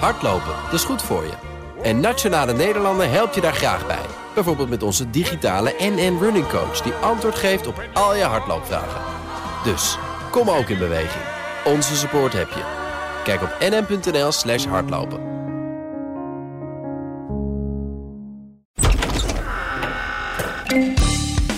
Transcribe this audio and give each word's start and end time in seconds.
Hardlopen, 0.00 0.54
dat 0.64 0.72
is 0.72 0.84
goed 0.84 1.02
voor 1.02 1.24
je. 1.24 1.32
En 1.82 2.00
Nationale 2.00 2.52
Nederlanden 2.52 3.10
helpt 3.10 3.34
je 3.34 3.40
daar 3.40 3.54
graag 3.54 3.86
bij. 3.86 4.06
Bijvoorbeeld 4.34 4.68
met 4.68 4.82
onze 4.82 5.10
digitale 5.10 5.74
NN 5.78 6.18
Running 6.20 6.48
Coach... 6.48 6.80
die 6.80 6.92
antwoord 6.92 7.34
geeft 7.34 7.66
op 7.66 7.88
al 7.92 8.16
je 8.16 8.22
hardloopvragen. 8.22 9.00
Dus, 9.64 9.98
kom 10.30 10.50
ook 10.50 10.68
in 10.68 10.78
beweging. 10.78 11.24
Onze 11.64 11.96
support 11.96 12.32
heb 12.32 12.48
je. 12.48 12.62
Kijk 13.24 13.42
op 13.42 13.56
nn.nl 13.60 14.32
slash 14.32 14.64
hardlopen. 14.64 15.32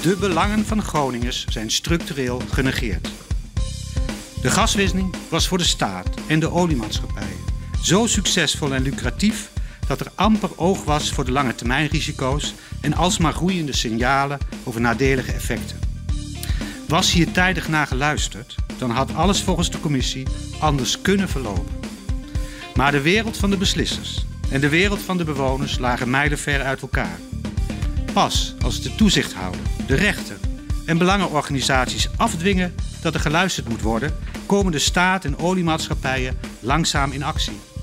De 0.03 0.16
belangen 0.21 0.64
van 0.64 0.82
Groningers 0.82 1.45
zijn 1.48 1.71
structureel 1.71 2.41
genegeerd. 2.50 3.09
De 4.43 4.50
gaswinning 4.50 5.14
was 5.29 5.48
voor 5.48 5.59
de 5.59 5.64
staat 5.64 6.09
en 6.29 6.41
de 6.41 6.50
oliemaatschappijen 6.50 7.36
zo 7.87 8.07
succesvol 8.07 8.75
en 8.75 8.82
lucratief 8.82 9.51
dat 9.87 10.01
er 10.01 10.12
amper 10.15 10.51
oog 10.59 10.84
was 10.84 11.10
voor 11.10 11.24
de 11.24 11.33
lange 11.33 11.55
termijnrisico's 11.55 12.55
en 12.80 12.95
alsmaar 12.95 13.33
groeiende 13.33 13.73
signalen 13.73 14.38
over 14.65 14.80
nadelige 14.80 15.33
effecten. 15.33 15.79
Was 16.88 17.12
hier 17.12 17.33
tijdig 17.33 17.69
naar 17.69 17.87
geluisterd, 17.87 18.55
dan 18.79 18.91
had 18.91 19.15
alles 19.15 19.41
volgens 19.41 19.70
de 19.70 19.80
commissie 19.80 20.27
anders 20.59 21.01
kunnen 21.01 21.29
verlopen. 21.29 21.74
Maar 22.74 22.93
de 22.93 23.01
wereld 23.01 23.37
van 23.37 23.51
de 23.51 23.57
beslissers 23.57 24.24
en 24.51 24.60
de 24.60 24.68
wereld 24.68 25.01
van 25.01 25.16
de 25.16 25.24
bewoners 25.24 25.79
lagen 25.79 26.10
mijlenver 26.10 26.62
uit 26.62 26.80
elkaar. 26.80 27.18
Pas 28.12 28.55
als 28.65 28.82
de 28.82 28.95
toezichthouder, 28.95 29.60
de 29.87 29.95
rechter 29.95 30.37
en 30.87 30.98
belangenorganisaties 30.98 32.09
afdwingen 32.16 32.74
dat 33.02 33.15
er 33.15 33.21
geluisterd 33.21 33.68
moet 33.68 33.82
worden, 33.82 34.16
komen 34.46 34.73
de 34.73 34.79
staat 34.79 35.24
en 35.24 35.38
oliemaatschappijen 35.38 36.38
langzaam 36.60 37.12
in 37.12 37.23
actie. 37.23 37.74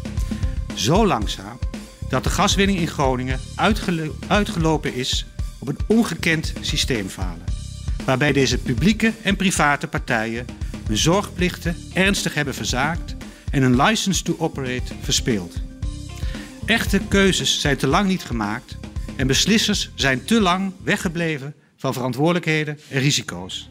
Zo 0.75 1.07
langzaam 1.07 1.59
dat 2.09 2.23
de 2.23 2.29
gaswinning 2.29 2.79
in 2.79 2.87
Groningen 2.87 3.39
uitgelopen 4.27 4.93
is 4.93 5.25
op 5.59 5.67
een 5.67 5.79
ongekend 5.87 6.53
systeemfalen. 6.61 7.43
Waarbij 8.05 8.31
deze 8.31 8.57
publieke 8.57 9.13
en 9.21 9.35
private 9.35 9.87
partijen 9.87 10.45
hun 10.87 10.97
zorgplichten 10.97 11.75
ernstig 11.93 12.33
hebben 12.33 12.53
verzaakt 12.53 13.15
en 13.51 13.61
hun 13.61 13.81
license 13.81 14.23
to 14.23 14.35
operate 14.37 14.93
verspeeld. 15.01 15.61
Echte 16.65 17.01
keuzes 17.07 17.61
zijn 17.61 17.77
te 17.77 17.87
lang 17.87 18.07
niet 18.07 18.23
gemaakt 18.23 18.77
en 19.15 19.27
beslissers 19.27 19.91
zijn 19.95 20.25
te 20.25 20.41
lang 20.41 20.73
weggebleven 20.83 21.53
van 21.77 21.93
verantwoordelijkheden 21.93 22.79
en 22.89 22.99
risico's. 22.99 23.69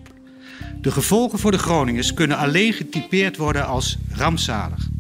De 0.81 0.91
gevolgen 0.91 1.39
voor 1.39 1.51
de 1.51 1.59
Groningers 1.59 2.15
kunnen 2.15 2.37
alleen 2.37 2.73
getypeerd 2.73 3.37
worden 3.37 3.67
als 3.67 3.99
rampzalig. 4.11 4.92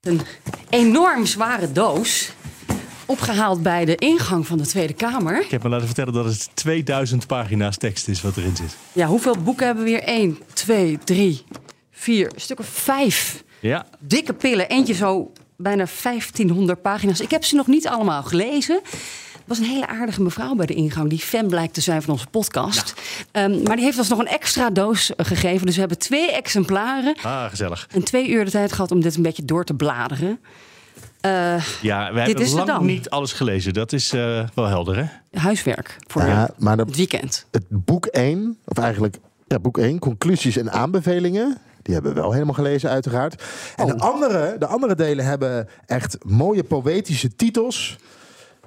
Een 0.00 0.20
enorm 0.70 1.26
zware 1.26 1.72
doos. 1.72 2.32
Opgehaald 3.06 3.62
bij 3.62 3.84
de 3.84 3.94
ingang 3.94 4.46
van 4.46 4.58
de 4.58 4.66
Tweede 4.66 4.92
Kamer. 4.92 5.40
Ik 5.40 5.50
heb 5.50 5.62
me 5.62 5.68
laten 5.68 5.86
vertellen 5.86 6.12
dat 6.12 6.24
het 6.24 6.50
2000 6.54 7.26
pagina's 7.26 7.76
tekst 7.76 8.08
is 8.08 8.22
wat 8.22 8.36
erin 8.36 8.56
zit. 8.56 8.76
Ja, 8.92 9.06
hoeveel 9.06 9.36
boeken 9.38 9.66
hebben 9.66 9.84
we 9.84 9.90
hier? 9.90 10.02
1, 10.02 10.38
2, 10.52 10.98
3, 11.04 11.44
4, 11.90 12.30
stukken 12.36 12.64
5. 12.64 13.44
Ja. 13.60 13.86
Dikke 13.98 14.32
pillen. 14.32 14.68
Eentje 14.68 14.94
zo 14.94 15.32
bijna 15.56 15.86
1500 16.02 16.82
pagina's. 16.82 17.20
Ik 17.20 17.30
heb 17.30 17.44
ze 17.44 17.54
nog 17.54 17.66
niet 17.66 17.88
allemaal 17.88 18.22
gelezen 18.22 18.80
was 19.50 19.58
een 19.58 19.64
hele 19.64 19.86
aardige 19.86 20.22
mevrouw 20.22 20.54
bij 20.54 20.66
de 20.66 20.74
ingang, 20.74 21.08
die 21.08 21.18
fan 21.18 21.48
blijkt 21.48 21.74
te 21.74 21.80
zijn 21.80 22.02
van 22.02 22.12
onze 22.12 22.26
podcast. 22.26 22.94
Ehm, 23.32 23.62
maar 23.62 23.76
die 23.76 23.84
heeft 23.84 23.98
ons 23.98 24.08
nog 24.08 24.18
een 24.18 24.26
extra 24.26 24.70
doos 24.70 25.14
eh, 25.14 25.26
gegeven. 25.26 25.66
Dus 25.66 25.74
we 25.74 25.80
hebben 25.80 25.98
twee 25.98 26.32
exemplaren. 26.32 27.16
Ah, 27.22 27.44
gezellig. 27.44 27.88
En 27.92 28.04
twee 28.04 28.28
uur 28.28 28.44
de 28.44 28.50
tijd 28.50 28.72
gehad 28.72 28.90
om 28.90 29.00
dit 29.00 29.16
een 29.16 29.22
beetje 29.22 29.44
door 29.44 29.64
te 29.64 29.74
bladeren. 29.74 30.40
Uh, 31.26 31.64
ja, 31.82 32.12
we 32.12 32.20
hebben 32.20 32.50
lang 32.50 32.80
niet 32.80 33.10
alles 33.10 33.32
gelezen. 33.32 33.72
Dat 33.72 33.92
is 33.92 34.14
uh, 34.14 34.48
wel 34.54 34.66
helder, 34.66 34.96
hè? 34.96 35.38
Huiswerk 35.38 35.96
voor 36.06 36.22
ja, 36.22 36.50
maar 36.58 36.78
het 36.78 36.96
weekend. 36.96 37.46
Het 37.50 37.64
boek 37.68 38.06
1, 38.06 38.58
of 38.64 38.78
eigenlijk 38.78 39.16
ja, 39.46 39.58
boek 39.58 39.78
1, 39.78 39.98
conclusies 39.98 40.56
en 40.56 40.72
aanbevelingen. 40.72 41.58
Die 41.82 41.94
hebben 41.94 42.14
we 42.14 42.20
wel 42.20 42.32
helemaal 42.32 42.54
gelezen, 42.54 42.90
uiteraard. 42.90 43.42
En 43.76 43.86
de, 43.86 43.94
oh. 43.94 44.00
andere, 44.00 44.56
de 44.58 44.66
andere 44.66 44.94
delen 44.94 45.24
hebben 45.24 45.68
echt 45.86 46.18
mooie 46.24 46.64
poëtische 46.64 47.36
titels. 47.36 47.98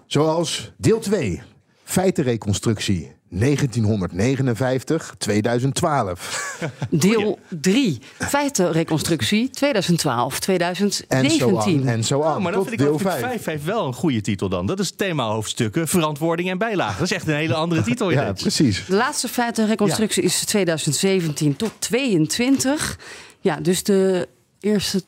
Zoals 0.08 0.72
deel 0.78 1.00
2, 1.00 1.41
feitenreconstructie. 1.84 3.12
1959, 3.40 5.16
2012. 5.18 6.59
Deel 6.90 7.40
3, 7.50 8.00
feitenreconstructie 8.19 9.50
2012, 9.50 10.40
2017. 10.40 11.31
En 11.31 11.38
zo 11.38 11.58
aan. 11.58 11.88
En 11.88 12.03
zo 12.03 12.22
aan. 12.22 12.36
Oh, 12.36 12.44
maar 12.44 12.52
dan 12.52 12.62
vind 12.62 12.74
ik 12.74 12.80
deel 12.80 13.00
5. 13.00 13.19
5 13.19 13.46
heeft 13.46 13.64
wel 13.64 13.88
een 13.88 13.94
goede 13.94 14.22
titel 14.22 14.50
dan. 14.50 14.66
Dat 14.66 14.80
is 14.80 14.91
thema 14.91 15.28
hoofdstukken, 15.28 15.88
verantwoording 15.88 16.50
en 16.50 16.58
bijlagen. 16.58 16.97
Dat 16.97 17.12
is 17.12 17.16
echt 17.16 17.28
een 17.28 17.35
hele 17.35 17.53
andere 17.53 17.81
titel. 17.81 18.09
ja, 18.20 18.34
precies. 18.34 18.85
De 18.85 18.96
laatste 18.96 19.28
feitenreconstructie 19.28 20.22
ja. 20.22 20.28
is 20.28 20.46
2017 20.46 21.56
tot 21.56 21.72
22. 21.80 23.00
Ja, 23.40 23.59
dus 23.59 23.84
de 23.84 24.28
eerste 24.59 25.03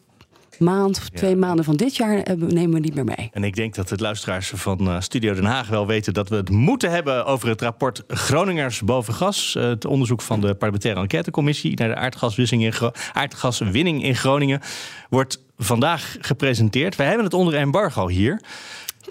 maand 0.60 0.98
of 0.98 1.10
twee 1.10 1.36
maanden 1.36 1.66
van 1.66 1.76
dit 1.76 1.96
jaar 1.96 2.24
nemen 2.38 2.74
we 2.74 2.80
niet 2.80 2.96
meer 2.96 3.04
mee. 3.04 3.30
En 3.32 3.44
ik 3.44 3.56
denk 3.56 3.76
dat 3.76 3.88
de 3.88 3.98
luisteraars 3.98 4.52
van 4.56 4.88
uh, 4.88 5.00
Studio 5.00 5.34
Den 5.34 5.46
Haag 5.46 5.68
wel 5.68 5.88
weten 5.88 6.14
dat 6.14 6.30
we 6.30 6.36
het 6.36 6.50
moeten 6.50 6.92
hebben 6.92 7.26
over 7.26 7.48
het 7.48 7.62
rapport 7.62 8.04
Groningers 8.08 8.82
boven 8.82 9.14
gas. 9.14 9.56
Uh, 9.58 9.64
het 9.64 9.86
onderzoek 9.86 10.22
van 10.22 10.42
de 10.42 10.56
parlementaire 10.56 11.02
enquêtecommissie 11.02 11.78
naar 11.78 11.88
de 11.88 11.96
aardgaswinning 11.96 12.64
in, 12.64 12.92
aardgaswinning 13.14 14.04
in 14.04 14.16
Groningen 14.16 14.62
wordt 15.10 15.44
vandaag 15.58 16.16
gepresenteerd. 16.20 16.96
Wij 16.96 17.08
hebben 17.08 17.26
het 17.26 17.34
onder 17.34 17.54
embargo 17.54 18.08
hier. 18.08 18.42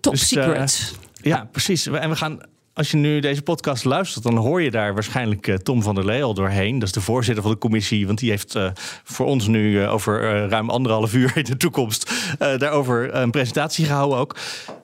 Top 0.01 0.13
dus, 0.13 0.29
secret. 0.29 0.95
Uh, 1.23 1.33
ja, 1.33 1.49
precies. 1.53 1.87
En 1.87 2.11
we 2.11 2.17
gaan 2.17 2.41
als 2.75 2.91
je 2.91 2.97
nu 2.97 3.21
deze 3.21 3.43
podcast 3.43 3.85
luistert, 3.85 4.25
dan 4.25 4.37
hoor 4.37 4.63
je 4.63 4.71
daar 4.71 4.95
waarschijnlijk 4.95 5.47
uh, 5.47 5.55
Tom 5.55 5.83
van 5.83 5.95
der 5.95 6.05
Lee 6.05 6.23
al 6.23 6.35
doorheen. 6.35 6.79
Dat 6.79 6.89
is 6.89 6.95
de 6.95 7.01
voorzitter 7.01 7.43
van 7.43 7.53
de 7.53 7.59
commissie, 7.59 8.07
want 8.07 8.19
die 8.19 8.31
heeft 8.31 8.55
uh, 8.55 8.71
voor 9.05 9.27
ons 9.27 9.47
nu 9.47 9.81
uh, 9.81 9.93
over 9.93 10.49
ruim 10.49 10.71
anderhalf 10.71 11.15
uur 11.15 11.33
in 11.37 11.45
de 11.45 11.57
toekomst 11.57 12.13
daarover 12.39 13.15
een 13.15 13.31
presentatie 13.31 13.85
gehouden 13.85 14.19
ook. 14.19 14.37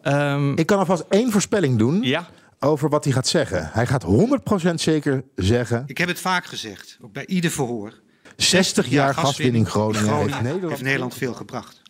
Um, 0.03 0.57
Ik 0.57 0.67
kan 0.67 0.79
alvast 0.79 1.05
één 1.09 1.31
voorspelling 1.33 1.79
doen. 1.79 2.03
Ja? 2.03 2.29
Over 2.59 2.89
wat 2.89 3.05
hij 3.05 3.13
gaat 3.13 3.29
zeggen. 3.29 3.71
Hij 3.73 3.87
gaat 3.87 4.05
100% 4.71 4.75
zeker 4.75 5.25
zeggen. 5.37 5.83
Ik 5.87 5.99
heb 5.99 6.09
het 6.09 6.21
vaak 6.21 6.47
gezegd, 6.47 6.99
ook 7.03 7.13
bij 7.13 7.27
ieder 7.27 7.51
verhoor. 7.51 7.93
60 8.37 8.89
jaar 8.89 9.15
gaswinning 9.15 9.69
Groningen, 9.69 10.03
Groningen 10.03 10.29
heeft, 10.29 10.43
Nederland... 10.43 10.71
heeft 10.71 10.83
Nederland 10.83 11.15
veel 11.15 11.35
gebracht. 11.35 11.83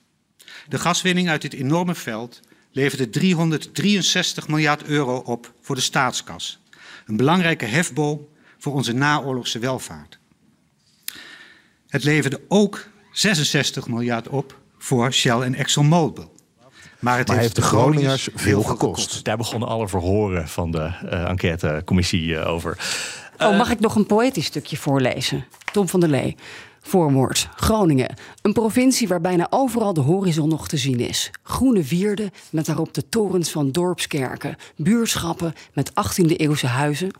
De 0.68 0.78
gaswinning 0.78 1.28
uit 1.28 1.42
dit 1.42 1.52
enorme 1.52 1.94
veld 1.94 2.40
leverde 2.70 3.10
363 3.10 4.48
miljard 4.48 4.84
euro 4.84 5.16
op 5.16 5.52
voor 5.60 5.74
de 5.74 5.80
staatskas. 5.80 6.60
Een 7.06 7.16
belangrijke 7.16 7.64
hefboom 7.64 8.28
voor 8.58 8.72
onze 8.72 8.92
naoorlogse 8.92 9.58
welvaart. 9.58 10.18
Het 11.88 12.04
leverde 12.04 12.40
ook 12.48 12.88
66 13.12 13.88
miljard 13.88 14.28
op 14.28 14.58
voor 14.78 15.12
Shell 15.12 15.40
en 15.40 15.54
ExxonMobil. 15.54 16.32
Maar 16.98 17.18
het 17.18 17.28
heeft, 17.32 17.56
de 17.56 17.62
Groningers 17.62 18.28
veel 18.34 18.62
gekost. 18.62 19.24
Daar 19.24 19.36
begonnen 19.36 19.68
alle 19.68 19.88
verhoren 19.88 20.48
van 20.48 20.70
de 20.70 20.90
uh, 21.04 21.28
enquêtecommissie 21.28 22.26
uh, 22.26 22.48
over. 22.48 22.78
Oh, 23.38 23.56
mag 23.56 23.70
ik 23.70 23.80
nog 23.80 23.94
een 23.94 24.06
poëtisch 24.06 24.44
stukje 24.44 24.76
voorlezen? 24.76 25.44
Tom 25.72 25.88
van 25.88 26.00
der 26.00 26.08
Lee. 26.08 26.36
Voormoord. 26.80 27.48
Groningen. 27.56 28.14
Een 28.42 28.52
provincie 28.52 29.08
waar 29.08 29.20
bijna 29.20 29.46
overal 29.50 29.92
de 29.92 30.00
horizon 30.00 30.48
nog 30.48 30.68
te 30.68 30.76
zien 30.76 31.00
is. 31.00 31.30
Groene 31.42 31.82
wierden 31.82 32.30
met 32.50 32.66
daarop 32.66 32.94
de 32.94 33.08
torens 33.08 33.50
van 33.50 33.70
dorpskerken. 33.70 34.56
Buurschappen 34.76 35.52
met 35.72 35.90
18e-eeuwse 35.90 36.66
huizen 36.66 37.10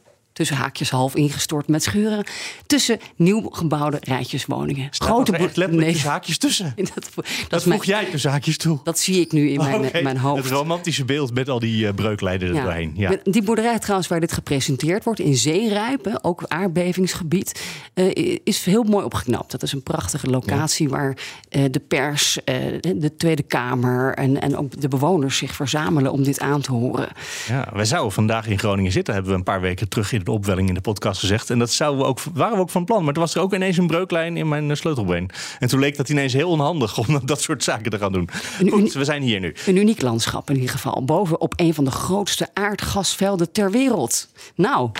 tussen 0.41 0.59
haakjes 0.59 0.91
half 0.91 1.15
ingestort 1.15 1.69
met 1.69 1.83
scheuren, 1.83 2.25
tussen 2.67 2.99
nieuw 3.17 3.49
gebouwde 3.51 3.97
rijtjeswoningen. 4.01 4.89
Staat 4.91 5.09
Grote 5.09 5.37
echt 5.37 5.57
letterlijk 5.57 5.93
nee. 5.93 6.03
haakjes 6.03 6.39
tussen? 6.39 6.75
dat, 7.49 7.65
dat, 7.65 7.85
jij 7.85 8.05
tussen 8.05 8.31
haakjes 8.31 8.57
toe? 8.57 8.81
Dat 8.85 8.99
zie 8.99 9.21
ik 9.21 9.33
nu 9.33 9.51
in 9.51 9.59
mijn, 9.59 10.03
mijn 10.03 10.19
hoofd. 10.19 10.43
Het 10.43 10.53
romantische 10.53 11.05
beeld 11.05 11.35
met 11.35 11.49
al 11.49 11.59
die 11.59 11.85
uh, 11.85 11.93
breuklijnen 11.95 12.49
er 12.49 12.63
doorheen. 12.63 12.93
Ja. 12.97 13.17
Die 13.23 13.43
boerderij 13.43 13.79
trouwens 13.79 14.09
waar 14.09 14.21
dit 14.21 14.33
gepresenteerd 14.33 15.05
wordt, 15.05 15.21
in 15.21 15.37
Zeerijpen, 15.37 16.25
ook 16.25 16.45
aardbevingsgebied, 16.47 17.63
uh, 17.95 18.37
is 18.45 18.65
heel 18.65 18.83
mooi 18.83 19.05
opgeknapt. 19.05 19.51
Dat 19.51 19.63
is 19.63 19.73
een 19.73 19.83
prachtige 19.83 20.27
locatie 20.27 20.89
waar 20.89 21.17
uh, 21.51 21.65
de 21.71 21.81
pers, 21.81 22.39
de 22.45 23.15
Tweede 23.17 23.43
Kamer 23.43 24.15
en, 24.15 24.41
en 24.41 24.57
ook 24.57 24.81
de 24.81 24.89
bewoners 24.89 25.37
zich 25.37 25.55
verzamelen 25.55 26.13
om 26.13 26.23
dit 26.23 26.41
aan 26.41 26.61
te 26.61 26.73
horen. 26.73 27.09
Ja, 27.49 27.69
wij 27.73 27.85
zouden 27.85 28.13
vandaag 28.13 28.47
in 28.47 28.59
Groningen 28.59 28.93
zitten, 28.93 29.15
hebben 29.15 29.33
we 29.33 29.39
een 29.39 29.45
paar 29.45 29.61
weken 29.61 29.89
terug 29.89 30.13
in 30.13 30.19
het 30.19 30.29
opwelling 30.31 30.69
in 30.69 30.75
de 30.75 30.81
podcast 30.81 31.21
gezegd. 31.21 31.51
En 31.51 31.59
dat 31.59 31.71
zouden 31.71 32.01
we 32.01 32.07
ook, 32.07 32.21
waren 32.35 32.57
we 32.57 32.63
ook 32.63 32.71
van 32.71 32.85
plan. 32.85 33.05
Maar 33.05 33.13
toen 33.13 33.23
was 33.23 33.35
er 33.35 33.41
ook 33.41 33.55
ineens 33.55 33.77
een 33.77 33.87
breuklijn 33.87 34.37
in 34.37 34.49
mijn 34.49 34.71
eh, 34.71 34.77
sleutelbeen. 34.77 35.31
En 35.59 35.69
toen 35.69 35.81
leek 35.81 35.97
dat 35.97 36.09
ineens 36.09 36.33
heel 36.33 36.49
onhandig 36.49 36.99
om 37.09 37.21
dat 37.25 37.43
soort 37.43 37.65
zaken 37.65 37.91
te 37.91 37.99
gaan 37.99 38.13
doen. 38.13 38.29
Goed, 38.69 38.93
we 38.93 39.05
zijn 39.05 39.23
hier 39.23 39.41
nu. 39.41 39.55
Een 39.67 39.77
uniek 39.77 40.03
landschap 40.03 40.49
in 40.51 40.55
ieder 40.55 40.71
geval. 40.71 41.05
Boven 41.05 41.41
op 41.41 41.53
een 41.57 41.75
van 41.75 41.85
de 41.85 41.91
grootste 41.91 42.49
aardgasvelden 42.55 43.53
ter 43.53 43.71
wereld. 43.71 44.29
Nou, 44.55 44.91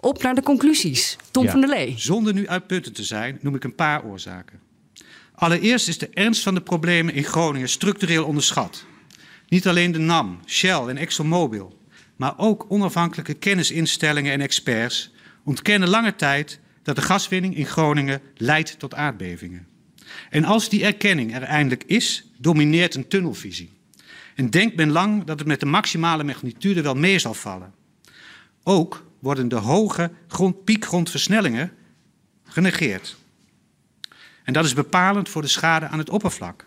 op 0.00 0.22
naar 0.22 0.34
de 0.34 0.42
conclusies. 0.42 1.16
Tom 1.30 1.48
van 1.48 1.60
der 1.60 1.68
Lee. 1.68 1.94
Zonder 1.96 2.32
nu 2.32 2.48
uitputtend 2.48 2.94
te 2.94 3.04
zijn, 3.04 3.38
noem 3.40 3.54
ik 3.54 3.64
een 3.64 3.74
paar 3.74 4.04
oorzaken. 4.04 4.60
Allereerst 5.34 5.88
is 5.88 5.98
de 5.98 6.08
ernst 6.08 6.42
van 6.42 6.54
de 6.54 6.60
problemen 6.60 7.14
in 7.14 7.24
Groningen 7.24 7.68
structureel 7.68 8.24
onderschat. 8.24 8.84
Niet 9.48 9.68
alleen 9.68 9.92
de 9.92 9.98
NAM, 9.98 10.40
Shell 10.46 10.86
en 10.86 10.96
ExxonMobil, 10.96 11.78
maar 12.22 12.38
ook 12.38 12.66
onafhankelijke 12.68 13.34
kennisinstellingen 13.34 14.32
en 14.32 14.40
experts 14.40 15.10
ontkennen 15.44 15.88
lange 15.88 16.16
tijd 16.16 16.60
dat 16.82 16.96
de 16.96 17.02
gaswinning 17.02 17.56
in 17.56 17.66
Groningen 17.66 18.20
leidt 18.36 18.78
tot 18.78 18.94
aardbevingen. 18.94 19.66
En 20.30 20.44
als 20.44 20.68
die 20.68 20.84
erkenning 20.84 21.34
er 21.34 21.42
eindelijk 21.42 21.84
is, 21.86 22.30
domineert 22.38 22.94
een 22.94 23.08
tunnelvisie. 23.08 23.70
En 24.34 24.50
denkt 24.50 24.76
men 24.76 24.90
lang 24.90 25.24
dat 25.24 25.38
het 25.38 25.48
met 25.48 25.60
de 25.60 25.66
maximale 25.66 26.24
magnitude 26.24 26.82
wel 26.82 26.94
mee 26.94 27.18
zal 27.18 27.34
vallen. 27.34 27.74
Ook 28.62 29.04
worden 29.18 29.48
de 29.48 29.56
hoge 29.56 30.10
grond, 30.28 30.64
piekgrondversnellingen 30.64 31.72
genegeerd. 32.44 33.16
En 34.44 34.52
dat 34.52 34.64
is 34.64 34.74
bepalend 34.74 35.28
voor 35.28 35.42
de 35.42 35.48
schade 35.48 35.86
aan 35.86 35.98
het 35.98 36.10
oppervlak. 36.10 36.66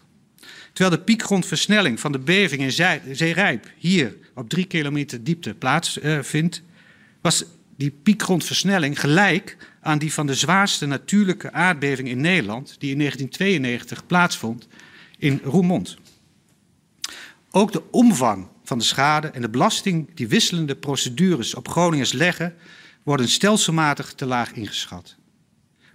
Terwijl 0.76 0.98
de 0.98 1.04
piekgrondversnelling 1.04 2.00
van 2.00 2.12
de 2.12 2.20
beving 2.20 2.62
in 2.62 2.72
Zeerijp 3.16 3.72
hier 3.78 4.18
op 4.34 4.50
drie 4.50 4.66
kilometer 4.66 5.24
diepte 5.24 5.54
plaatsvindt, 5.54 6.58
uh, 6.58 6.64
was 7.22 7.46
die 7.78 7.92
piekgrondversnelling 7.92 9.00
gelijk 9.00 9.58
aan 9.82 9.98
die 9.98 10.14
van 10.14 10.28
de 10.28 10.36
zwaarste 10.36 10.86
natuurlijke 10.86 11.52
aardbeving 11.52 12.08
in 12.08 12.22
Nederland, 12.22 12.76
die 12.80 12.92
in 12.92 12.98
1992 12.98 14.06
plaatsvond 14.06 14.68
in 15.18 15.42
Roermond. 15.44 15.98
Ook 17.52 17.72
de 17.72 17.84
omvang 17.92 18.48
van 18.64 18.78
de 18.78 18.84
schade 18.84 19.28
en 19.28 19.42
de 19.42 19.50
belasting 19.50 20.08
die 20.14 20.28
wisselende 20.28 20.76
procedures 20.76 21.54
op 21.54 21.68
Groningers 21.68 22.12
leggen, 22.12 22.56
worden 23.04 23.28
stelselmatig 23.28 24.14
te 24.14 24.26
laag 24.26 24.52
ingeschat. 24.52 25.16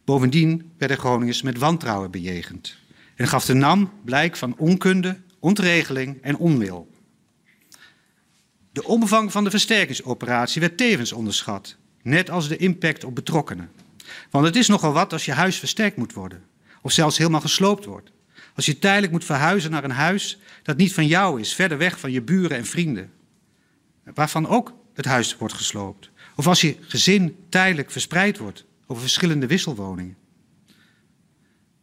Bovendien 0.05 0.71
werden 0.79 0.99
Groningers 0.99 1.43
met 1.43 1.59
wantrouwen 1.59 2.11
bejegend 2.11 2.80
en 3.21 3.29
gaf 3.29 3.45
de 3.45 3.55
NAM 3.55 3.93
blijk 4.05 4.37
van 4.37 4.55
onkunde, 4.57 5.17
ontregeling 5.39 6.23
en 6.23 6.37
onwil. 6.37 6.91
De 8.73 8.85
omvang 8.85 9.33
van 9.33 9.45
de 9.45 9.51
versterkingsoperatie 9.51 10.61
werd 10.61 10.77
tevens 10.77 11.13
onderschat, 11.13 11.77
net 12.03 12.31
als 12.31 12.49
de 12.49 12.57
impact 12.57 13.05
op 13.05 13.15
betrokkenen. 13.15 13.71
Want 14.31 14.45
het 14.47 14.57
is 14.57 14.69
nogal 14.69 14.93
wat 14.93 15.13
als 15.13 15.25
je 15.25 15.33
huis 15.33 15.59
versterkt 15.59 15.97
moet 15.97 16.13
worden, 16.13 16.45
of 16.83 16.93
zelfs 16.93 17.19
helemaal 17.19 17.41
gesloopt 17.41 17.85
wordt. 17.85 18.11
Als 18.55 18.67
je 18.67 18.79
tijdelijk 18.79 19.13
moet 19.13 19.25
verhuizen 19.25 19.71
naar 19.71 19.85
een 19.85 19.91
huis 19.91 20.39
dat 20.63 20.77
niet 20.77 20.95
van 20.95 21.07
jou 21.07 21.41
is, 21.41 21.55
verder 21.55 21.79
weg 21.79 22.01
van 22.01 22.11
je 22.11 22.23
buren 22.23 22.57
en 22.57 22.67
vrienden, 22.67 23.13
waarvan 24.15 24.47
ook 24.47 24.75
het 24.95 25.05
huis 25.05 25.37
wordt 25.37 25.55
gesloopt. 25.55 26.11
Of 26.37 26.47
als 26.47 26.61
je 26.61 26.77
gezin 26.81 27.37
tijdelijk 27.49 27.91
verspreid 27.91 28.39
wordt 28.39 28.65
over 28.87 29.03
verschillende 29.03 29.47
wisselwoningen. 29.47 30.17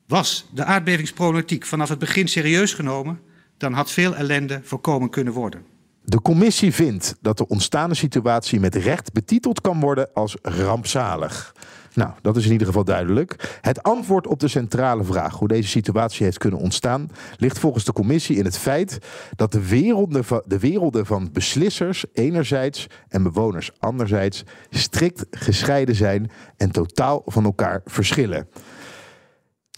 Was 0.08 0.46
de 0.54 0.64
aardbevingsproblematiek 0.64 1.66
vanaf 1.66 1.90
het 1.90 2.00
begin 2.00 2.28
serieus 2.28 2.74
genomen, 2.74 3.20
dan 3.58 3.74
had 3.74 3.92
veel 3.92 4.16
ellende 4.16 4.60
voorkomen 4.64 5.10
kunnen 5.10 5.34
worden. 5.34 5.66
De 6.04 6.22
commissie 6.22 6.74
vindt 6.74 7.16
dat 7.22 7.38
de 7.38 7.48
ontstaande 7.48 7.96
situatie 7.96 8.60
met 8.60 8.76
recht 8.76 9.14
betiteld 9.14 9.62
kan 9.62 9.80
worden 9.80 10.10
als 10.14 10.38
rampzalig. 10.42 11.56
Nou, 11.94 12.12
dat 12.22 12.38
is 12.38 12.46
in 12.46 12.52
ieder 12.52 12.68
geval 12.68 12.84
duidelijk. 12.84 13.58
Het 13.62 13.84
antwoord 13.84 14.28
op 14.28 14.40
de 14.40 14.48
centrale 14.48 15.04
vraag 15.04 15.34
hoe 15.34 15.48
deze 15.48 15.70
situatie 15.70 16.26
heeft 16.26 16.38
kunnen 16.38 16.60
ontstaan, 16.60 17.10
ligt 17.38 17.60
volgens 17.60 17.84
de 17.84 17.94
commissie 17.94 18.38
in 18.38 18.46
het 18.46 18.58
feit 18.58 18.98
dat 19.36 19.52
de 19.52 19.68
werelden 19.68 20.24
van, 20.24 20.42
de 20.46 20.60
werelden 20.60 21.06
van 21.06 21.30
beslissers 21.34 22.06
enerzijds 22.14 22.88
en 23.10 23.24
bewoners 23.24 23.72
anderzijds 23.80 24.44
strikt 24.70 25.26
gescheiden 25.32 25.96
zijn 25.96 26.32
en 26.58 26.72
totaal 26.72 27.22
van 27.26 27.44
elkaar 27.44 27.82
verschillen. 27.86 28.48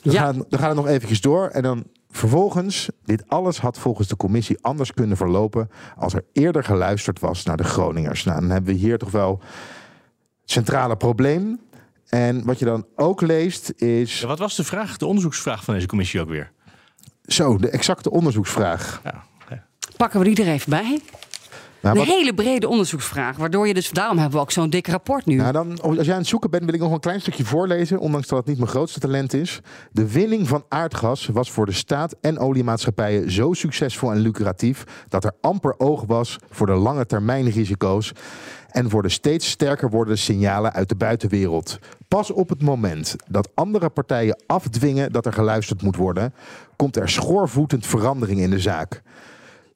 Dan, 0.02 0.14
ja. 0.14 0.32
dan 0.32 0.60
gaan 0.60 0.70
we 0.70 0.76
nog 0.76 0.88
eventjes 0.88 1.22
door 1.22 1.48
en 1.48 1.62
dan 1.62 1.86
Vervolgens, 2.12 2.90
dit 3.06 3.24
alles 3.28 3.60
had 3.60 3.78
volgens 3.80 4.08
de 4.08 4.16
commissie 4.16 4.58
anders 4.62 4.94
kunnen 4.94 5.18
verlopen 5.18 5.70
als 5.96 6.14
er 6.14 6.26
eerder 6.34 6.64
geluisterd 6.64 7.20
was 7.20 7.44
naar 7.44 7.58
de 7.58 7.64
Groningers. 7.64 8.24
Nou, 8.24 8.40
dan 8.40 8.50
hebben 8.50 8.74
we 8.74 8.80
hier 8.80 8.98
toch 8.98 9.12
wel 9.12 9.42
het 10.42 10.52
centrale 10.52 10.98
probleem. 10.98 11.60
En 12.08 12.46
wat 12.46 12.60
je 12.60 12.66
dan 12.66 12.86
ook 12.96 13.22
leest 13.22 13.74
is. 13.76 14.20
Ja, 14.20 14.28
wat 14.28 14.40
was 14.40 14.56
de 14.56 14.64
vraag, 14.64 14.98
de 14.98 15.06
onderzoeksvraag 15.06 15.64
van 15.64 15.74
deze 15.74 15.88
commissie 15.88 16.22
ook 16.22 16.30
weer? 16.30 16.52
Zo, 17.26 17.58
de 17.58 17.70
exacte 17.70 18.12
onderzoeksvraag. 18.12 19.02
Ja, 19.04 19.24
Pakken 19.98 20.20
we 20.20 20.26
die 20.34 20.46
er 20.46 20.54
even 20.54 20.70
bij? 20.70 21.00
Nou, 21.82 22.00
een 22.00 22.06
hele 22.06 22.34
brede 22.34 22.68
onderzoeksvraag, 22.68 23.38
waardoor 23.38 23.68
je 23.68 23.74
dus 23.74 23.90
daarom 23.90 24.18
hebben 24.18 24.36
we 24.36 24.44
ook 24.44 24.52
zo'n 24.52 24.70
dik 24.70 24.88
rapport 24.88 25.26
nu. 25.26 25.36
Nou, 25.36 25.52
dan, 25.52 25.82
als 25.82 26.06
jij 26.06 26.14
aan 26.14 26.20
het 26.20 26.28
zoeken 26.28 26.50
bent, 26.50 26.66
wil 26.66 26.74
ik 26.74 26.80
nog 26.80 26.92
een 26.92 27.00
klein 27.00 27.22
stukje 27.22 27.46
voorlezen, 27.46 28.00
ondanks 28.00 28.28
dat 28.28 28.38
het 28.38 28.48
niet 28.48 28.58
mijn 28.58 28.70
grootste 28.70 29.00
talent 29.00 29.34
is. 29.34 29.60
De 29.92 30.12
winning 30.12 30.48
van 30.48 30.64
aardgas 30.70 31.28
was 31.28 31.52
voor 31.52 31.66
de 31.66 31.72
staat 31.72 32.16
en 32.22 32.40
oliemaatschappijen 32.40 33.32
zo 33.32 33.54
succesvol 33.54 34.12
en 34.12 34.18
lucratief 34.18 34.84
dat 35.08 35.24
er 35.24 35.32
amper 35.42 35.80
oog 35.80 36.04
was 36.08 36.38
voor 36.50 36.66
de 36.66 36.74
lange 36.74 37.06
termijn 37.06 37.50
risico's 37.50 38.12
en 38.70 38.90
voor 38.90 39.02
de 39.02 39.10
steeds 39.10 39.50
sterker 39.50 39.90
wordende 39.90 40.20
signalen 40.20 40.74
uit 40.74 40.90
de 40.90 40.96
buitenwereld. 40.96 41.80
Pas 42.08 42.32
op 42.32 42.50
het 42.50 42.62
moment 42.62 43.16
dat 43.28 43.50
andere 43.56 43.90
partijen 43.90 44.42
afdwingen 44.46 45.12
dat 45.12 45.26
er 45.26 45.34
geluisterd 45.34 45.82
moet 45.82 45.96
worden, 45.96 46.34
komt 46.76 46.96
er 46.96 47.10
schoorvoetend 47.10 47.86
verandering 47.86 48.40
in 48.40 48.50
de 48.50 48.60
zaak. 48.60 49.02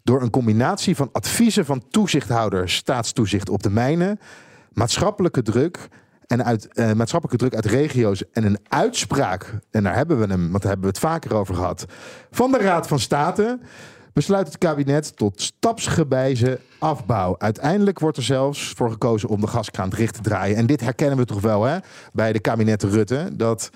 Door 0.04 0.22
een 0.22 0.30
combinatie 0.30 0.96
van 0.96 1.10
adviezen 1.12 1.66
van 1.66 1.84
toezichthouder 1.90 2.70
staatstoezicht 2.70 3.50
op 3.50 3.64
de 3.64 3.70
mijnen, 3.70 4.20
maatschappelijke 4.74 5.42
druk 5.42 5.88
en 6.28 6.46
uit, 6.46 6.68
eh, 6.68 6.92
maatschappelijke 6.92 7.38
druk 7.38 7.56
uit 7.56 7.74
regio's 7.74 8.24
en 8.32 8.46
een 8.46 8.60
uitspraak, 8.68 9.60
en 9.72 9.84
daar 9.84 9.96
hebben 9.96 10.20
we 10.20 10.26
hem, 10.26 10.42
want 10.52 10.62
daar 10.62 10.72
hebben 10.72 10.82
we 10.82 10.88
het 10.88 11.00
vaker 11.00 11.36
over 11.36 11.56
gehad, 11.56 11.86
van 12.32 12.52
de 12.52 12.58
Raad 12.58 12.88
van 12.88 13.00
State, 13.00 13.60
besluit 14.14 14.48
het 14.48 14.58
kabinet 14.58 15.18
tot 15.18 15.42
stapsgewijze 15.42 16.60
afbouw. 16.80 17.36
Uiteindelijk 17.38 18.00
wordt 18.00 18.18
er 18.18 18.24
zelfs 18.24 18.74
voor 18.76 18.92
gekozen 18.92 19.30
om 19.30 19.42
de 19.42 19.48
gaskraan 19.48 19.90
dicht 19.90 20.14
te 20.14 20.22
draaien. 20.22 20.58
En 20.58 20.66
dit 20.66 20.82
herkennen 20.82 21.18
we 21.18 21.26
toch 21.26 21.42
wel 21.42 21.64
hè, 21.64 21.78
bij 22.14 22.34
de 22.34 22.40
kabinet 22.40 22.84
Rutte. 22.84 23.30
Dat 23.34 23.70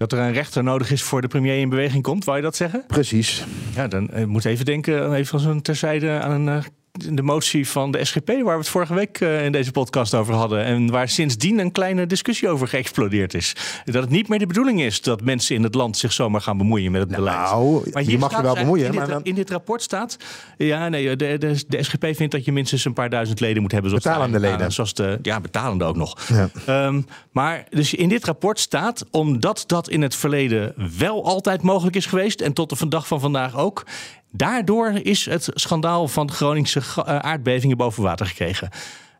dat 0.00 0.12
er 0.12 0.18
een 0.18 0.32
rechter 0.32 0.62
nodig 0.62 0.90
is 0.90 1.02
voor 1.02 1.20
de 1.20 1.28
premier 1.28 1.60
in 1.60 1.68
beweging 1.68 2.02
komt, 2.02 2.24
wou 2.24 2.36
je 2.36 2.42
dat 2.42 2.56
zeggen? 2.56 2.84
Precies. 2.86 3.44
Ja, 3.74 3.88
dan 3.88 4.10
uh, 4.14 4.24
moet 4.24 4.44
even 4.44 4.64
denken, 4.64 5.14
even 5.14 5.32
als 5.32 5.44
een 5.44 5.62
terzijde 5.62 6.10
aan 6.10 6.30
een 6.30 6.56
uh, 6.56 6.62
de 6.92 7.22
motie 7.22 7.68
van 7.68 7.90
de 7.90 8.04
SGP, 8.04 8.28
waar 8.28 8.44
we 8.44 8.50
het 8.50 8.68
vorige 8.68 8.94
week 8.94 9.20
uh, 9.20 9.44
in 9.44 9.52
deze 9.52 9.72
podcast 9.72 10.14
over 10.14 10.34
hadden. 10.34 10.64
En 10.64 10.90
waar 10.90 11.08
sindsdien 11.08 11.58
een 11.58 11.72
kleine 11.72 12.06
discussie 12.06 12.48
over 12.48 12.68
geëxplodeerd 12.68 13.34
is. 13.34 13.56
Dat 13.84 14.02
het 14.02 14.10
niet 14.10 14.28
meer 14.28 14.38
de 14.38 14.46
bedoeling 14.46 14.82
is 14.82 15.02
dat 15.02 15.22
mensen 15.22 15.54
in 15.54 15.62
het 15.62 15.74
land 15.74 15.96
zich 15.96 16.12
zomaar 16.12 16.40
gaan 16.40 16.58
bemoeien 16.58 16.92
met 16.92 17.00
het 17.00 17.10
nou, 17.10 17.22
beleid. 17.22 17.50
Nou, 17.50 17.90
maar 17.92 18.02
hier 18.02 18.18
mag 18.18 18.36
je 18.36 18.42
wel 18.42 18.54
bemoeien. 18.54 18.86
In, 18.86 18.94
maar 18.94 19.06
dit, 19.06 19.20
in 19.22 19.34
dit 19.34 19.50
rapport 19.50 19.82
staat. 19.82 20.16
Ja, 20.56 20.88
nee, 20.88 21.16
de, 21.16 21.38
de, 21.38 21.64
de, 21.68 21.82
SGP 21.82 22.06
vindt 22.12 22.32
dat 22.32 22.44
je 22.44 22.52
minstens 22.52 22.84
een 22.84 22.92
paar 22.92 23.10
duizend 23.10 23.40
leden 23.40 23.62
moet 23.62 23.72
hebben. 23.72 23.90
Zoals 23.90 24.04
betalende 24.04 24.40
de, 24.40 24.46
leden. 24.48 24.72
Zoals 24.72 24.94
de, 24.94 25.18
ja, 25.22 25.40
betalende 25.40 25.84
ook 25.84 25.96
nog. 25.96 26.18
Ja. 26.66 26.86
Um, 26.86 27.06
maar 27.30 27.64
dus 27.70 27.94
in 27.94 28.08
dit 28.08 28.24
rapport 28.24 28.60
staat, 28.60 29.04
omdat 29.10 29.64
dat 29.66 29.88
in 29.88 30.02
het 30.02 30.14
verleden 30.14 30.74
wel 30.98 31.24
altijd 31.24 31.62
mogelijk 31.62 31.96
is 31.96 32.06
geweest. 32.06 32.40
En 32.40 32.52
tot 32.52 32.78
de 32.78 32.88
dag 32.88 33.06
van 33.06 33.20
vandaag 33.20 33.56
ook 33.56 33.84
Daardoor 34.30 34.92
is 35.02 35.24
het 35.24 35.48
schandaal 35.54 36.08
van 36.08 36.26
de 36.26 36.32
Groningse 36.32 36.80
eh, 36.80 37.16
aardbevingen 37.18 37.76
boven 37.76 38.02
water 38.02 38.26
gekregen. 38.26 38.68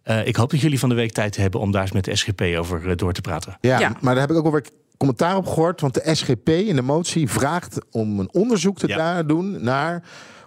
Uh, 0.05 0.26
ik 0.26 0.37
hoop 0.37 0.50
dat 0.50 0.61
jullie 0.61 0.79
van 0.79 0.88
de 0.88 0.95
week 0.95 1.12
tijd 1.12 1.37
hebben 1.37 1.61
om 1.61 1.71
daar 1.71 1.83
eens 1.83 1.93
met 1.93 2.05
de 2.05 2.17
SGP 2.17 2.40
over 2.59 2.87
uh, 2.87 2.97
door 2.97 3.12
te 3.12 3.21
praten. 3.21 3.57
Ja, 3.61 3.79
ja, 3.79 3.97
maar 4.00 4.14
daar 4.14 4.23
heb 4.23 4.31
ik 4.31 4.37
ook 4.37 4.45
alweer 4.45 4.64
commentaar 5.00 5.37
op 5.37 5.47
gehoord. 5.47 5.80
Want 5.80 5.95
de 5.95 6.14
SGP 6.14 6.49
in 6.49 6.76
de 6.76 6.83
motie 6.83 7.28
vraagt 7.28 7.78
om 7.90 8.19
een 8.19 8.33
onderzoek 8.33 8.78
te 8.78 8.88
ja. 8.88 9.23
doen 9.23 9.64
naar 9.64 10.02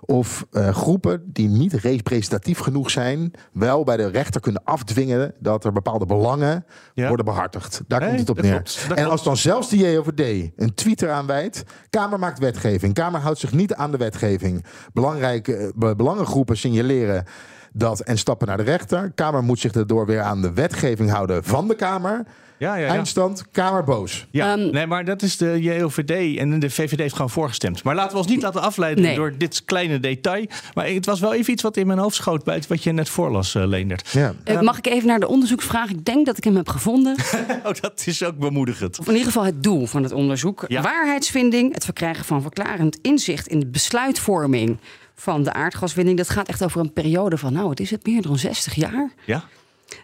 of 0.06 0.46
uh, 0.52 0.70
groepen 0.70 1.24
die 1.26 1.48
niet 1.48 1.74
representatief 1.74 2.60
genoeg 2.60 2.90
zijn, 2.92 3.34
wel 3.54 3.84
bij 3.84 3.98
de 3.98 4.08
rechter 4.08 4.42
kunnen 4.42 4.64
afdwingen 4.64 5.34
dat 5.40 5.66
er 5.66 5.72
bepaalde 5.72 6.06
belangen 6.06 6.66
ja. 6.94 7.08
worden 7.08 7.26
behartigd. 7.26 7.82
Daar 7.88 8.00
nee, 8.00 8.08
komt 8.10 8.20
het 8.20 8.30
op 8.30 8.42
neer. 8.42 8.52
Klopt, 8.52 9.00
en 9.00 9.10
als 9.10 9.24
dan 9.24 9.38
zelfs 9.38 9.70
de 9.70 9.78
JOVD 9.78 10.52
een 10.56 10.74
tweet 10.74 11.02
eraan 11.02 11.26
wijt, 11.26 11.64
Kamer 11.90 12.20
maakt 12.20 12.40
wetgeving, 12.40 12.94
Kamer 12.94 13.22
houdt 13.22 13.40
zich 13.40 13.52
niet 13.52 13.74
aan 13.74 13.92
de 13.92 13.98
wetgeving. 13.98 14.66
Belangrijke 14.94 15.74
uh, 15.80 15.92
belangengroepen 15.96 16.58
signaleren 16.58 17.26
dat 17.74 18.00
en 18.00 18.18
stappen 18.18 18.48
naar 18.48 18.58
de 18.58 18.64
rechter. 18.64 19.12
Kamer 19.16 19.44
moet 19.44 19.60
zich 19.60 19.72
daardoor 19.72 20.06
weer 20.06 20.22
aan 20.22 20.42
de 20.42 20.54
wetgeving 20.54 21.10
houden 21.10 21.44
van 21.44 21.68
de 21.68 21.76
Kamer. 21.76 22.26
Ja, 22.64 22.76
ja, 22.76 22.86
ja. 22.86 22.92
Eindstand, 22.92 23.46
Kamer 23.52 23.84
boos. 23.84 24.28
Ja, 24.32 24.54
um, 24.54 24.72
nee, 24.72 24.88
maar 24.88 25.06
dat 25.06 25.22
is 25.22 25.38
de 25.38 25.62
JOVD 25.62 26.38
en 26.38 26.60
de 26.60 26.70
VVD 26.70 27.00
heeft 27.00 27.16
gewoon 27.16 27.30
voorgestemd. 27.30 27.84
Maar 27.84 27.96
laten 27.96 28.12
we 28.12 28.18
ons 28.18 28.28
niet 28.28 28.42
laten 28.42 28.62
afleiden 28.62 29.04
nee. 29.04 29.16
door 29.16 29.34
dit 29.38 29.62
kleine 29.66 30.00
detail. 30.00 30.46
Maar 30.74 30.88
het 30.88 31.06
was 31.06 31.20
wel 31.20 31.34
even 31.34 31.54
iets 31.54 31.62
wat 31.62 31.78
in 31.78 31.88
mijn 31.88 32.00
hoofd 32.00 32.16
schoot 32.16 32.44
bij 32.44 32.62
wat 32.68 32.84
je 32.84 32.92
net 32.92 33.10
voorlas, 33.10 33.56
uh, 33.56 33.66
Leendert. 33.66 34.10
Ja. 34.10 34.34
Uh, 34.46 34.62
mag 34.62 34.78
ik 34.78 34.88
even 34.88 35.08
naar 35.08 35.20
de 35.20 35.28
onderzoeksvraag? 35.28 35.90
Ik 35.90 36.06
denk 36.06 36.26
dat 36.26 36.38
ik 36.38 36.44
hem 36.44 36.56
heb 36.56 36.70
gevonden. 36.70 37.16
oh, 37.66 37.74
dat 37.82 38.04
is 38.06 38.24
ook 38.24 38.38
bemoedigend. 38.38 39.00
Of 39.00 39.06
in 39.06 39.12
ieder 39.12 39.28
geval 39.28 39.46
het 39.46 39.64
doel 39.64 39.86
van 39.86 40.04
het 40.04 40.12
onderzoek. 40.12 40.66
Ja. 40.68 40.82
Waarheidsvinding, 40.82 41.74
het 41.74 41.86
verkrijgen 41.86 42.26
van 42.26 42.42
verklarend 42.42 42.98
inzicht 43.02 43.48
in 43.48 43.60
de 43.60 43.68
besluitvorming 43.68 44.78
van 45.16 45.44
de 45.44 45.54
aardgaswinning. 45.54 46.18
Dat 46.18 46.30
gaat 46.30 46.48
echt 46.48 46.64
over 46.64 46.80
een 46.80 46.94
periode 46.94 47.38
van, 47.38 47.54
nou, 47.54 47.70
het 47.70 47.80
is 47.80 47.92
het 47.92 48.06
meer 48.06 48.22
dan 48.22 48.38
60 48.38 48.76
jaar. 48.76 49.12
Ja. 49.26 49.44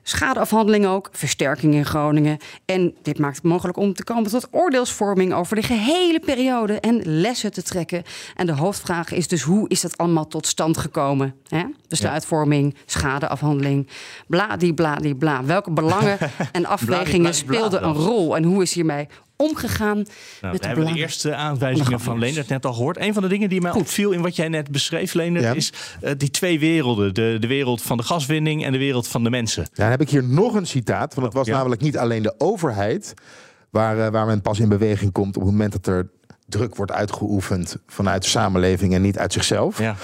Schadeafhandeling 0.03 0.85
ook, 0.85 1.09
versterking 1.11 1.73
in 1.73 1.85
Groningen. 1.85 2.37
En 2.65 2.95
dit 3.01 3.19
maakt 3.19 3.35
het 3.35 3.43
mogelijk 3.43 3.77
om 3.77 3.93
te 3.93 4.03
komen 4.03 4.29
tot 4.29 4.47
oordeelsvorming 4.51 5.33
over 5.33 5.55
de 5.55 5.63
gehele 5.63 6.19
periode 6.19 6.79
en 6.79 7.01
lessen 7.03 7.51
te 7.51 7.63
trekken. 7.63 8.03
En 8.35 8.45
de 8.45 8.53
hoofdvraag 8.53 9.11
is 9.11 9.27
dus 9.27 9.41
hoe 9.41 9.69
is 9.69 9.81
dat 9.81 9.97
allemaal 9.97 10.27
tot 10.27 10.47
stand 10.47 10.77
gekomen? 10.77 11.35
Hè? 11.47 11.63
Besluitvorming, 11.87 12.75
schadeafhandeling, 12.85 13.87
bladibladibla. 14.27 15.37
bla. 15.37 15.45
Welke 15.45 15.71
belangen 15.71 16.17
en 16.51 16.65
afwegingen 16.65 17.33
speelden 17.33 17.83
een 17.83 17.93
rol 17.93 18.35
en 18.35 18.43
hoe 18.43 18.61
is 18.61 18.73
hiermee 18.73 19.07
omgegaan. 19.41 20.05
Nou, 20.41 20.57
we 20.57 20.67
hebben 20.67 20.85
de 20.85 20.99
eerste 20.99 21.35
aanwijzingen 21.35 21.99
van 21.99 22.19
Leendert 22.19 22.47
net 22.47 22.65
al 22.65 22.73
gehoord. 22.73 22.97
Een 22.97 23.13
van 23.13 23.23
de 23.23 23.29
dingen 23.29 23.49
die 23.49 23.61
mij 23.61 23.71
opviel 23.71 24.11
in 24.11 24.21
wat 24.21 24.35
jij 24.35 24.47
net 24.47 24.71
beschreef, 24.71 25.13
Leendert, 25.13 25.55
is 25.55 25.73
uh, 26.03 26.11
die 26.17 26.31
twee 26.31 26.59
werelden. 26.59 27.13
De, 27.13 27.37
de 27.39 27.47
wereld 27.47 27.81
van 27.81 27.97
de 27.97 28.03
gaswinning 28.03 28.65
en 28.65 28.71
de 28.71 28.77
wereld 28.77 29.07
van 29.07 29.23
de 29.23 29.29
mensen. 29.29 29.63
Ja, 29.63 29.69
dan 29.73 29.89
heb 29.89 30.01
ik 30.01 30.09
hier 30.09 30.23
nog 30.23 30.53
een 30.53 30.67
citaat. 30.67 31.13
Want 31.13 31.25
het 31.25 31.35
was 31.35 31.47
namelijk 31.47 31.81
niet 31.81 31.97
alleen 31.97 32.23
de 32.23 32.33
overheid 32.37 33.13
waar, 33.69 33.97
uh, 33.97 34.07
waar 34.07 34.25
men 34.25 34.41
pas 34.41 34.59
in 34.59 34.69
beweging 34.69 35.11
komt 35.11 35.35
op 35.37 35.41
het 35.41 35.51
moment 35.51 35.71
dat 35.71 35.87
er 35.87 36.09
druk 36.47 36.75
wordt 36.75 36.91
uitgeoefend 36.91 37.77
vanuit 37.87 38.23
de 38.23 38.29
samenleving 38.29 38.93
en 38.93 39.01
niet 39.01 39.17
uit 39.17 39.33
zichzelf. 39.33 39.79
Ja. 39.79 39.95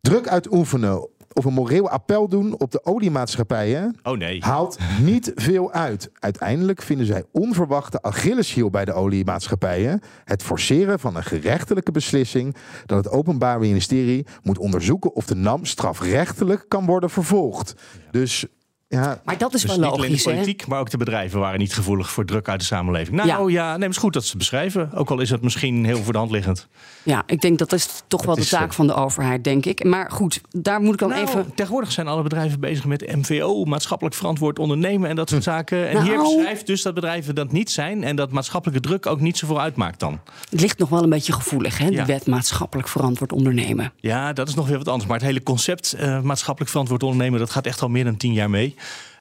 Druk 0.00 0.28
uitoefenen 0.28 1.08
of 1.34 1.44
een 1.44 1.52
moreel 1.52 1.88
appel 1.88 2.28
doen 2.28 2.58
op 2.58 2.70
de 2.70 2.84
oliemaatschappijen 2.84 3.96
oh 4.02 4.18
nee. 4.18 4.42
haalt 4.42 4.78
niet 5.02 5.32
veel 5.34 5.72
uit. 5.72 6.10
Uiteindelijk 6.18 6.82
vinden 6.82 7.06
zij 7.06 7.24
onverwachte 7.32 8.02
Achilleshiel 8.02 8.70
bij 8.70 8.84
de 8.84 8.92
oliemaatschappijen. 8.92 10.00
Het 10.24 10.42
forceren 10.42 11.00
van 11.00 11.16
een 11.16 11.24
gerechtelijke 11.24 11.90
beslissing 11.90 12.56
dat 12.86 13.04
het 13.04 13.12
Openbaar 13.12 13.58
Ministerie 13.58 14.26
moet 14.42 14.58
onderzoeken 14.58 15.14
of 15.14 15.26
de 15.26 15.34
NAM 15.34 15.64
strafrechtelijk 15.64 16.64
kan 16.68 16.86
worden 16.86 17.10
vervolgd. 17.10 17.74
Dus 18.10 18.46
ja, 18.88 19.20
maar 19.24 19.38
dat 19.38 19.54
is 19.54 19.62
dus 19.62 19.76
wel 19.76 19.90
logisch. 19.90 20.24
de 20.24 20.30
politiek, 20.30 20.66
maar 20.66 20.80
ook 20.80 20.90
de 20.90 20.96
bedrijven 20.96 21.40
waren 21.40 21.58
niet 21.58 21.74
gevoelig 21.74 22.10
voor 22.10 22.24
druk 22.24 22.48
uit 22.48 22.60
de 22.60 22.66
samenleving. 22.66 23.16
Nou 23.16 23.52
ja, 23.52 23.62
ja 23.62 23.76
neem 23.76 23.88
eens 23.88 23.96
goed 23.96 24.12
dat 24.12 24.24
ze 24.24 24.36
beschrijven. 24.36 24.90
Ook 24.94 25.10
al 25.10 25.20
is 25.20 25.30
het 25.30 25.42
misschien 25.42 25.84
heel 25.84 26.02
voor 26.02 26.12
de 26.12 26.18
hand 26.18 26.30
liggend. 26.30 26.68
Ja, 27.02 27.22
ik 27.26 27.40
denk 27.40 27.58
dat 27.58 27.72
is 27.72 27.88
toch 28.06 28.24
wel 28.24 28.34
de 28.34 28.46
taak 28.46 28.72
van 28.72 28.86
de 28.86 28.94
overheid, 28.94 29.44
denk 29.44 29.66
ik. 29.66 29.84
Maar 29.84 30.10
goed, 30.10 30.40
daar 30.50 30.80
moet 30.80 30.92
ik 30.92 30.98
dan 30.98 31.08
nou, 31.08 31.22
even. 31.22 31.54
Tegenwoordig 31.54 31.92
zijn 31.92 32.08
alle 32.08 32.22
bedrijven 32.22 32.60
bezig 32.60 32.84
met 32.84 33.16
MVO, 33.16 33.64
maatschappelijk 33.64 34.16
verantwoord 34.16 34.58
ondernemen 34.58 35.08
en 35.08 35.16
dat 35.16 35.28
soort 35.28 35.44
hm. 35.44 35.50
zaken. 35.50 35.88
En 35.88 36.02
hier 36.02 36.16
nou. 36.16 36.36
beschrijft 36.36 36.66
dus 36.66 36.82
dat 36.82 36.94
bedrijven 36.94 37.34
dat 37.34 37.52
niet 37.52 37.70
zijn 37.70 38.04
en 38.04 38.16
dat 38.16 38.30
maatschappelijke 38.30 38.80
druk 38.88 39.06
ook 39.06 39.20
niet 39.20 39.38
zoveel 39.38 39.60
uitmaakt 39.60 40.00
dan. 40.00 40.20
Het 40.50 40.60
ligt 40.60 40.78
nog 40.78 40.88
wel 40.88 41.02
een 41.02 41.10
beetje 41.10 41.32
gevoelig, 41.32 41.78
hè? 41.78 41.90
De 41.90 42.04
wet 42.04 42.26
maatschappelijk 42.26 42.88
verantwoord 42.88 43.32
ondernemen. 43.32 43.92
Ja, 44.00 44.32
dat 44.32 44.48
is 44.48 44.54
nog 44.54 44.68
weer 44.68 44.78
wat 44.78 44.88
anders. 44.88 45.08
Maar 45.08 45.18
het 45.18 45.26
hele 45.26 45.42
concept 45.42 45.94
uh, 46.00 46.20
maatschappelijk 46.20 46.70
verantwoord 46.70 47.02
ondernemen, 47.02 47.38
dat 47.38 47.50
gaat 47.50 47.66
echt 47.66 47.82
al 47.82 47.88
meer 47.88 48.04
dan 48.04 48.16
tien 48.16 48.32
jaar 48.32 48.50
mee. 48.50 48.73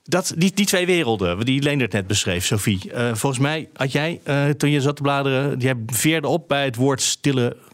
Dat, 0.04 0.34
die, 0.38 0.52
die 0.54 0.66
twee 0.66 0.86
werelden, 0.86 1.46
die 1.46 1.62
Leendert 1.62 1.92
net 1.92 2.08
beschreef, 2.08 2.46
Sophie. 2.46 2.92
Uh, 2.94 3.08
volgens 3.14 3.42
mij 3.42 3.70
had 3.74 3.92
jij, 3.92 4.22
uh, 4.26 4.50
toen 4.50 4.70
je 4.70 4.82
zat 4.82 4.96
te 4.96 5.02
bladeren, 5.02 5.60
jij 5.60 5.76
veerde 5.86 6.28
op 6.28 6.48
bij 6.48 6.66
het 6.66 6.76
woord 6.76 7.02
stille 7.02 7.56
eh, 7.56 7.73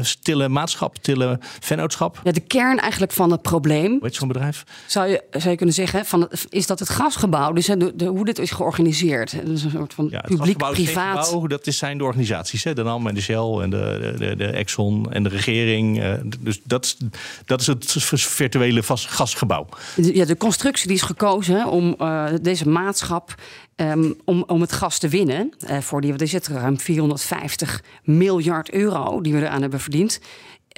stille 0.00 0.48
maatschap, 0.48 0.96
stille 0.96 1.38
vennootschap? 1.60 2.20
Ja, 2.24 2.32
de 2.32 2.40
kern 2.40 2.78
eigenlijk 2.78 3.12
van 3.12 3.30
het 3.30 3.42
probleem. 3.42 3.98
Weet 4.00 4.12
je 4.12 4.18
zo'n 4.18 4.28
bedrijf? 4.28 4.64
Zou 4.86 5.08
je, 5.08 5.22
zou 5.30 5.50
je 5.50 5.56
kunnen 5.56 5.74
zeggen, 5.74 6.06
van, 6.06 6.30
is 6.48 6.66
dat 6.66 6.78
het 6.78 6.88
gasgebouw, 6.88 7.52
dus 7.52 7.66
de, 7.66 7.92
de, 7.96 8.04
hoe 8.04 8.24
dit 8.24 8.38
is 8.38 8.50
georganiseerd. 8.50 9.32
Een 9.32 9.58
soort 9.58 9.94
van 9.94 10.08
ja, 10.10 10.20
publiek-privaat. 10.20 11.48
Dat 11.48 11.66
is 11.66 11.78
zijn 11.78 11.98
de 11.98 12.04
organisaties, 12.04 12.64
hè? 12.64 12.74
de 12.74 12.82
NAM 12.82 13.06
en 13.06 13.14
de 13.14 13.20
Shell 13.20 13.58
en 13.62 13.70
de, 13.70 14.14
de, 14.18 14.36
de 14.36 14.46
Exxon 14.46 15.12
en 15.12 15.22
de 15.22 15.28
regering. 15.28 16.02
Uh, 16.02 16.12
dus 16.40 16.60
dat, 16.64 16.96
dat 17.44 17.60
is 17.60 17.66
het 17.66 17.96
virtuele 18.12 18.82
gasgebouw. 18.84 19.66
Ja, 19.96 20.24
de 20.24 20.36
constructie 20.36 20.86
die 20.86 20.96
is 20.96 21.02
gekozen 21.02 21.66
om 21.66 21.94
uh, 21.98 22.26
deze 22.42 22.68
maatschap 22.68 23.34
Um, 23.80 24.16
om, 24.24 24.44
om 24.46 24.60
het 24.60 24.72
gas 24.72 24.98
te 24.98 25.08
winnen, 25.08 25.52
uh, 25.70 25.78
voor 25.78 26.00
die, 26.00 26.16
er 26.16 26.28
zit 26.28 26.46
ruim 26.46 26.80
450 26.80 27.82
miljard 28.02 28.70
euro 28.70 29.20
die 29.20 29.32
we 29.32 29.38
eraan 29.38 29.60
hebben 29.60 29.80
verdiend. 29.80 30.20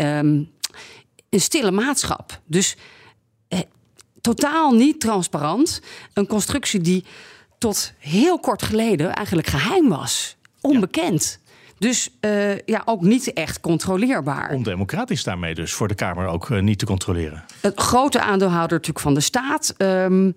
Um, 0.00 0.50
een 1.30 1.40
stille 1.40 1.70
maatschap. 1.70 2.40
Dus 2.46 2.76
eh, 3.48 3.60
totaal 4.20 4.72
niet 4.72 5.00
transparant. 5.00 5.82
Een 6.12 6.26
constructie 6.26 6.80
die 6.80 7.04
tot 7.58 7.92
heel 7.98 8.38
kort 8.38 8.62
geleden 8.62 9.14
eigenlijk 9.14 9.46
geheim 9.46 9.88
was. 9.88 10.36
Onbekend. 10.60 11.40
Dus 11.78 12.10
uh, 12.20 12.58
ja, 12.58 12.82
ook 12.84 13.00
niet 13.00 13.32
echt 13.32 13.60
controleerbaar. 13.60 14.50
Ondemocratisch 14.50 15.24
daarmee 15.24 15.54
dus 15.54 15.72
voor 15.72 15.88
de 15.88 15.94
Kamer 15.94 16.26
ook 16.26 16.48
uh, 16.48 16.60
niet 16.60 16.78
te 16.78 16.86
controleren. 16.86 17.44
Het 17.60 17.80
grote 17.80 18.20
aandeelhouder 18.20 18.76
natuurlijk 18.76 19.04
van 19.04 19.14
de 19.14 19.20
staat. 19.20 19.74
Um, 19.78 20.34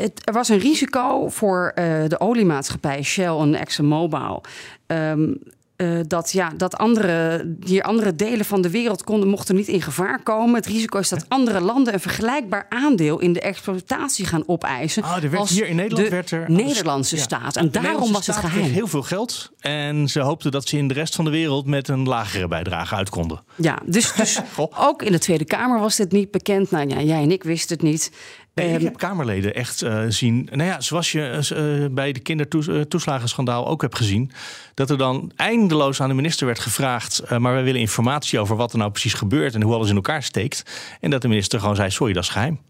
het, 0.00 0.20
er 0.24 0.32
was 0.32 0.48
een 0.48 0.58
risico 0.58 1.28
voor 1.28 1.72
uh, 1.74 1.84
de 2.08 2.20
oliemaatschappij 2.20 3.02
Shell 3.02 3.36
en 3.38 3.54
ExxonMobil. 3.54 4.42
Um, 4.86 5.38
uh, 5.80 6.00
dat, 6.06 6.32
ja, 6.32 6.52
dat 6.56 6.76
andere, 6.76 7.42
die 7.46 7.84
andere 7.84 8.14
delen 8.14 8.44
van 8.44 8.62
de 8.62 8.70
wereld 8.70 9.04
konden, 9.04 9.28
mochten 9.28 9.54
niet 9.54 9.68
in 9.68 9.82
gevaar 9.82 10.22
komen. 10.22 10.54
Het 10.54 10.66
risico 10.66 10.98
is 10.98 11.08
dat 11.08 11.24
andere 11.28 11.60
landen 11.60 11.94
een 11.94 12.00
vergelijkbaar 12.00 12.66
aandeel 12.68 13.20
in 13.20 13.32
de 13.32 13.40
exploitatie 13.40 14.26
gaan 14.26 14.42
opeisen. 14.46 15.02
Ah, 15.02 15.22
er 15.22 15.30
werd 15.30 15.48
hier 15.48 15.66
in 15.66 15.76
Nederland 15.76 16.04
de 16.04 16.10
werd 16.14 16.30
er 16.30 16.50
Nederlandse 16.50 17.16
staat. 17.16 17.56
En 17.56 17.70
daarom 17.70 18.12
was 18.12 18.26
het 18.26 18.36
geheim. 18.36 18.70
heel 18.70 18.86
veel 18.86 19.02
geld. 19.02 19.50
En 19.60 20.08
ze 20.08 20.20
hoopten 20.20 20.50
dat 20.50 20.68
ze 20.68 20.76
in 20.76 20.88
de 20.88 20.94
rest 20.94 21.14
van 21.14 21.24
de 21.24 21.30
wereld 21.30 21.66
met 21.66 21.88
een 21.88 22.08
lagere 22.08 22.48
bijdrage 22.48 22.94
uit 22.94 23.10
konden. 23.10 23.42
Ja, 23.56 23.78
dus, 23.84 24.12
dus 24.12 24.40
ook 24.88 25.02
in 25.02 25.12
de 25.12 25.18
Tweede 25.18 25.44
Kamer 25.44 25.80
was 25.80 25.96
dit 25.96 26.12
niet 26.12 26.30
bekend. 26.30 26.70
Nou 26.70 26.88
ja, 26.88 27.00
jij 27.00 27.22
en 27.22 27.30
ik 27.30 27.42
wisten 27.42 27.76
het 27.76 27.86
niet. 27.86 28.12
Nee, 28.54 28.68
ik 28.68 28.74
ehm, 28.74 28.84
heb 28.84 28.96
Kamerleden 28.96 29.54
echt 29.54 29.82
uh, 29.82 30.02
zien. 30.08 30.48
Nou 30.50 30.68
ja, 30.68 30.80
zoals 30.80 31.12
je 31.12 31.50
uh, 31.52 31.94
bij 31.94 32.12
de 32.12 32.20
kindertoeslagenschandaal 32.20 33.66
ook 33.66 33.82
hebt 33.82 33.96
gezien. 33.96 34.30
Dat 34.74 34.90
er 34.90 34.98
dan 34.98 35.32
eindeloos 35.36 36.02
aan 36.02 36.08
de 36.08 36.14
minister 36.14 36.46
werd 36.46 36.58
gevraagd. 36.58 37.22
Uh, 37.24 37.38
maar 37.38 37.52
wij 37.52 37.62
willen 37.62 37.80
informatie 37.80 38.38
over 38.38 38.56
wat 38.56 38.72
er 38.72 38.78
nou 38.78 38.90
precies 38.90 39.14
gebeurt 39.14 39.54
en 39.54 39.62
hoe 39.62 39.74
alles 39.74 39.88
in 39.88 39.94
elkaar 39.94 40.22
steekt. 40.22 40.62
En 41.00 41.10
dat 41.10 41.22
de 41.22 41.28
minister 41.28 41.60
gewoon 41.60 41.76
zei: 41.76 41.90
Sorry, 41.90 42.12
dat 42.12 42.22
is 42.22 42.28
geheim. 42.28 42.60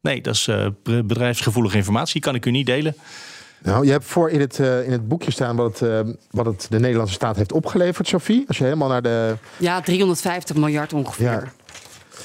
Nee, 0.00 0.20
dat 0.20 0.34
is 0.34 0.48
bedrijfsgevoelige 0.82 1.76
informatie, 1.76 2.20
kan 2.20 2.34
ik 2.34 2.46
u 2.46 2.50
niet 2.50 2.66
delen. 2.66 2.94
Nou, 3.62 3.84
je 3.84 3.90
hebt 3.90 4.04
voor 4.04 4.30
in 4.30 4.40
het, 4.40 4.58
in 4.58 4.92
het 4.92 5.08
boekje 5.08 5.30
staan 5.30 5.56
wat 5.56 5.78
het, 5.78 6.16
wat 6.30 6.46
het 6.46 6.66
de 6.70 6.80
Nederlandse 6.80 7.14
staat 7.14 7.36
heeft 7.36 7.52
opgeleverd, 7.52 8.08
Sophie. 8.08 8.44
Als 8.48 8.58
je 8.58 8.64
helemaal 8.64 8.88
naar 8.88 9.02
de. 9.02 9.36
Ja, 9.56 9.80
350 9.80 10.56
miljard 10.56 10.92
ongeveer. 10.92 11.26
Ja. 11.26 11.52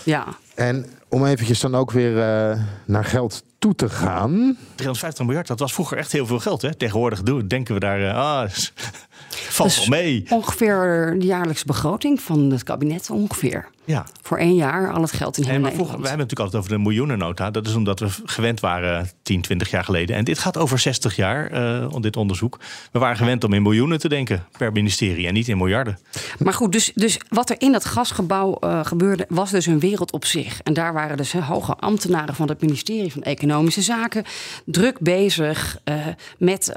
Ja. 0.05 0.25
En 0.55 0.85
om 1.09 1.25
eventjes 1.25 1.59
dan 1.59 1.75
ook 1.75 1.91
weer 1.91 2.11
uh, 2.11 2.63
naar 2.85 3.05
geld 3.05 3.43
toe 3.59 3.75
te 3.75 3.89
gaan. 3.89 4.57
350 4.75 5.25
miljard, 5.25 5.47
dat 5.47 5.59
was 5.59 5.73
vroeger 5.73 5.97
echt 5.97 6.11
heel 6.11 6.25
veel 6.25 6.39
geld. 6.39 6.61
Hè? 6.61 6.75
Tegenwoordig 6.75 7.21
denken 7.47 7.73
we 7.73 7.79
daar, 7.79 7.99
uh, 7.99 8.51
valt 9.29 9.75
wel 9.75 9.87
mee. 9.87 10.25
Ongeveer 10.29 11.15
de 11.19 11.25
jaarlijkse 11.25 11.65
begroting 11.65 12.21
van 12.21 12.51
het 12.51 12.63
kabinet, 12.63 13.09
ongeveer. 13.09 13.69
Ja. 13.85 14.05
Voor 14.21 14.37
één 14.37 14.55
jaar 14.55 14.91
al 14.91 15.01
het 15.01 15.11
geld 15.11 15.37
in 15.37 15.43
heel 15.43 15.59
Nederland. 15.59 15.77
We 15.77 15.85
hebben 15.85 16.01
het 16.01 16.17
natuurlijk 16.17 16.39
altijd 16.39 16.63
over 16.63 16.77
de 16.77 16.83
miljoenennota. 16.83 17.51
Dat 17.51 17.67
is 17.67 17.75
omdat 17.75 17.99
we 17.99 18.07
gewend 18.25 18.59
waren 18.59 19.09
10, 19.21 19.41
20 19.41 19.69
jaar 19.69 19.83
geleden. 19.83 20.15
En 20.15 20.23
dit 20.23 20.39
gaat 20.39 20.57
over 20.57 20.79
60 20.79 21.15
jaar, 21.15 21.51
uh, 21.53 21.95
dit 21.99 22.17
onderzoek. 22.17 22.59
We 22.91 22.99
waren 22.99 23.17
gewend 23.17 23.43
om 23.43 23.53
in 23.53 23.61
miljoenen 23.61 23.99
te 23.99 24.09
denken 24.09 24.45
per 24.57 24.71
ministerie 24.71 25.27
en 25.27 25.33
niet 25.33 25.47
in 25.47 25.57
miljarden. 25.57 25.99
Maar 26.39 26.53
goed, 26.53 26.71
dus, 26.71 26.91
dus 26.95 27.19
wat 27.29 27.49
er 27.49 27.55
in 27.59 27.71
dat 27.71 27.85
gasgebouw 27.85 28.57
uh, 28.63 28.85
gebeurde, 28.85 29.25
was 29.29 29.51
dus 29.51 29.65
een 29.65 29.79
wereld 29.79 30.11
op 30.11 30.25
zich. 30.25 30.61
En 30.63 30.73
daar 30.73 30.93
waren 30.93 31.17
dus 31.17 31.33
hoge 31.33 31.75
ambtenaren 31.75 32.35
van 32.35 32.49
het 32.49 32.61
ministerie 32.61 33.11
van 33.11 33.21
Economische 33.21 33.81
Zaken 33.81 34.23
druk 34.65 34.99
bezig 34.99 35.79
uh, 35.85 35.95
met 36.37 36.73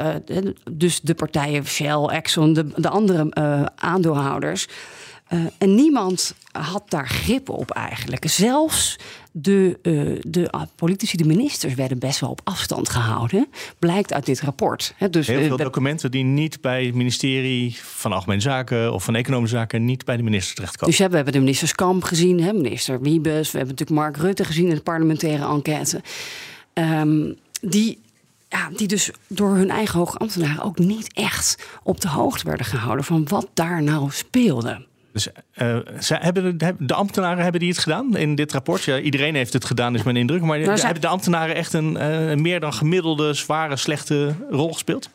dus 0.71 1.01
de 1.01 1.15
partijen 1.15 1.67
Shell, 1.67 2.05
Exxon, 2.29 2.53
de, 2.53 2.67
de 2.77 2.89
andere 2.89 3.31
aandeelhouders. 3.75 4.67
Uh, 5.33 5.41
en 5.59 5.75
niemand 5.75 6.35
had 6.53 6.91
daar 6.91 7.09
grip 7.09 7.49
op 7.49 7.71
eigenlijk. 7.71 8.29
Zelfs 8.29 8.97
de, 9.33 9.79
uh, 9.83 10.21
de 10.21 10.49
uh, 10.55 10.63
politici, 10.77 11.17
de 11.17 11.25
ministers, 11.25 11.75
werden 11.75 11.99
best 11.99 12.21
wel 12.21 12.31
op 12.31 12.41
afstand 12.45 12.89
gehouden. 12.89 13.49
Blijkt 13.79 14.13
uit 14.13 14.27
dit 14.27 14.41
rapport. 14.41 14.95
dus, 15.11 15.27
Heel 15.27 15.43
veel 15.43 15.57
documenten 15.57 16.11
die 16.11 16.25
niet 16.25 16.61
bij 16.61 16.85
het 16.85 16.95
ministerie 16.95 17.77
van 17.81 18.13
Algemene 18.13 18.41
Zaken 18.41 18.93
of 18.93 19.05
van 19.05 19.15
Economische 19.15 19.57
Zaken 19.57 19.85
niet 19.85 20.05
bij 20.05 20.17
de 20.17 20.23
minister 20.23 20.55
terechtkomen. 20.55 20.97
Dus 20.97 21.07
we 21.07 21.15
hebben 21.15 21.33
de 21.33 21.39
minister 21.39 21.75
Kamp 21.75 22.03
gezien, 22.03 22.41
hè, 22.41 22.53
minister 22.53 23.01
Wiebes. 23.01 23.51
We 23.51 23.59
hebben 23.59 23.77
natuurlijk 23.77 24.01
Mark 24.01 24.17
Rutte 24.17 24.45
gezien 24.45 24.69
in 24.69 24.75
de 24.75 24.81
parlementaire 24.81 25.47
enquête. 25.47 26.03
Um, 26.75 27.37
die 27.61 27.99
ja, 28.49 28.71
die 28.77 28.89
dus 28.89 29.11
door 29.27 29.55
hun 29.55 29.71
eigen 29.71 29.99
hoge 29.99 30.19
ambtenaren 30.19 30.63
ook 30.63 30.79
niet 30.79 31.13
echt 31.13 31.69
op 31.83 32.01
de 32.01 32.09
hoogte 32.09 32.45
werden 32.45 32.67
gehouden 32.67 33.05
van 33.05 33.29
wat 33.29 33.49
daar 33.55 33.83
nou 33.83 34.11
speelde. 34.11 34.87
Dus 35.13 35.29
uh, 35.55 35.79
hebben 36.23 36.59
de, 36.59 36.75
de, 36.79 36.95
ambtenaren 36.95 37.43
hebben 37.43 37.61
die 37.61 37.71
het 37.71 37.79
gedaan 37.79 38.17
in 38.17 38.35
dit 38.35 38.53
rapport? 38.53 38.83
Ja, 38.83 38.99
iedereen 38.99 39.35
heeft 39.35 39.53
het 39.53 39.65
gedaan, 39.65 39.95
is 39.95 40.03
mijn 40.03 40.17
indruk. 40.17 40.43
Maar 40.43 40.59
nou, 40.59 40.81
hebben 40.81 41.01
de 41.01 41.09
ambtenaren 41.09 41.55
echt 41.55 41.73
een 41.73 41.93
uh, 41.93 42.35
meer 42.35 42.61
dan 42.61 42.73
gemiddelde, 42.73 43.35
zware, 43.35 43.77
slechte 43.77 44.35
rol 44.51 44.73
gespeeld? 44.73 45.11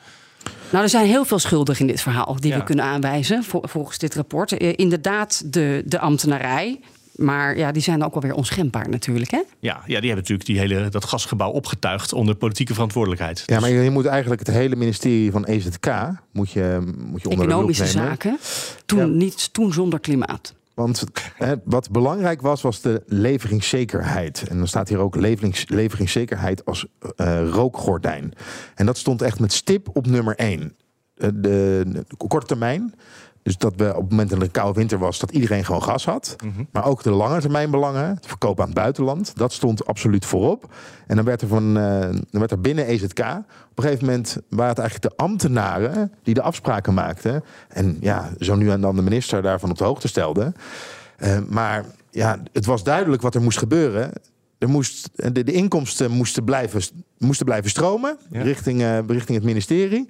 Nou, 0.70 0.84
er 0.84 0.90
zijn 0.90 1.06
heel 1.06 1.26
veel 1.26 1.40
schuldigen 1.40 1.82
in 1.82 1.92
dit 1.92 2.02
verhaal 2.02 2.38
die 2.40 2.54
we 2.54 2.64
kunnen 2.64 2.86
aanwijzen 2.86 3.44
volgens 3.44 3.98
dit 3.98 4.16
rapport. 4.16 4.62
Uh, 4.62 4.74
inderdaad, 4.76 5.54
de, 5.54 5.84
de 5.86 6.00
ambtenarij, 6.00 6.80
Maar 7.14 7.58
ja, 7.58 7.72
die 7.72 7.82
zijn 7.82 8.04
ook 8.04 8.14
alweer 8.16 8.34
onschendbaar 8.34 8.90
natuurlijk, 8.90 9.32
hè? 9.32 9.42
Ja, 9.60 9.76
ja, 9.76 9.82
die 9.86 9.94
hebben 9.94 10.16
natuurlijk 10.16 10.46
die 10.46 10.60
hele, 10.60 10.90
dat 10.90 11.06
gasgebouw 11.06 11.52
opgetuigd 11.52 12.14
onder 12.14 12.36
politieke 12.36 12.74
verantwoordelijkheid. 12.74 13.44
Ja, 13.46 13.60
maar 13.60 13.70
je, 13.70 13.80
je 13.82 13.90
moet 13.90 14.06
eigenlijk 14.06 14.46
het 14.48 14.56
hele 14.56 14.76
ministerie 14.76 15.32
van 15.32 15.46
EZK 15.46 15.88
moet 16.32 16.52
je, 16.52 16.94
moet 17.08 17.22
je 17.22 17.30
onder 17.30 17.46
Economische 17.48 17.84
de 17.84 17.88
loep 17.90 17.98
nemen. 17.98 18.10
zaken. 18.12 18.38
Toen, 18.86 19.00
Ja. 19.00 19.06
niet, 19.06 19.54
toen 19.54 19.74
zonder 19.74 20.00
klimaat. 20.00 20.54
Want 20.74 21.04
hè, 21.36 21.54
wat 21.64 21.92
belangrijk 21.92 22.42
was, 22.42 22.62
was 22.62 22.82
de 22.82 23.04
leveringszekerheid. 23.06 24.44
En 24.50 24.58
dan 24.58 24.68
staat 24.68 24.90
hier 24.90 24.98
ook 24.98 25.16
leverings, 25.16 25.70
leveringszekerheid 25.70 26.66
als 26.66 26.86
eh, 27.16 27.50
rookgordijn. 27.50 28.34
En 28.76 28.86
dat 28.86 28.98
stond 28.98 29.22
echt 29.22 29.40
met 29.40 29.54
stip 29.54 29.90
op 29.94 30.08
nummer 30.08 30.36
één. 30.36 30.76
Eh, 31.18 31.30
de, 31.34 31.84
de 32.08 32.28
korte 32.28 32.46
termijn. 32.48 32.94
Dus 33.44 33.58
dat 33.58 33.74
we 33.76 33.90
op 33.96 34.02
het 34.02 34.10
moment 34.10 34.30
dat 34.30 34.38
er 34.38 34.44
een 34.46 34.52
koude 34.52 34.80
winter 34.80 34.98
was, 34.98 35.20
dat 35.20 35.32
iedereen 35.32 35.66
gewoon 35.66 35.84
gas 35.84 36.06
had. 36.06 36.36
Maar 36.72 36.86
ook 36.86 37.04
de 37.04 37.12
lange 37.12 37.40
termijn 37.40 37.72
belangen, 37.72 38.08
het 38.16 38.26
verkoop 38.26 38.60
aan 38.60 38.66
het 38.66 38.76
buitenland, 38.76 39.32
dat 39.36 39.54
stond 39.54 39.86
absoluut 39.86 40.26
voorop. 40.26 40.74
En 41.08 41.16
dan 41.16 41.26
werd 41.26 41.42
er, 41.42 41.48
van, 41.48 41.78
eh, 41.78 42.00
dan 42.02 42.40
werd 42.40 42.52
er 42.52 42.62
binnen 42.62 42.86
EZK, 42.88 43.20
op 43.70 43.78
een 43.78 43.84
gegeven 43.84 44.06
moment 44.06 44.38
waren 44.50 44.70
het 44.70 44.80
eigenlijk 44.80 45.16
de 45.16 45.24
ambtenaren 45.24 46.12
die 46.24 46.34
de 46.34 46.42
afspraken 46.42 46.94
maakten. 46.94 47.44
En 47.68 47.98
ja, 48.02 48.30
zo 48.40 48.56
nu 48.56 48.70
en 48.70 48.82
dan 48.82 48.96
de 48.96 49.02
minister 49.02 49.42
daarvan 49.42 49.70
op 49.70 49.78
de 49.78 49.84
hoogte 49.84 50.08
stelde. 50.08 50.54
Eh, 51.18 51.38
maar 51.50 51.86
ja, 52.12 52.40
het 52.52 52.66
was 52.66 52.84
duidelijk 52.84 53.22
wat 53.22 53.36
er 53.36 53.42
moest 53.42 53.58
gebeuren. 53.58 54.12
Er 54.58 54.70
moest, 54.70 55.10
de, 55.14 55.44
de 55.44 55.52
inkomsten 55.52 56.12
moesten 56.12 56.44
blijven, 56.44 56.82
moesten 57.18 57.46
blijven 57.46 57.70
stromen 57.70 58.18
Ja. 58.30 58.42
richting, 58.42 58.82
eh, 58.82 58.98
richting 59.08 59.38
het 59.38 59.48
ministerie. 59.48 60.08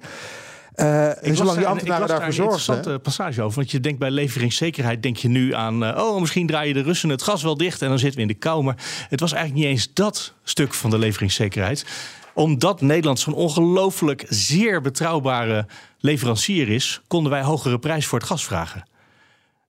Eh, 0.74 1.08
en 1.08 1.16
Ik 1.20 1.36
zolang 1.36 1.46
las 1.46 1.56
die 1.56 1.66
ambtenaren 1.66 2.08
daarvoor 2.08 2.26
een 2.26 2.32
zorgden. 2.32 2.56
interessante 2.56 2.98
passage 2.98 3.42
over. 3.42 3.56
Want 3.56 3.70
je 3.70 3.80
denkt 3.80 3.98
bij 3.98 4.10
leveringszekerheid, 4.10 5.02
denk 5.02 5.16
je 5.16 5.28
nu 5.28 5.54
aan... 5.54 5.84
eh, 5.84 6.04
oh, 6.04 6.20
misschien 6.20 6.46
draaien 6.46 6.74
de 6.74 6.82
Russen 6.82 7.08
het 7.08 7.22
gas 7.22 7.42
wel 7.42 7.56
dicht 7.56 7.82
en 7.82 7.88
dan 7.88 7.98
zitten 7.98 8.16
we 8.16 8.22
in 8.22 8.32
de 8.32 8.38
kou. 8.38 8.62
Maar 8.62 8.76
het 9.08 9.20
was 9.20 9.32
eigenlijk 9.32 9.64
niet 9.64 9.72
eens 9.72 9.90
dat 9.94 10.32
stuk 10.44 10.74
van 10.74 10.90
de 10.90 10.98
leveringszekerheid. 10.98 11.86
Omdat 12.32 12.80
Nederland 12.80 13.18
zo'n 13.18 13.34
ongelooflijk 13.34 14.24
zeer 14.28 14.80
betrouwbare 14.80 15.66
leverancier 15.98 16.68
is... 16.68 17.00
konden 17.06 17.32
wij 17.32 17.42
hogere 17.42 17.78
prijs 17.78 18.06
voor 18.06 18.18
het 18.18 18.28
gas 18.28 18.44
vragen. 18.44 18.84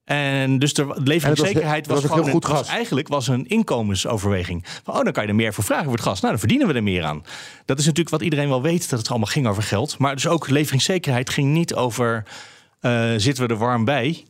En 0.06 0.60
dus 0.60 0.74
de 0.74 0.82
leveringszekerheid 1.04 1.88
was, 1.88 1.98
gewoon 2.10 2.26
een- 2.26 2.32
was 2.58 2.68
eigenlijk 2.68 3.08
was 3.08 3.28
een 3.28 3.46
inkomensoverweging. 3.48 4.66
Van, 4.84 4.96
oh, 4.98 5.04
dan 5.04 5.14
kan 5.14 5.24
je 5.24 5.30
er 5.30 5.36
meer 5.36 5.54
voor 5.54 5.64
vragen 5.64 5.84
voor 5.86 5.94
het 5.94 6.02
gas. 6.02 6.16
Nou, 6.20 6.30
dan 6.30 6.40
verdienen 6.40 6.68
we 6.68 6.74
er 6.74 6.84
meer 6.84 7.04
aan. 7.04 7.24
Dat 7.66 7.80
is 7.80 7.84
natuurlijk 7.86 8.10
wat 8.16 8.22
iedereen 8.22 8.50
wel 8.50 8.62
weet, 8.62 8.90
dat 8.90 9.00
het 9.00 9.10
allemaal 9.10 9.28
ging 9.28 9.48
over 9.48 9.64
geld. 9.64 9.98
Maar 9.98 10.16
dus 10.16 10.28
ook 10.28 10.50
leveringszekerheid 10.50 11.30
ging 11.30 11.52
niet 11.54 11.74
over... 11.76 12.24
eh, 12.80 13.12
zitten 13.18 13.48
we 13.48 13.54
er 13.54 13.60
warm 13.60 13.86
bij, 13.86 14.24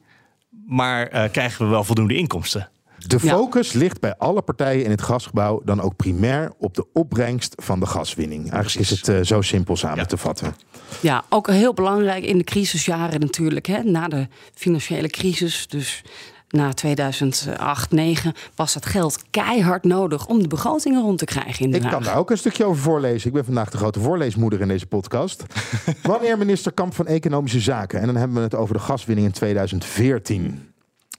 maar 0.67 1.07
eh, 1.07 1.31
krijgen 1.31 1.65
we 1.65 1.71
wel 1.71 1.83
voldoende 1.83 2.15
inkomsten. 2.15 2.69
De 3.07 3.17
Ja. 3.21 3.31
focus 3.35 3.73
ligt 3.73 3.99
bij 3.99 4.15
alle 4.17 4.41
partijen 4.41 4.83
in 4.83 4.91
het 4.91 5.01
gasgebouw 5.01 5.61
dan 5.65 5.81
ook 5.81 5.95
primair 5.95 6.51
op 6.57 6.73
de 6.73 6.85
opbrengst 6.93 7.53
van 7.63 7.79
de 7.79 7.85
gaswinning. 7.85 8.51
Eigenlijk 8.51 8.89
is 8.89 8.97
het 8.99 9.07
eh, 9.07 9.19
zo 9.21 9.41
simpel 9.41 9.75
samen 9.75 9.97
Ja. 9.97 10.05
te 10.05 10.17
vatten. 10.17 10.55
Ja, 11.01 11.23
ook 11.29 11.47
heel 11.47 11.73
belangrijk 11.73 12.23
in 12.23 12.37
de 12.37 12.43
crisisjaren 12.43 13.19
natuurlijk. 13.19 13.65
Hè, 13.65 13.83
na 13.83 14.07
de 14.07 14.27
financiële 14.53 15.07
crisis, 15.09 15.67
dus 15.67 16.03
na 16.49 16.73
2008, 16.73 17.89
2009, 17.89 18.33
was 18.55 18.73
dat 18.73 18.85
geld 18.85 19.23
keihard 19.29 19.83
nodig 19.83 20.27
om 20.27 20.41
de 20.41 20.47
begrotingen 20.47 21.01
rond 21.01 21.17
te 21.17 21.25
krijgen 21.25 21.65
in 21.65 21.71
Den 21.71 21.83
Ik 21.83 21.89
kan 21.89 22.03
daar 22.03 22.17
ook 22.17 22.31
een 22.31 22.37
stukje 22.37 22.65
over 22.65 22.81
voorlezen. 22.81 23.27
Ik 23.27 23.33
ben 23.33 23.45
vandaag 23.45 23.69
de 23.69 23.77
grote 23.77 23.99
voorleesmoeder 23.99 24.61
in 24.61 24.67
deze 24.67 24.85
podcast. 24.85 25.43
Wanneer 26.03 26.37
minister 26.37 26.71
Kamp 26.71 26.95
van 26.95 27.07
Economische 27.07 27.59
Zaken, 27.59 27.99
en 27.99 28.05
dan 28.05 28.15
hebben 28.15 28.37
we 28.37 28.43
het 28.43 28.55
over 28.55 28.73
de 28.75 28.81
gaswinning 28.81 29.27
in 29.27 29.33
2014. 29.33 30.69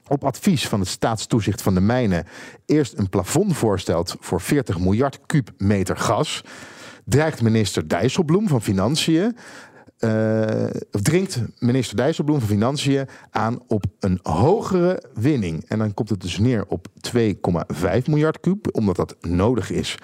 Op 0.08 0.24
advies 0.24 0.68
van 0.68 0.80
het 0.80 0.88
staatstoezicht 0.88 1.62
van 1.62 1.74
de 1.74 1.80
mijnen 1.80 2.26
eerst 2.66 2.98
een 2.98 3.08
plafond 3.08 3.56
voorstelt 3.56 4.16
voor 4.20 4.40
40 4.40 4.78
miljard 4.78 5.20
kuubmeter 5.26 5.96
gas, 5.96 6.42
dreigt 7.04 7.42
minister 7.42 7.88
Dijsselbloem 7.88 8.48
van 8.48 8.62
Financiën 8.62 9.36
of 10.90 11.00
dringt 11.02 11.42
minister 11.58 11.96
Dijsselbloem 11.96 12.38
van 12.38 12.48
Financiën 12.48 13.08
aan 13.30 13.62
op 13.66 13.84
een 14.00 14.20
hogere 14.22 15.02
winning. 15.14 15.64
En 15.68 15.78
dan 15.78 15.94
komt 15.94 16.08
het 16.08 16.20
dus 16.20 16.38
neer 16.38 16.64
op 16.66 16.86
2,5 17.16 18.04
miljard 18.06 18.40
kuub, 18.40 18.68
omdat 18.72 18.96
dat 18.96 19.16
nodig 19.20 19.70
is 19.70 19.94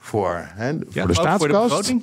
voor, 0.00 0.50
hè, 0.54 0.72
voor 0.72 0.80
de 0.80 0.86
ook 0.86 0.92
voor 0.92 1.08
de 1.08 1.14
staatskast. 1.14 1.94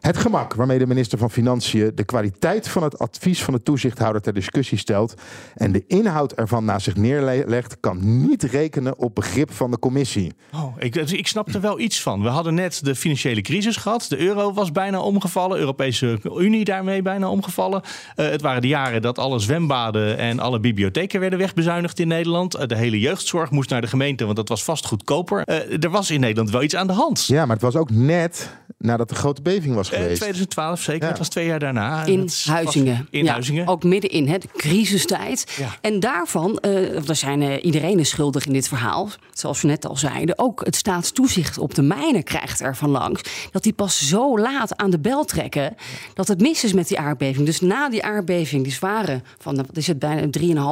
Het 0.00 0.16
gemak 0.16 0.54
waarmee 0.54 0.78
de 0.78 0.86
minister 0.86 1.18
van 1.18 1.30
Financiën 1.30 1.92
de 1.94 2.04
kwaliteit 2.04 2.68
van 2.68 2.82
het 2.82 2.98
advies 2.98 3.44
van 3.44 3.54
de 3.54 3.62
toezichthouder 3.62 4.22
ter 4.22 4.32
discussie 4.32 4.78
stelt 4.78 5.14
en 5.54 5.72
de 5.72 5.84
inhoud 5.86 6.32
ervan 6.32 6.64
naast 6.64 6.84
zich 6.84 6.96
neerlegt, 6.96 7.80
kan 7.80 8.26
niet 8.26 8.42
rekenen 8.42 8.98
op 8.98 9.14
begrip 9.14 9.52
van 9.52 9.70
de 9.70 9.78
commissie. 9.78 10.32
Oh, 10.54 10.74
ik, 10.78 10.94
ik 10.96 11.26
snap 11.26 11.48
er 11.48 11.60
wel 11.60 11.78
iets 11.80 12.02
van. 12.02 12.22
We 12.22 12.28
hadden 12.28 12.54
net 12.54 12.84
de 12.84 12.94
financiële 12.94 13.40
crisis 13.40 13.76
gehad. 13.76 14.06
De 14.08 14.18
euro 14.18 14.52
was 14.52 14.72
bijna 14.72 15.00
omgevallen. 15.00 15.58
Europese 15.58 16.18
Unie 16.38 16.64
daarmee 16.64 17.02
bijna 17.02 17.28
omgevallen. 17.28 17.82
Eh, 18.16 18.28
het 18.28 18.42
waren 18.42 18.62
de 18.62 18.68
jaren 18.68 19.02
dat 19.02 19.18
alle 19.18 19.38
zwembaden 19.38 20.18
en 20.18 20.38
alle 20.38 20.60
bibliotheken 20.60 21.20
werden 21.20 21.38
wegbezuinigd 21.38 21.98
in 21.98 22.08
Nederland. 22.08 22.54
Eh, 22.54 22.66
de 22.66 22.76
hele 22.76 23.00
jeugdzorg 23.00 23.50
moest 23.50 23.70
naar 23.70 23.80
de 23.80 23.86
gemeente, 23.86 24.24
want 24.24 24.36
dat 24.36 24.48
was 24.48 24.64
vast 24.64 24.86
goedkoper. 24.86 25.42
Eh, 25.44 25.82
er 25.84 25.90
was 25.90 26.10
in 26.10 26.20
Nederland 26.20 26.50
wel 26.50 26.62
iets 26.62 26.76
aan 26.76 26.86
de 26.86 26.92
hand. 26.92 27.26
Ja, 27.26 27.46
maar 27.46 27.56
het 27.56 27.64
was 27.64 27.76
ook 27.76 27.90
net 27.90 28.58
nadat 28.78 29.08
de 29.08 29.14
grote 29.14 29.42
beving 29.42 29.74
was 29.74 29.89
geweest. 29.98 30.16
2012 30.16 30.80
zeker. 30.80 31.02
Ja. 31.02 31.08
Het 31.08 31.18
was 31.18 31.28
twee 31.28 31.46
jaar 31.46 31.58
daarna. 31.58 32.04
In 32.04 32.20
Dat 32.20 32.42
Huizingen. 32.44 33.06
In 33.10 33.24
ja, 33.24 33.32
Huizingen. 33.32 33.66
Ook 33.66 33.84
middenin, 33.84 34.28
hè, 34.28 34.38
de 34.38 34.48
crisistijd. 34.56 35.52
Ja. 35.58 35.68
En 35.80 36.00
daarvan, 36.00 36.58
eh 36.58 37.08
er 37.08 37.16
zijn 37.16 37.42
eh, 37.42 37.64
iedereen 37.64 37.98
is 37.98 38.08
schuldig 38.08 38.46
in 38.46 38.52
dit 38.52 38.68
verhaal. 38.68 39.08
Zoals 39.32 39.60
we 39.60 39.68
net 39.68 39.86
al 39.86 39.96
zeiden. 39.96 40.38
Ook 40.38 40.64
het 40.64 40.76
staatstoezicht 40.76 41.58
op 41.58 41.74
de 41.74 41.82
mijnen 41.82 42.22
krijgt 42.22 42.60
ervan 42.60 42.90
langs. 42.90 43.22
Dat 43.50 43.62
die 43.62 43.72
pas 43.72 44.08
zo 44.08 44.38
laat 44.38 44.76
aan 44.76 44.90
de 44.90 44.98
bel 44.98 45.24
trekken. 45.24 45.74
Dat 46.14 46.28
het 46.28 46.40
mis 46.40 46.64
is 46.64 46.72
met 46.72 46.88
die 46.88 46.98
aardbeving. 46.98 47.46
Dus 47.46 47.60
na 47.60 47.88
die 47.88 48.04
aardbeving, 48.04 48.62
die 48.62 48.72
zware, 48.72 49.20
van 49.38 49.56
wat 49.56 49.76
is 49.76 49.86
het 49.86 49.98
bijna 49.98 50.26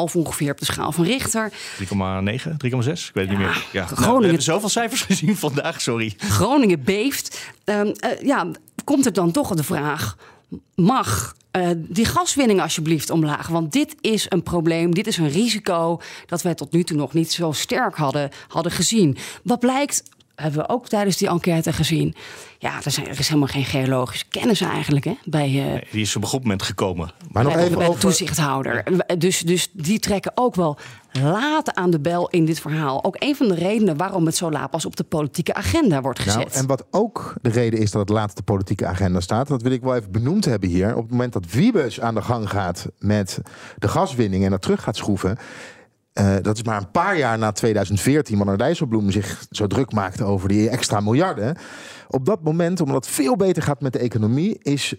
3,5 0.08 0.14
ongeveer 0.14 0.50
op 0.50 0.58
de 0.58 0.64
schaal 0.64 0.92
van 0.92 1.04
Richter. 1.04 1.52
3,9, 1.52 2.56
3,6? 2.56 3.08
Ik 3.08 3.14
weet 3.14 3.28
het 3.28 3.28
niet 3.28 3.38
meer. 3.38 3.66
Ja. 3.72 3.84
Nou, 3.84 3.96
Groningen- 3.96 4.20
we 4.20 4.26
hebben 4.26 4.42
zoveel 4.42 4.68
cijfers 4.68 5.00
gezien 5.02 5.36
vandaag, 5.46 5.80
sorry. 5.80 6.14
Groningen 6.18 6.82
beeft. 6.84 7.50
Ehm, 7.64 7.86
eh, 7.86 8.10
ja, 8.22 8.46
komt 8.88 9.06
er 9.06 9.12
dan 9.12 9.30
toch 9.30 9.54
de 9.54 9.64
vraag: 9.64 10.16
mag 10.74 11.34
eh, 11.50 11.68
die 11.76 12.04
gaswinning 12.04 12.60
alsjeblieft 12.60 13.10
omlaag? 13.10 13.48
Want 13.48 13.72
dit 13.72 13.96
is 14.00 14.26
een 14.28 14.42
probleem, 14.42 14.94
dit 14.94 15.06
is 15.06 15.16
een 15.16 15.28
risico 15.28 16.00
dat 16.26 16.42
wij 16.42 16.54
tot 16.54 16.72
nu 16.72 16.84
toe 16.84 16.96
nog 16.96 17.12
niet 17.12 17.32
zo 17.32 17.52
sterk 17.52 17.96
hadden, 17.96 18.30
hadden 18.48 18.72
gezien. 18.72 19.16
Wat 19.42 19.60
blijkt, 19.60 20.02
hebben 20.40 20.60
we 20.60 20.68
ook 20.68 20.88
tijdens 20.88 21.16
die 21.16 21.28
enquête 21.28 21.72
gezien. 21.72 22.14
Ja, 22.58 22.80
er, 22.84 22.90
zijn, 22.90 23.08
er 23.08 23.18
is 23.18 23.28
helemaal 23.28 23.48
geen 23.48 23.64
geologische 23.64 24.24
kennis 24.28 24.60
eigenlijk 24.60 25.04
hè, 25.04 25.14
bij, 25.24 25.74
eh, 25.74 25.90
Die 25.90 26.00
is 26.00 26.16
op 26.16 26.22
een 26.22 26.28
goed 26.28 26.42
moment 26.42 26.62
gekomen. 26.62 27.10
Maar 27.30 27.44
nog 27.44 27.52
bij, 27.52 27.62
even 27.62 27.76
bij 27.76 27.84
de 27.84 27.90
over, 27.90 28.02
toezichthouder. 28.02 28.84
Dus, 29.18 29.40
dus 29.40 29.68
die 29.72 29.98
trekken 29.98 30.32
ook 30.34 30.54
wel 30.54 30.78
laat 31.12 31.74
aan 31.74 31.90
de 31.90 32.00
bel 32.00 32.28
in 32.28 32.44
dit 32.44 32.60
verhaal. 32.60 33.04
Ook 33.04 33.16
een 33.18 33.36
van 33.36 33.48
de 33.48 33.54
redenen 33.54 33.96
waarom 33.96 34.26
het 34.26 34.36
zo 34.36 34.50
laat 34.50 34.70
pas 34.70 34.86
op 34.86 34.96
de 34.96 35.04
politieke 35.04 35.54
agenda 35.54 36.00
wordt 36.00 36.18
gezet. 36.18 36.44
Nou, 36.44 36.50
en 36.50 36.66
wat 36.66 36.86
ook 36.90 37.34
de 37.42 37.50
reden 37.50 37.78
is 37.80 37.90
dat 37.90 38.00
het 38.00 38.10
laatste 38.10 38.42
politieke 38.42 38.86
agenda 38.86 39.20
staat, 39.20 39.48
dat 39.48 39.62
wil 39.62 39.72
ik 39.72 39.82
wel 39.82 39.96
even 39.96 40.12
benoemd 40.12 40.44
hebben 40.44 40.68
hier. 40.68 40.96
Op 40.96 41.02
het 41.02 41.10
moment 41.10 41.32
dat 41.32 41.50
Wiebes 41.50 42.00
aan 42.00 42.14
de 42.14 42.22
gang 42.22 42.50
gaat 42.50 42.86
met 42.98 43.40
de 43.78 43.88
gaswinning 43.88 44.44
en 44.44 44.50
dat 44.50 44.62
terug 44.62 44.82
gaat 44.82 44.96
schroeven. 44.96 45.38
Eh, 46.18 46.36
dat 46.42 46.56
is 46.56 46.62
maar 46.62 46.76
een 46.76 46.90
paar 46.90 47.18
jaar 47.18 47.38
na 47.38 47.52
2014, 47.52 48.38
wanneer 48.38 48.56
Dijsselbloem 48.56 49.10
zich 49.10 49.46
zo 49.50 49.66
druk 49.66 49.92
maakte 49.92 50.24
over 50.24 50.48
die 50.48 50.68
extra 50.68 51.00
miljarden. 51.00 51.56
Op 52.08 52.24
dat 52.24 52.42
moment, 52.42 52.80
omdat 52.80 53.04
het 53.04 53.14
veel 53.14 53.36
beter 53.36 53.62
gaat 53.62 53.80
met 53.80 53.92
de 53.92 53.98
economie, 53.98 54.58
is 54.62 54.94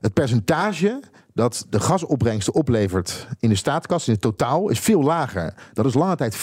het 0.00 0.12
percentage 0.12 1.00
dat 1.34 1.66
de 1.70 1.80
gasopbrengsten 1.80 2.54
oplevert 2.54 3.26
in 3.38 3.48
de 3.48 3.54
staatskast, 3.54 4.06
in 4.06 4.12
het 4.12 4.22
totaal, 4.22 4.68
is 4.68 4.78
veel 4.78 5.02
lager. 5.02 5.54
Dat 5.72 5.86
is 5.86 5.94
lange 5.94 6.16
tijd 6.16 6.36
5% 6.36 6.40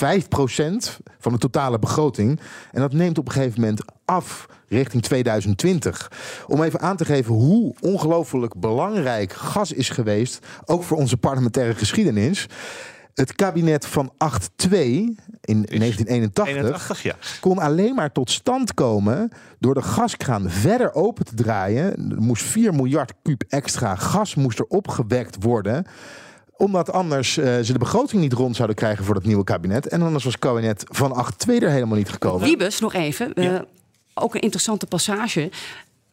van 1.20 1.32
de 1.32 1.38
totale 1.38 1.80
begroting. 1.80 2.40
En 2.72 2.82
dat 2.82 2.94
neemt 2.94 3.18
op 3.18 3.28
een 3.28 3.34
gegeven 3.34 3.60
moment 3.60 3.82
af 4.06 4.48
richting 4.68 5.04
2020. 5.04 6.12
Om 6.48 6.64
even 6.64 6.80
aan 6.80 6.98
te 6.98 7.06
geven 7.06 7.34
hoe 7.34 7.76
ongelooflijk 7.80 8.60
belangrijk 8.60 9.34
gas 9.34 9.72
is 9.72 9.90
geweest, 9.90 10.46
ook 10.66 10.84
voor 10.84 10.98
onze 10.98 11.18
parlementaire 11.18 11.76
geschiedenis. 11.76 12.48
Het 13.18 13.36
kabinet 13.36 13.86
van 13.86 14.12
8-2 14.14 14.70
in 14.70 15.18
1981 15.42 16.48
81, 16.48 17.04
ja. 17.04 17.16
kon 17.40 17.58
alleen 17.60 17.96
maar 17.96 18.12
tot 18.12 18.32
stand 18.32 18.74
komen 18.74 19.32
door 19.60 19.74
de 19.74 19.82
gaskraan 19.82 20.50
verder 20.50 20.94
open 20.94 21.26
te 21.26 21.36
draaien. 21.36 22.12
Er 22.12 22.22
moest 22.22 22.44
4 22.44 22.74
miljard 22.74 23.14
kuub 23.22 23.44
extra 23.50 23.96
gas 23.96 24.36
moest 24.36 24.60
er 24.60 24.66
opgewekt 24.66 25.44
worden 25.44 25.86
omdat 26.58 26.92
anders 26.92 27.38
eh, 27.38 27.60
ze 27.60 27.74
de 27.74 27.80
begroting 27.80 28.22
niet 28.22 28.34
rond 28.34 28.56
zouden 28.56 28.76
krijgen 28.76 29.06
voor 29.06 29.14
dat 29.14 29.24
nieuwe 29.26 29.44
kabinet. 29.44 29.88
En 29.88 30.02
anders 30.02 30.24
was 30.24 30.34
het 30.34 30.42
kabinet 30.42 30.84
van 30.88 31.26
8-2 31.50 31.54
er 31.62 31.70
helemaal 31.70 31.98
niet 31.98 32.10
gekomen. 32.10 32.42
Wiebes, 32.48 32.80
nog 32.80 32.94
even. 32.94 33.34
eh, 33.34 33.44
Ja. 33.44 33.66
ook 34.14 34.36
een 34.36 34.42
interessante 34.42 34.86
passage. 34.86 35.52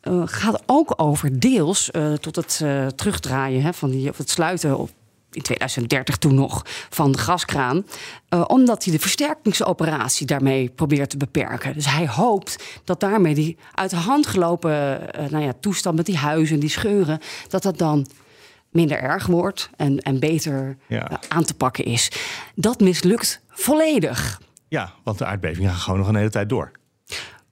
eh, 0.00 0.22
gaat 0.24 0.62
ook 0.66 0.92
over 0.96 1.40
deels 1.40 1.90
eh, 1.90 2.12
tot 2.12 2.36
het 2.36 2.60
eh, 2.62 2.86
terugdraaien 2.86 3.62
hè, 3.62 3.72
van 3.72 3.90
die, 3.90 4.08
of 4.10 4.18
het 4.18 4.30
sluiten 4.30 4.78
op 4.78 4.90
in 5.34 5.42
2030 5.42 6.16
toen 6.16 6.34
nog, 6.34 6.62
van 6.90 7.12
de 7.12 7.18
gaskraan. 7.18 7.86
Uh, 8.34 8.44
omdat 8.46 8.84
hij 8.84 8.92
de 8.92 9.00
versterkingsoperatie 9.00 10.26
daarmee 10.26 10.68
probeert 10.68 11.10
te 11.10 11.16
beperken. 11.16 11.74
Dus 11.74 11.86
hij 11.86 12.08
hoopt 12.08 12.64
dat 12.84 13.00
daarmee 13.00 13.34
die 13.34 13.56
uit 13.74 13.90
de 13.90 13.96
hand 13.96 14.26
gelopen 14.26 15.00
uh, 15.20 15.28
nou 15.30 15.44
ja, 15.44 15.52
toestand 15.60 15.96
met 15.96 16.06
die 16.06 16.16
huizen 16.16 16.54
en 16.54 16.60
die 16.60 16.70
scheuren, 16.70 17.18
dat 17.48 17.62
dat 17.62 17.78
dan 17.78 18.06
minder 18.70 18.98
erg 18.98 19.26
wordt 19.26 19.70
en, 19.76 19.98
en 19.98 20.18
beter 20.18 20.76
ja. 20.86 21.10
uh, 21.10 21.16
aan 21.28 21.44
te 21.44 21.54
pakken 21.54 21.84
is. 21.84 22.10
Dat 22.54 22.80
mislukt 22.80 23.40
volledig. 23.48 24.40
Ja, 24.68 24.92
want 25.02 25.18
de 25.18 25.24
aardbevingen 25.24 25.70
gaan 25.70 25.80
gewoon 25.80 25.98
nog 25.98 26.08
een 26.08 26.16
hele 26.16 26.30
tijd 26.30 26.48
door. 26.48 26.72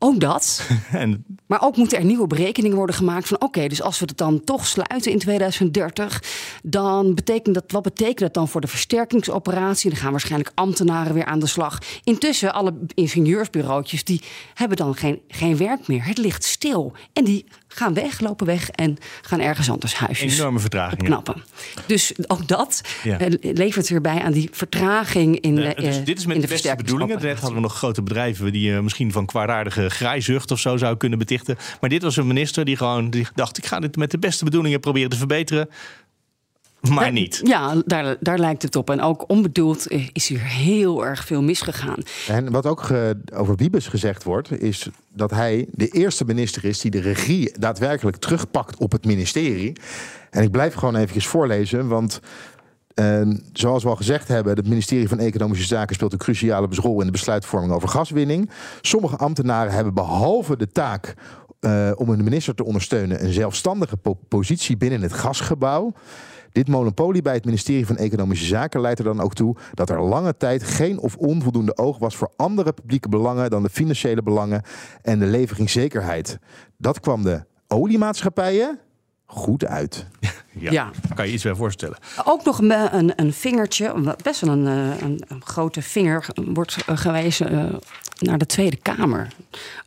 Ook 0.05 0.21
dat. 0.21 0.69
en... 0.93 1.25
Maar 1.47 1.63
ook 1.63 1.77
moeten 1.77 1.99
er 1.99 2.05
nieuwe 2.05 2.27
berekeningen 2.27 2.77
worden 2.77 2.97
gemaakt 2.97 3.29
van 3.29 3.41
oké, 3.41 3.69
dus 3.69 3.83
als 3.83 3.99
we 3.99 4.05
het 4.05 4.19
dan 4.19 4.45
toch 4.45 4.67
sluiten 4.67 5.13
in 5.13 5.19
2030, 5.19 6.23
dan 6.63 7.15
betekent 7.15 7.55
dat, 7.55 7.65
wat 7.67 7.83
betekent 7.83 8.19
dat 8.19 8.35
dan 8.35 8.49
voor 8.49 8.61
de 8.61 8.67
versterkingsoperatie? 8.67 9.91
Dan 9.91 9.99
gaan 9.99 10.11
waarschijnlijk 10.11 10.53
ambtenaren 10.55 11.15
weer 11.15 11.25
aan 11.25 11.39
de 11.39 11.47
slag. 11.47 11.79
Intussen, 12.05 12.55
alle 12.55 12.75
ingenieursbureautjes, 12.95 14.05
die 14.05 14.23
hebben 14.55 14.77
dan 14.77 14.95
geen, 14.95 15.21
geen 15.29 15.57
werk 15.57 15.89
meer. 15.89 16.07
Het 16.07 16.19
ligt 16.19 16.45
stil. 16.45 16.93
En 17.13 17.25
die 17.25 17.45
gaan 17.75 17.95
weg, 17.95 18.21
lopen 18.21 18.47
weg 18.47 18.71
en 18.71 18.99
gaan 19.23 19.41
ergens 19.41 19.71
anders 19.71 19.95
huisjes 19.95 20.39
Enorme 20.39 20.59
vertragingen. 20.59 21.05
Knappen. 21.05 21.43
Dus 21.87 22.13
ook 22.27 22.49
dat 22.49 22.81
ja. 23.03 23.19
Eh, 23.19 23.55
levert 23.55 23.89
weer 23.89 24.01
bij 24.01 24.23
aan 24.23 24.33
die 24.33 24.49
vertraging 24.53 25.41
in, 25.41 25.55
de, 25.55 25.75
dus 25.77 26.05
dit 26.05 26.19
is 26.19 26.27
met 26.27 26.41
de, 26.41 26.47
beste 26.47 26.75
bedoelingen. 26.77 27.23
Net 27.23 27.39
hadden 27.39 27.55
we 27.55 27.61
nog 27.61 27.77
grote 27.77 28.03
bedrijven 28.03 28.53
die 28.53 28.71
uh, 28.71 28.81
misschien 28.81 29.13
van 29.13 29.27
kwaadaardige 29.27 29.91
grijzucht 29.91 30.51
of 30.51 30.61
zo 30.61 30.77
zou 30.77 30.97
kunnen 30.97 31.19
betichten. 31.19 31.57
Maar 31.81 31.91
dit 31.91 32.03
was 32.03 32.17
een 32.17 32.27
minister 32.27 32.65
die 32.65 32.77
gewoon 32.77 33.11
die 33.11 33.27
dacht: 33.35 33.59
ik 33.59 33.67
ga 33.67 33.81
dit 33.81 33.97
met 33.97 34.11
de 34.11 34.19
beste 34.19 34.45
bedoelingen 34.45 34.81
proberen 34.81 35.11
te 35.11 35.17
verbeteren. 35.17 35.69
Maar 36.91 37.13
niet. 37.13 37.41
Ja, 37.45 37.83
daar, 37.87 38.17
daar 38.21 38.39
lijkt 38.39 38.63
het 38.63 38.77
op. 38.77 38.91
En 38.91 39.01
ook 39.01 39.25
onbedoeld 39.27 39.91
is 40.13 40.29
hier 40.29 40.41
heel 40.41 41.07
erg 41.07 41.25
veel 41.25 41.43
misgegaan. 41.43 41.99
En 42.29 42.51
wat 42.51 42.67
ook 42.67 42.91
over 43.35 43.57
Wiebes 43.57 43.87
gezegd 43.87 44.23
wordt, 44.23 44.63
is 44.63 44.89
dat 45.15 45.31
hij 45.31 45.67
de 45.71 45.89
eerste 45.89 46.25
minister 46.25 46.65
is 46.65 46.81
die 46.81 46.91
de 46.91 47.01
regie 47.01 47.53
daadwerkelijk 47.59 48.17
terugpakt 48.17 48.77
op 48.77 48.93
het 48.93 49.05
ministerie. 49.05 49.73
En 50.31 50.43
ik 50.43 50.51
blijf 50.51 50.75
gewoon 50.75 50.97
eventjes 50.97 51.27
voorlezen, 51.27 51.89
want 51.89 52.21
uh, 52.95 53.21
zoals 53.53 53.83
we 53.83 53.89
al 53.89 53.97
gezegd 53.97 54.29
hebben, 54.29 54.57
het 54.57 54.69
ministerie 54.69 55.09
van 55.09 55.19
Economische 55.19 55.67
Zaken 55.67 55.95
speelt 55.95 56.13
een 56.13 56.19
cruciale 56.19 56.69
rol 56.71 57.01
in 57.01 57.07
de 57.07 57.13
besluitvorming 57.13 57.73
over 57.73 57.89
gaswinning. 57.89 58.51
Sommige 58.81 59.17
ambtenaren 59.17 59.73
hebben 59.73 59.95
behalve 59.95 60.57
de 60.57 60.69
taak 60.69 61.15
uh, 61.61 61.91
om 61.95 62.09
een 62.09 62.25
minister 62.25 62.55
te 62.55 62.65
ondersteunen 62.65 63.25
een 63.25 63.33
zelfstandige 63.33 63.97
po 63.97 64.19
positie 64.29 64.77
binnen 64.77 65.03
het 65.03 65.13
gasgebouw. 65.13 65.93
Dit 66.53 66.69
monopolie 66.69 67.23
bij 67.23 67.35
het 67.35 67.45
ministerie 67.45 67.87
van 67.87 67.97
Economische 67.97 68.47
Zaken 68.47 68.81
leidt 68.81 68.99
er 68.99 69.05
dan 69.05 69.21
ook 69.21 69.35
toe 69.35 69.57
dat 69.75 69.91
er 69.91 70.03
lange 70.03 70.37
tijd 70.37 70.65
geen 70.65 70.99
of 70.99 71.17
onvoldoende 71.17 71.77
oog 71.77 71.99
was 71.99 72.17
voor 72.17 72.33
andere 72.37 72.73
publieke 72.73 73.09
belangen 73.09 73.51
dan 73.51 73.63
de 73.63 73.71
financiële 73.71 74.23
belangen 74.23 74.63
en 75.03 75.19
de 75.19 75.27
leveringszekerheid. 75.27 76.39
Dat 76.77 77.01
kwam 77.01 77.23
de 77.23 77.45
oliemaatschappijen 77.69 78.79
goed 79.27 79.65
uit. 79.65 80.07
Ja, 80.55 80.71
ja. 80.71 80.91
kan 81.15 81.27
je 81.27 81.33
iets 81.33 81.43
bij 81.43 81.55
voorstellen. 81.55 81.97
Ook 82.25 82.45
nog 82.45 82.59
een, 82.59 82.95
een, 82.97 83.13
een 83.17 83.33
vingertje, 83.33 84.15
best 84.23 84.41
wel 84.41 84.51
een, 84.51 84.67
eh, 84.67 85.03
een, 85.03 85.23
een, 85.29 85.45
grote 85.45 85.83
vinger, 85.83 86.27
wordt 86.35 86.77
eh, 86.87 86.97
gewezen 86.97 87.53
uh, 87.53 87.65
naar 88.19 88.39
de 88.39 88.47
Tweede 88.47 88.77
Kamer. 88.77 89.29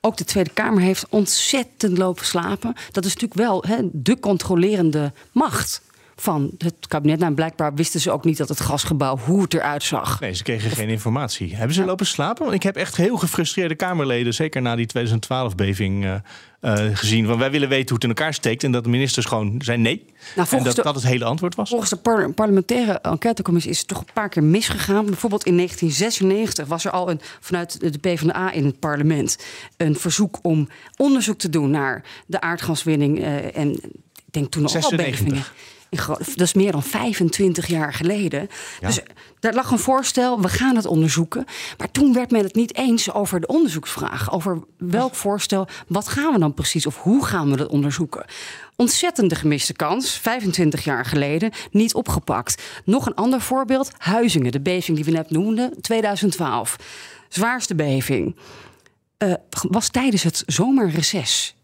Ook 0.01 0.17
de 0.17 0.23
Tweede 0.23 0.49
Kamer 0.49 0.81
heeft 0.81 1.05
ontzettend 1.09 1.97
lopen 1.97 2.25
slapen. 2.25 2.73
Dat 2.91 3.05
is 3.05 3.13
natuurlijk 3.13 3.39
wel 3.39 3.63
he, 3.67 3.77
de 3.91 4.19
controlerende 4.19 5.13
macht 5.31 5.81
van 6.15 6.51
het 6.57 6.75
kabinet. 6.87 7.19
Nou, 7.19 7.33
blijkbaar 7.33 7.73
wisten 7.73 7.99
ze 7.99 8.11
ook 8.11 8.25
niet 8.25 8.37
dat 8.37 8.49
het 8.49 8.59
gasgebouw 8.59 9.17
hoe 9.17 9.41
het 9.41 9.53
eruit 9.53 9.83
zag. 9.83 10.19
Nee, 10.19 10.33
ze 10.33 10.43
kregen 10.43 10.71
geen 10.71 10.89
informatie. 10.89 11.55
Hebben 11.55 11.75
ze 11.75 11.85
lopen 11.85 12.05
slapen? 12.05 12.43
Want 12.43 12.55
ik 12.55 12.63
heb 12.63 12.75
echt 12.75 12.95
heel 12.95 13.17
gefrustreerde 13.17 13.75
Kamerleden, 13.75 14.33
zeker 14.33 14.61
na 14.61 14.75
die 14.75 14.87
2012-beving, 14.97 16.03
uh, 16.03 16.15
uh, 16.61 16.97
gezien. 16.97 17.25
Want 17.25 17.39
wij 17.39 17.51
willen 17.51 17.69
weten 17.69 17.87
hoe 17.87 17.95
het 17.95 18.03
in 18.03 18.09
elkaar 18.09 18.33
steekt. 18.33 18.63
En 18.63 18.71
dat 18.71 18.83
de 18.83 18.89
ministers 18.89 19.25
gewoon 19.25 19.61
zijn 19.63 19.81
nee. 19.81 20.05
Nou, 20.35 20.47
en 20.51 20.63
dat 20.63 20.75
de, 20.75 20.81
dat 20.81 20.95
het 20.95 21.03
hele 21.03 21.25
antwoord 21.25 21.55
was. 21.55 21.69
Volgens 21.69 21.89
de 21.89 21.95
par 21.95 22.31
parlementaire 22.31 22.99
enquêtecommissie 22.99 23.71
is 23.71 23.79
het 23.79 23.87
toch 23.87 23.99
een 23.99 24.13
paar 24.13 24.29
keer 24.29 24.43
misgegaan. 24.43 25.05
Bijvoorbeeld 25.05 25.45
in 25.45 25.55
1996 25.55 26.67
was 26.67 26.85
er 26.85 26.91
al 26.91 27.09
een, 27.09 27.19
vanuit 27.39 27.79
de 27.79 27.99
PvdA 27.99 28.51
in 28.51 28.65
het 28.65 28.79
parlement 28.79 29.37
een 29.77 29.95
verzoek 29.95 30.39
om 30.41 30.69
onderzoek 30.97 31.37
te 31.37 31.49
doen 31.49 31.69
naar 31.69 32.03
de 32.25 32.41
aardgaswinning. 32.41 33.19
Uh, 33.19 33.57
en 33.57 33.71
ik 33.71 34.31
denk 34.31 34.51
toen 34.51 34.61
nog 34.61 34.83
al 34.83 34.95
bevingen. 34.95 35.43
Dat 36.17 36.41
is 36.41 36.53
meer 36.53 36.71
dan 36.71 36.83
25 36.83 37.67
jaar 37.67 37.93
geleden. 37.93 38.47
Dus 38.79 38.99
daar 39.39 39.53
lag 39.53 39.71
een 39.71 39.79
voorstel, 39.79 40.41
we 40.41 40.47
gaan 40.47 40.75
het 40.75 40.85
onderzoeken. 40.85 41.45
Maar 41.77 41.91
toen 41.91 42.13
werd 42.13 42.31
men 42.31 42.43
het 42.43 42.55
niet 42.55 42.75
eens 42.75 43.13
over 43.13 43.39
de 43.39 43.47
onderzoeksvraag. 43.47 44.31
Over 44.31 44.59
welk 44.77 45.15
voorstel, 45.15 45.67
wat 45.87 46.07
gaan 46.07 46.33
we 46.33 46.39
dan 46.39 46.53
precies 46.53 46.85
of 46.85 46.97
hoe 46.97 47.25
gaan 47.25 47.49
we 47.49 47.57
dat 47.57 47.67
onderzoeken? 47.67 48.25
Ontzettende 48.75 49.35
gemiste 49.35 49.73
kans, 49.73 50.11
25 50.11 50.83
jaar 50.83 51.05
geleden, 51.05 51.51
niet 51.71 51.93
opgepakt. 51.93 52.63
Nog 52.85 53.05
een 53.05 53.15
ander 53.15 53.41
voorbeeld, 53.41 53.91
Huizingen, 53.97 54.51
de 54.51 54.61
beving 54.61 54.97
die 54.97 55.05
we 55.05 55.11
net 55.11 55.29
noemden, 55.29 55.81
2012. 55.81 56.75
Zwaarste 57.29 57.75
beving. 57.75 58.35
Uh, 59.17 59.33
was 59.49 59.89
tijdens 59.89 60.23
het 60.23 60.43
zomerreces 60.45 61.55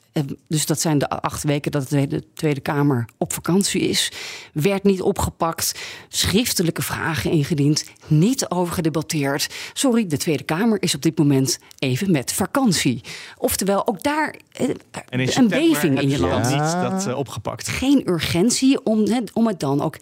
dus 0.47 0.65
dat 0.65 0.81
zijn 0.81 0.97
de 0.97 1.09
acht 1.09 1.43
weken 1.43 1.71
dat 1.71 1.89
de 1.89 2.23
Tweede 2.33 2.59
Kamer 2.59 3.05
op 3.17 3.33
vakantie 3.33 3.81
is. 3.81 4.11
Werd 4.53 4.83
niet 4.83 5.01
opgepakt. 5.01 5.79
Schriftelijke 6.07 6.81
vragen 6.81 7.31
ingediend. 7.31 7.85
Niet 8.07 8.49
over 8.49 8.73
gedebatteerd. 8.73 9.53
Sorry, 9.73 10.07
de 10.07 10.17
Tweede 10.17 10.43
Kamer 10.43 10.81
is 10.81 10.95
op 10.95 11.01
dit 11.01 11.17
moment 11.17 11.59
even 11.79 12.11
met 12.11 12.33
vakantie. 12.33 13.01
Oftewel, 13.37 13.87
ook 13.87 14.03
daar 14.03 14.35
eh, 14.51 14.69
een 15.09 15.47
beving 15.47 16.01
in 16.01 16.09
je 16.09 16.19
land. 16.19 16.49
Niet 16.49 16.89
dat 16.89 17.07
uh, 17.07 17.17
opgepakt. 17.17 17.67
Geen 17.67 18.09
urgentie 18.09 18.85
om, 18.85 19.05
om 19.33 19.47
het 19.47 19.59
dan 19.59 19.81
ook 19.81 19.97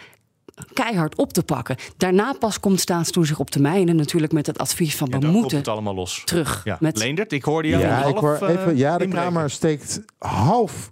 keihard 0.73 1.15
op 1.15 1.33
te 1.33 1.43
pakken. 1.43 1.75
Daarna 1.97 2.33
pas 2.33 2.59
komt 2.59 2.79
staatstoezicht 2.79 3.39
op 3.39 3.49
termijn 3.49 3.89
en 3.89 3.95
natuurlijk 3.95 4.33
met 4.33 4.45
het 4.45 4.57
advies 4.57 4.95
van 4.95 5.09
we 5.09 5.27
moeten 5.27 5.57
het 5.57 5.67
allemaal 5.67 5.95
los. 5.95 6.21
terug. 6.25 6.61
Ja. 6.63 6.77
Met... 6.79 6.97
Leendert, 6.97 7.31
ik 7.31 7.43
hoorde 7.43 7.67
jou 7.67 7.83
ja, 7.83 8.01
half, 8.01 8.11
ik 8.11 8.17
hoor 8.17 8.47
even, 8.47 8.77
ja, 8.77 8.97
de 8.97 9.07
Kamer 9.07 9.49
steekt 9.49 10.01
half 10.17 10.91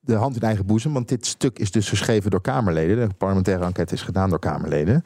de 0.00 0.14
hand 0.14 0.36
in 0.36 0.42
eigen 0.42 0.66
boezem, 0.66 0.92
want 0.92 1.08
dit 1.08 1.26
stuk 1.26 1.58
is 1.58 1.70
dus 1.70 1.88
geschreven 1.88 2.30
door 2.30 2.40
Kamerleden. 2.40 3.08
De 3.08 3.14
parlementaire 3.14 3.64
enquête 3.64 3.94
is 3.94 4.02
gedaan 4.02 4.30
door 4.30 4.38
Kamerleden. 4.38 5.02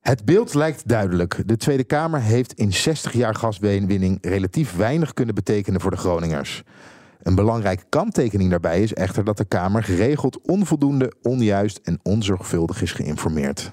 Het 0.00 0.24
beeld 0.24 0.54
lijkt 0.54 0.88
duidelijk. 0.88 1.42
De 1.46 1.56
Tweede 1.56 1.84
Kamer 1.84 2.20
heeft 2.20 2.52
in 2.52 2.72
60 2.72 3.12
jaar 3.12 3.34
gaswinning 3.34 4.18
relatief 4.22 4.76
weinig 4.76 5.14
kunnen 5.14 5.34
betekenen 5.34 5.80
voor 5.80 5.90
de 5.90 5.96
Groningers. 5.96 6.62
Een 7.22 7.34
belangrijke 7.34 7.84
kanttekening 7.88 8.50
daarbij 8.50 8.82
is 8.82 8.94
echter 8.94 9.24
dat 9.24 9.36
de 9.36 9.44
Kamer 9.44 9.84
geregeld 9.84 10.40
onvoldoende, 10.42 11.12
onjuist 11.22 11.80
en 11.84 12.00
onzorgvuldig 12.02 12.82
is 12.82 12.92
geïnformeerd. 12.92 13.72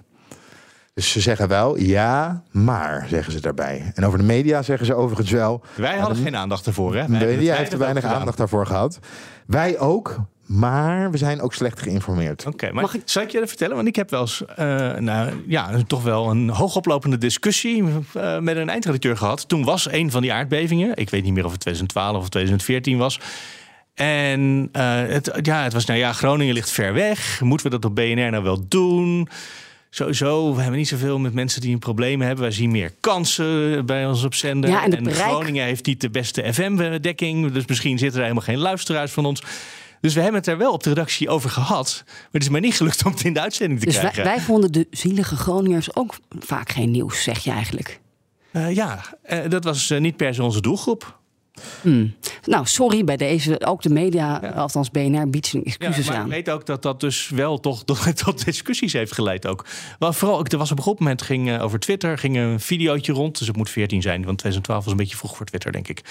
Dus 0.93 1.11
ze 1.11 1.21
zeggen 1.21 1.47
wel 1.47 1.77
ja, 1.77 2.43
maar, 2.51 3.05
zeggen 3.09 3.33
ze 3.33 3.41
daarbij. 3.41 3.91
En 3.93 4.05
over 4.05 4.19
de 4.19 4.25
media 4.25 4.61
zeggen 4.61 4.85
ze 4.85 4.93
overigens 4.93 5.31
wel. 5.31 5.61
Wij 5.75 5.97
hadden 5.97 6.17
geen 6.17 6.35
aandacht 6.35 6.65
ervoor, 6.65 6.95
hè? 6.95 7.05
De 7.05 7.25
media 7.25 7.55
heeft 7.55 7.73
er 7.73 7.79
weinig 7.79 8.03
aandacht 8.03 8.37
daarvoor 8.37 8.65
gehad. 8.65 8.99
Wij 9.47 9.79
ook, 9.79 10.17
maar 10.47 11.11
we 11.11 11.17
zijn 11.17 11.41
ook 11.41 11.53
slecht 11.53 11.81
geïnformeerd. 11.81 12.45
Oké, 12.45 12.71
maar 12.71 12.81
Mag 12.83 12.93
ik... 12.93 13.01
zal 13.05 13.23
ik 13.23 13.31
je 13.31 13.47
vertellen? 13.47 13.75
Want 13.75 13.87
ik 13.87 13.95
heb 13.95 14.09
wel 14.09 14.21
eens, 14.21 14.41
uh, 14.59 14.95
nou, 14.95 15.43
ja, 15.47 15.81
toch 15.87 16.03
wel 16.03 16.29
een 16.29 16.49
hoogoplopende 16.49 17.17
discussie 17.17 17.83
uh, 17.83 18.39
met 18.39 18.57
een 18.57 18.69
eindredacteur 18.69 19.17
gehad. 19.17 19.47
Toen 19.47 19.63
was 19.63 19.91
een 19.91 20.11
van 20.11 20.21
die 20.21 20.33
aardbevingen, 20.33 20.95
ik 20.95 21.09
weet 21.09 21.23
niet 21.23 21.33
meer 21.33 21.45
of 21.45 21.51
het 21.51 21.59
2012 21.59 22.17
of 22.17 22.29
2014 22.29 22.97
was. 22.97 23.19
En 23.93 24.69
uh, 24.73 25.01
het, 25.07 25.39
ja, 25.41 25.63
het 25.63 25.73
was, 25.73 25.85
nou 25.85 25.99
ja, 25.99 26.13
Groningen 26.13 26.53
ligt 26.53 26.71
ver 26.71 26.93
weg. 26.93 27.41
Moeten 27.41 27.71
we 27.71 27.79
dat 27.79 27.85
op 27.85 27.95
BNR 27.95 28.29
nou 28.31 28.43
wel 28.43 28.67
doen? 28.67 29.29
Sowieso, 29.89 30.53
we 30.53 30.61
hebben 30.61 30.77
niet 30.77 30.87
zoveel 30.87 31.19
met 31.19 31.33
mensen 31.33 31.61
die 31.61 31.73
een 31.73 31.79
probleem 31.79 32.21
hebben. 32.21 32.41
Wij 32.43 32.51
zien 32.51 32.71
meer 32.71 32.91
kansen 32.99 33.85
bij 33.85 34.07
ons 34.07 34.23
op 34.23 34.33
zender. 34.33 34.69
Ja, 34.69 34.83
en, 34.83 34.91
en 34.91 35.11
Groningen 35.11 35.65
heeft 35.65 35.85
niet 35.85 36.01
de 36.01 36.09
beste 36.09 36.53
FM-dekking. 36.53 37.51
Dus 37.51 37.65
misschien 37.65 37.97
zitten 37.97 38.17
er 38.17 38.23
helemaal 38.23 38.45
geen 38.45 38.57
luisteraars 38.57 39.11
van 39.11 39.25
ons. 39.25 39.43
Dus 40.01 40.13
we 40.13 40.21
hebben 40.21 40.39
het 40.39 40.49
er 40.49 40.57
wel 40.57 40.71
op 40.71 40.83
de 40.83 40.89
redactie 40.89 41.29
over 41.29 41.49
gehad. 41.49 42.03
Maar 42.05 42.27
het 42.31 42.41
is 42.41 42.49
mij 42.49 42.59
niet 42.59 42.75
gelukt 42.75 43.05
om 43.05 43.11
het 43.11 43.23
in 43.23 43.33
de 43.33 43.41
uitzending 43.41 43.79
te 43.79 43.85
dus 43.85 43.97
krijgen. 43.97 44.23
Wij, 44.23 44.35
wij 44.35 44.43
vonden 44.43 44.71
de 44.71 44.87
zielige 44.91 45.35
Groningers 45.35 45.95
ook 45.95 46.15
vaak 46.39 46.69
geen 46.69 46.91
nieuws, 46.91 47.23
zeg 47.23 47.43
je 47.43 47.51
eigenlijk? 47.51 47.99
Uh, 48.51 48.75
ja, 48.75 49.03
uh, 49.29 49.39
dat 49.49 49.63
was 49.63 49.89
uh, 49.89 49.99
niet 49.99 50.17
per 50.17 50.33
se 50.33 50.43
onze 50.43 50.61
doelgroep. 50.61 51.19
Hmm. 51.81 52.15
Nou, 52.43 52.65
sorry 52.65 53.03
bij 53.03 53.17
deze. 53.17 53.65
Ook 53.65 53.81
de 53.81 53.89
media, 53.89 54.39
ja. 54.41 54.49
althans 54.49 54.91
BNR, 54.91 55.29
biedt 55.29 55.47
zijn 55.47 55.63
excuses 55.63 56.05
ja, 56.05 56.11
maar 56.11 56.19
aan. 56.19 56.25
Ik 56.25 56.31
weet 56.31 56.49
ook 56.49 56.65
dat 56.65 56.81
dat 56.81 56.99
dus 56.99 57.29
wel 57.29 57.59
toch 57.59 57.83
tot, 57.83 58.17
tot 58.17 58.45
discussies 58.45 58.93
heeft 58.93 59.13
geleid 59.13 59.47
ook. 59.47 59.65
Maar 59.99 60.13
vooral, 60.13 60.45
er 60.45 60.57
was 60.57 60.71
op 60.71 60.77
een 60.77 60.83
goed 60.83 60.99
moment 60.99 61.21
ging 61.21 61.59
over 61.59 61.79
Twitter 61.79 62.17
ging 62.17 62.37
een 62.37 62.59
videootje 62.59 63.13
rond. 63.13 63.37
Dus 63.37 63.47
het 63.47 63.57
moet 63.57 63.69
14 63.69 64.01
zijn, 64.01 64.25
want 64.25 64.37
2012 64.37 64.83
was 64.83 64.91
een 64.91 64.99
beetje 64.99 65.17
vroeg 65.17 65.37
voor 65.37 65.45
Twitter, 65.45 65.71
denk 65.71 65.87
ik. 65.87 66.01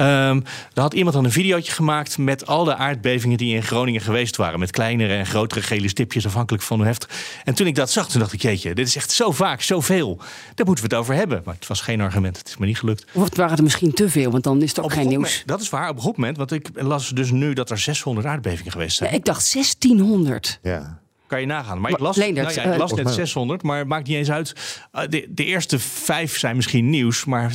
Um, 0.00 0.44
er 0.74 0.82
had 0.82 0.94
iemand 0.94 1.14
dan 1.14 1.24
een 1.24 1.32
videootje 1.32 1.72
gemaakt 1.72 2.18
met 2.18 2.46
al 2.46 2.64
de 2.64 2.76
aardbevingen 2.76 3.38
die 3.38 3.54
in 3.54 3.62
Groningen 3.62 4.00
geweest 4.00 4.36
waren. 4.36 4.58
Met 4.58 4.70
kleinere 4.70 5.14
en 5.14 5.26
grotere 5.26 5.62
gele 5.62 5.88
stipjes, 5.88 6.26
afhankelijk 6.26 6.64
van 6.64 6.76
hoe 6.76 6.86
heftig. 6.86 7.10
En 7.44 7.54
toen 7.54 7.66
ik 7.66 7.74
dat 7.74 7.90
zag, 7.90 8.08
toen 8.08 8.20
dacht 8.20 8.32
ik, 8.32 8.42
jeetje, 8.42 8.74
dit 8.74 8.86
is 8.86 8.96
echt 8.96 9.10
zo 9.10 9.32
vaak, 9.32 9.62
zoveel. 9.62 10.16
Daar 10.54 10.66
moeten 10.66 10.84
we 10.84 10.94
het 10.94 11.02
over 11.02 11.14
hebben. 11.14 11.42
Maar 11.44 11.54
het 11.54 11.66
was 11.66 11.80
geen 11.80 12.00
argument, 12.00 12.38
het 12.38 12.48
is 12.48 12.56
me 12.56 12.66
niet 12.66 12.78
gelukt. 12.78 13.04
Of 13.12 13.24
het 13.24 13.36
waren 13.36 13.56
er 13.56 13.62
misschien 13.62 13.92
te 13.92 14.08
veel, 14.08 14.30
want 14.30 14.44
dan 14.44 14.62
is 14.62 14.76
er 14.76 14.82
ook 14.82 14.92
geen 14.92 15.08
nieuws. 15.08 15.42
dat 15.46 15.60
is 15.60 15.68
waar, 15.68 15.88
op 15.88 15.96
een 15.96 16.02
goed 16.02 16.16
moment. 16.16 16.36
Want 16.36 16.52
ik 16.52 16.68
las 16.74 17.08
dus 17.08 17.30
nu 17.30 17.52
dat 17.52 17.70
er 17.70 17.78
600 17.78 18.26
aardbevingen 18.26 18.72
geweest 18.72 18.96
zijn. 18.96 19.10
Ja, 19.10 19.16
ik 19.16 19.24
dacht 19.24 19.52
1600. 19.52 20.58
Ja. 20.62 21.00
Kan 21.28 21.40
je 21.40 21.46
nagaan. 21.46 21.80
Maar 21.80 21.90
ik 21.90 21.98
las, 21.98 22.16
nou 22.16 22.34
ja, 22.34 22.62
ik 22.62 22.76
las 22.76 22.92
net 22.92 23.10
600, 23.10 23.62
maar 23.62 23.78
het 23.78 23.88
maakt 23.88 24.06
niet 24.06 24.16
eens 24.16 24.30
uit. 24.30 24.80
Eh, 24.92 25.02
de, 25.08 25.26
de 25.28 25.44
eerste 25.44 25.78
vijf 25.78 26.38
zijn 26.38 26.56
misschien 26.56 26.90
nieuws, 26.90 27.24
maar 27.24 27.52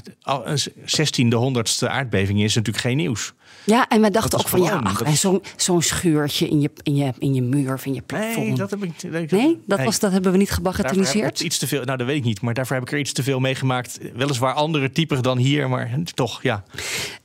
16e, 0.78 1.58
100ste 1.58 1.88
aardbeving 1.88 2.42
is 2.44 2.56
natuurlijk 2.56 2.86
geen 2.86 2.98
nieuws. 2.98 3.34
Ja, 3.64 3.88
en 3.88 4.02
we 4.02 4.12
dachten 4.12 4.40
ook 4.40 4.48
van 4.48 4.62
ja, 4.62 4.82
ach, 4.84 5.02
en 5.02 5.18
zo'n 5.18 5.42
zo'n 5.56 5.82
scheurtje 5.82 6.48
in 6.48 6.62
je, 6.62 6.72
in, 6.84 6.96
je, 6.96 7.12
in 7.18 7.34
je 7.34 7.42
muur 7.42 7.74
of 7.74 7.86
in 7.86 7.94
je 7.94 8.02
plafond. 8.02 8.48
Nee, 8.48 8.56
dat 8.56 8.70
heb 8.70 8.84
ik. 8.84 8.92
Nee, 9.04 9.28
nee 9.30 9.62
dat, 9.66 9.84
Was, 9.84 10.00
dat 10.00 10.12
hebben 10.12 10.32
we 10.32 10.38
niet 10.38 10.52
gebagatelliseerd. 10.52 11.40
Iets 11.40 11.58
te 11.58 11.68
veel, 11.68 11.84
nou, 11.84 11.98
dat 11.98 12.08
weet 12.08 12.18
ik 12.18 12.24
niet, 12.24 12.42
maar 12.42 12.54
daarvoor 12.54 12.76
heb 12.76 12.86
ik 12.86 12.92
er 12.92 13.00
iets 13.00 13.12
te 13.12 13.24
veel 13.24 13.40
meegemaakt. 13.40 14.00
Weliswaar 14.16 14.54
andere 14.54 14.92
typen 14.92 15.22
dan 15.24 15.38
hier, 15.38 15.70
maar 15.70 15.92
toch, 16.14 16.42
ja. 16.42 16.64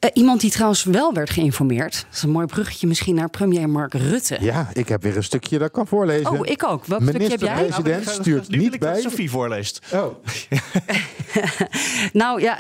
Uh, 0.00 0.10
iemand 0.14 0.40
die 0.40 0.50
trouwens 0.50 0.84
wel 0.84 1.12
werd 1.12 1.30
geïnformeerd. 1.30 1.92
Dat 1.92 2.16
is 2.16 2.22
een 2.22 2.30
mooi 2.30 2.46
bruggetje 2.46 2.86
misschien 2.86 3.14
naar 3.14 3.30
premier 3.30 3.68
Mark 3.68 3.94
Rutte. 3.94 4.36
Ja, 4.40 4.70
ik 4.72 4.88
heb 4.88 5.02
weer 5.02 5.16
een 5.16 5.24
stukje 5.24 5.58
dat 5.58 5.70
kan 5.70 5.86
voorlezen. 5.86 6.30
Oh, 6.30 6.40
ik 6.42 6.64
ook. 6.64 6.86
Welk 6.86 7.02
stukje 7.02 7.28
heb 7.28 7.40
jij? 7.40 7.54
Minister-president 7.54 8.04
nou, 8.04 8.20
stuurt 8.20 8.48
niet 8.48 8.78
bij. 8.78 9.00
Sophie 9.00 9.30
voorleest. 9.30 9.80
Oh. 9.92 10.06
nou 12.12 12.40
ja, 12.40 12.58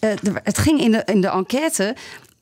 uh, 0.00 0.14
het 0.42 0.58
ging 0.58 0.80
in 0.80 0.90
de, 0.90 1.02
in 1.04 1.20
de 1.20 1.28
enquête 1.28 1.94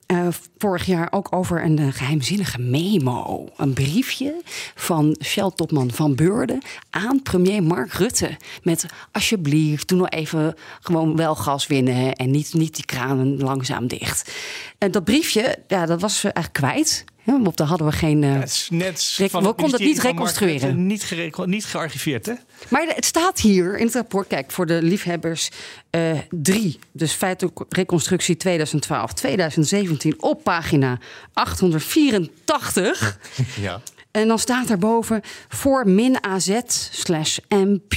uh, 0.07 0.29
vorig 0.59 0.87
jaar 0.87 1.09
ook 1.11 1.35
over 1.35 1.65
een 1.65 1.81
uh, 1.81 1.93
geheimzinnige 1.93 2.61
memo. 2.61 3.49
Een 3.57 3.73
briefje 3.73 4.41
van 4.75 5.17
Shell-topman 5.25 5.91
Van 5.91 6.15
Beurden 6.15 6.63
aan 6.91 7.23
premier 7.23 7.63
Mark 7.63 7.93
Rutte. 7.93 8.37
Met 8.63 8.87
alsjeblieft, 9.13 9.89
doe 9.89 9.99
nou 9.99 10.09
even 10.09 10.55
gewoon 10.81 11.17
wel 11.17 11.35
gas 11.35 11.67
winnen 11.67 12.13
en 12.13 12.31
niet, 12.31 12.55
niet 12.55 12.75
die 12.75 12.85
kranen 12.85 13.37
langzaam 13.37 13.87
dicht. 13.87 14.35
En 14.79 14.91
dat 14.91 15.05
briefje, 15.05 15.59
ja, 15.69 15.87
dat 15.87 16.01
was 16.01 16.25
eigenlijk 16.25 16.53
kwijt. 16.53 17.05
Ja, 17.27 17.41
op 17.45 17.57
daar 17.57 17.67
hadden 17.67 17.87
we 17.87 17.93
geen. 17.93 18.23
Uh, 18.23 18.43
net 18.69 19.17
we 19.19 19.29
konden 19.31 19.71
het 19.71 19.81
niet 19.81 19.99
reconstrueren. 19.99 20.87
niet, 20.87 21.15
niet 21.45 21.65
gearchiveerd, 21.65 22.27
hè? 22.27 22.33
Maar 22.69 22.87
het 22.87 23.05
staat 23.05 23.41
hier 23.41 23.79
in 23.79 23.87
het 23.87 23.95
rapport. 23.95 24.27
Kijk, 24.27 24.51
voor 24.51 24.67
de 24.67 24.83
liefhebbers 24.83 25.51
uh, 25.91 26.19
drie. 26.31 26.79
Dus 26.93 27.13
feitelijk 27.13 27.61
reconstructie 27.69 28.37
2012, 28.37 29.13
2017 29.13 30.23
op 30.23 30.43
pagina 30.43 30.99
884. 31.33 33.19
Ja. 33.61 33.81
En 34.11 34.29
dan 34.29 34.39
staat 34.39 34.71
erboven 34.71 35.21
voor 35.49 35.89
min 35.89 36.25
AZ 36.25 36.59
slash 36.91 37.39
MP 37.49 37.95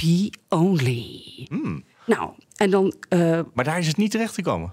only. 0.48 1.22
Hmm. 1.48 1.84
Nou, 2.06 2.30
en 2.56 2.70
dan. 2.70 2.94
Uh, 3.08 3.40
maar 3.54 3.64
daar 3.64 3.78
is 3.78 3.86
het 3.86 3.96
niet 3.96 4.10
terecht 4.10 4.34
gekomen. 4.34 4.72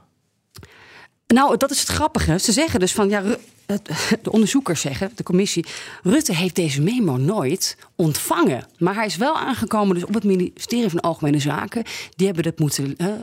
Nou, 1.27 1.57
dat 1.57 1.71
is 1.71 1.79
het 1.79 1.87
grappige. 1.87 2.39
Ze 2.39 2.51
zeggen 2.51 2.79
dus 2.79 2.93
van 2.93 3.09
ja, 3.09 3.23
de 4.23 4.31
onderzoekers 4.31 4.81
zeggen, 4.81 5.11
de 5.15 5.23
commissie, 5.23 5.65
Rutte 6.03 6.33
heeft 6.33 6.55
deze 6.55 6.81
memo 6.81 7.17
nooit 7.17 7.77
ontvangen. 7.95 8.65
Maar 8.77 8.95
hij 8.95 9.05
is 9.05 9.15
wel 9.15 9.37
aangekomen 9.37 9.95
dus 9.95 10.05
op 10.05 10.13
het 10.13 10.23
ministerie 10.23 10.89
van 10.89 10.99
Algemene 10.99 11.39
Zaken. 11.39 11.83
Die 12.15 12.25
hebben 12.25 12.43
dat 12.43 12.59
moeten 12.59 12.95
uh, 12.97 13.13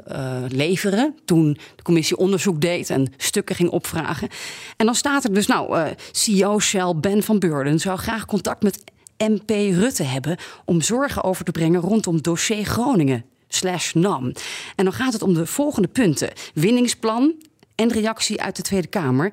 leveren 0.48 1.14
toen 1.24 1.58
de 1.76 1.82
commissie 1.82 2.16
onderzoek 2.16 2.60
deed 2.60 2.90
en 2.90 3.12
stukken 3.16 3.56
ging 3.56 3.70
opvragen. 3.70 4.28
En 4.76 4.86
dan 4.86 4.94
staat 4.94 5.24
er 5.24 5.34
dus, 5.34 5.46
nou, 5.46 5.78
uh, 5.78 5.86
CEO 6.12 6.60
Shell 6.60 6.94
Ben 6.96 7.22
van 7.22 7.38
Beurden 7.38 7.78
zou 7.78 7.98
graag 7.98 8.26
contact 8.26 8.62
met 8.62 8.84
MP 9.18 9.50
Rutte 9.50 10.02
hebben 10.02 10.36
om 10.64 10.80
zorgen 10.80 11.24
over 11.24 11.44
te 11.44 11.52
brengen 11.52 11.80
rondom 11.80 12.22
dossier 12.22 12.64
Groningen 12.64 13.24
slash 13.48 13.92
NAM. 13.92 14.32
En 14.76 14.84
dan 14.84 14.92
gaat 14.92 15.12
het 15.12 15.22
om 15.22 15.34
de 15.34 15.46
volgende 15.46 15.88
punten. 15.88 16.32
Winningsplan 16.54 17.34
en 17.74 17.92
reactie 17.92 18.42
uit 18.42 18.56
de 18.56 18.62
Tweede 18.62 18.86
Kamer 18.88 19.32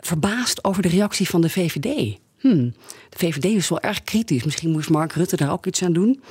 verbaasd 0.00 0.64
over 0.64 0.82
de 0.82 0.88
reactie 0.88 1.28
van 1.28 1.40
de 1.40 1.50
VVD. 1.50 2.18
Hmm, 2.38 2.74
de 3.08 3.18
VVD 3.18 3.44
is 3.44 3.68
wel 3.68 3.80
erg 3.80 4.02
kritisch. 4.02 4.44
Misschien 4.44 4.70
moest 4.70 4.90
Mark 4.90 5.12
Rutte 5.12 5.36
daar 5.36 5.52
ook 5.52 5.66
iets 5.66 5.82
aan 5.82 5.92
doen. 5.92 6.22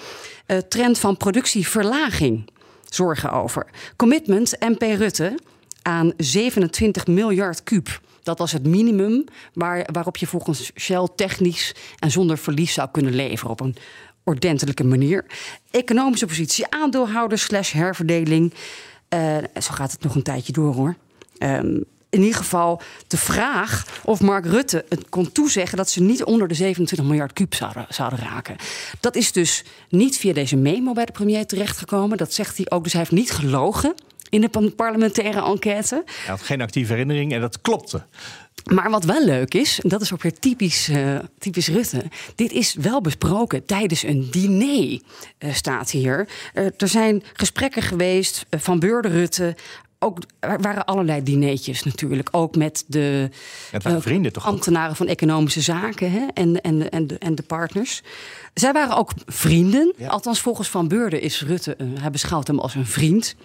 Uh, 0.47 0.57
trend 0.57 0.99
van 0.99 1.17
productieverlaging. 1.17 2.49
Zorgen 2.85 3.31
over. 3.31 3.67
Commitment 3.95 4.55
MP 4.59 4.81
Rutte 4.81 5.37
aan 5.81 6.13
27 6.17 7.07
miljard 7.07 7.63
kuub. 7.63 8.01
Dat 8.23 8.37
was 8.37 8.51
het 8.51 8.67
minimum 8.67 9.23
waar, 9.53 9.87
waarop 9.91 10.17
je 10.17 10.27
volgens 10.27 10.71
Shell 10.75 11.07
technisch 11.15 11.75
en 11.99 12.11
zonder 12.11 12.37
verlies 12.37 12.73
zou 12.73 12.89
kunnen 12.91 13.15
leveren 13.15 13.51
op 13.51 13.59
een 13.59 13.75
ordentelijke 14.23 14.83
manier. 14.83 15.25
Economische 15.71 16.25
positie, 16.25 16.69
aandeelhouders 16.69 17.43
slash 17.43 17.71
herverdeling. 17.71 18.53
Uh, 19.13 19.37
zo 19.37 19.71
gaat 19.71 19.91
het 19.91 20.03
nog 20.03 20.15
een 20.15 20.23
tijdje 20.23 20.53
door 20.53 20.73
hoor. 20.73 20.95
Um, 21.39 21.85
in 22.09 22.21
ieder 22.21 22.37
geval 22.37 22.81
de 23.07 23.17
vraag 23.17 23.85
of 24.03 24.21
Mark 24.21 24.45
Rutte 24.45 24.85
het 24.89 25.09
kon 25.09 25.31
toezeggen 25.31 25.77
dat 25.77 25.89
ze 25.89 26.01
niet 26.01 26.23
onder 26.23 26.47
de 26.47 26.53
27 26.53 27.07
miljard 27.07 27.33
kuub 27.33 27.53
zouden, 27.53 27.85
zouden 27.89 28.19
raken. 28.19 28.55
Dat 28.99 29.15
is 29.15 29.31
dus 29.31 29.63
niet 29.89 30.17
via 30.17 30.33
deze 30.33 30.55
memo 30.55 30.93
bij 30.93 31.05
de 31.05 31.11
premier 31.11 31.45
terechtgekomen. 31.45 32.17
Dat 32.17 32.33
zegt 32.33 32.57
hij 32.57 32.65
ook. 32.69 32.83
Dus 32.83 32.91
hij 32.91 33.01
heeft 33.01 33.13
niet 33.13 33.31
gelogen 33.31 33.93
in 34.29 34.41
de 34.41 34.71
parlementaire 34.75 35.43
enquête. 35.43 36.03
Hij 36.05 36.29
had 36.29 36.41
geen 36.41 36.61
actieve 36.61 36.91
herinnering 36.91 37.33
en 37.33 37.41
dat 37.41 37.61
klopte. 37.61 38.03
Maar 38.65 38.89
wat 38.89 39.03
wel 39.03 39.25
leuk 39.25 39.53
is, 39.53 39.79
en 39.83 39.89
dat 39.89 40.01
is 40.01 40.13
ook 40.13 40.21
weer 40.21 40.39
typisch, 40.39 40.89
uh, 40.89 41.19
typisch 41.39 41.67
Rutte. 41.67 42.03
Dit 42.35 42.51
is 42.51 42.73
wel 42.73 43.01
besproken 43.01 43.65
tijdens 43.65 44.03
een 44.03 44.27
diner, 44.31 45.01
uh, 45.39 45.53
staat 45.53 45.91
hier. 45.91 46.27
Uh, 46.53 46.65
er 46.77 46.87
zijn 46.87 47.23
gesprekken 47.33 47.81
geweest 47.81 48.45
van 48.49 48.79
Beurde 48.79 49.07
Rutte 49.07 49.55
ook, 49.99 50.17
er 50.39 50.61
waren 50.61 50.85
allerlei 50.85 51.23
dineetjes 51.23 51.83
natuurlijk. 51.83 52.29
Ook 52.31 52.55
met 52.55 52.83
de 52.87 53.29
vrienden, 53.81 54.33
toch 54.33 54.45
ambtenaren 54.45 54.95
van 54.95 55.07
economische 55.07 55.61
zaken 55.61 56.11
hè, 56.11 56.25
en, 56.33 56.61
en, 56.61 56.89
en, 56.91 57.07
de, 57.07 57.17
en 57.17 57.35
de 57.35 57.43
partners. 57.43 58.01
Zij 58.53 58.73
waren 58.73 58.97
ook 58.97 59.11
vrienden. 59.25 59.93
Althans, 60.07 60.41
volgens 60.41 60.69
Van 60.69 60.87
Beurden 60.87 61.21
is 61.21 61.41
Rutte, 61.41 61.75
uh, 61.81 62.01
hij 62.01 62.11
beschouwt 62.11 62.47
hem 62.47 62.59
als 62.59 62.75
een 62.75 62.85
vriend. 62.85 63.35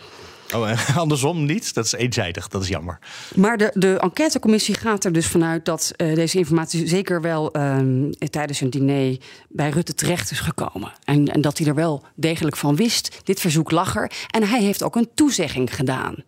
Oh, 0.54 0.70
en 0.70 0.78
andersom 0.96 1.44
niet? 1.44 1.74
Dat 1.74 1.84
is 1.84 1.92
eenzijdig, 1.92 2.48
dat 2.48 2.62
is 2.62 2.68
jammer. 2.68 2.98
Maar 3.34 3.56
de, 3.56 3.70
de 3.74 3.98
enquêtecommissie 3.98 4.74
gaat 4.74 5.04
er 5.04 5.12
dus 5.12 5.26
vanuit 5.26 5.64
dat 5.64 5.92
uh, 5.96 6.14
deze 6.14 6.38
informatie 6.38 6.88
zeker 6.88 7.20
wel 7.20 7.56
uh, 7.56 8.10
tijdens 8.30 8.60
een 8.60 8.70
diner 8.70 9.16
bij 9.48 9.70
Rutte 9.70 9.94
terecht 9.94 10.30
is 10.30 10.40
gekomen. 10.40 10.92
En, 11.04 11.28
en 11.28 11.40
dat 11.40 11.58
hij 11.58 11.66
er 11.66 11.74
wel 11.74 12.02
degelijk 12.14 12.56
van 12.56 12.76
wist. 12.76 13.20
Dit 13.22 13.40
verzoek 13.40 13.70
lag 13.70 13.96
er. 13.96 14.10
En 14.30 14.42
hij 14.48 14.62
heeft 14.62 14.82
ook 14.82 14.96
een 14.96 15.08
toezegging 15.14 15.74
gedaan. 15.74 16.24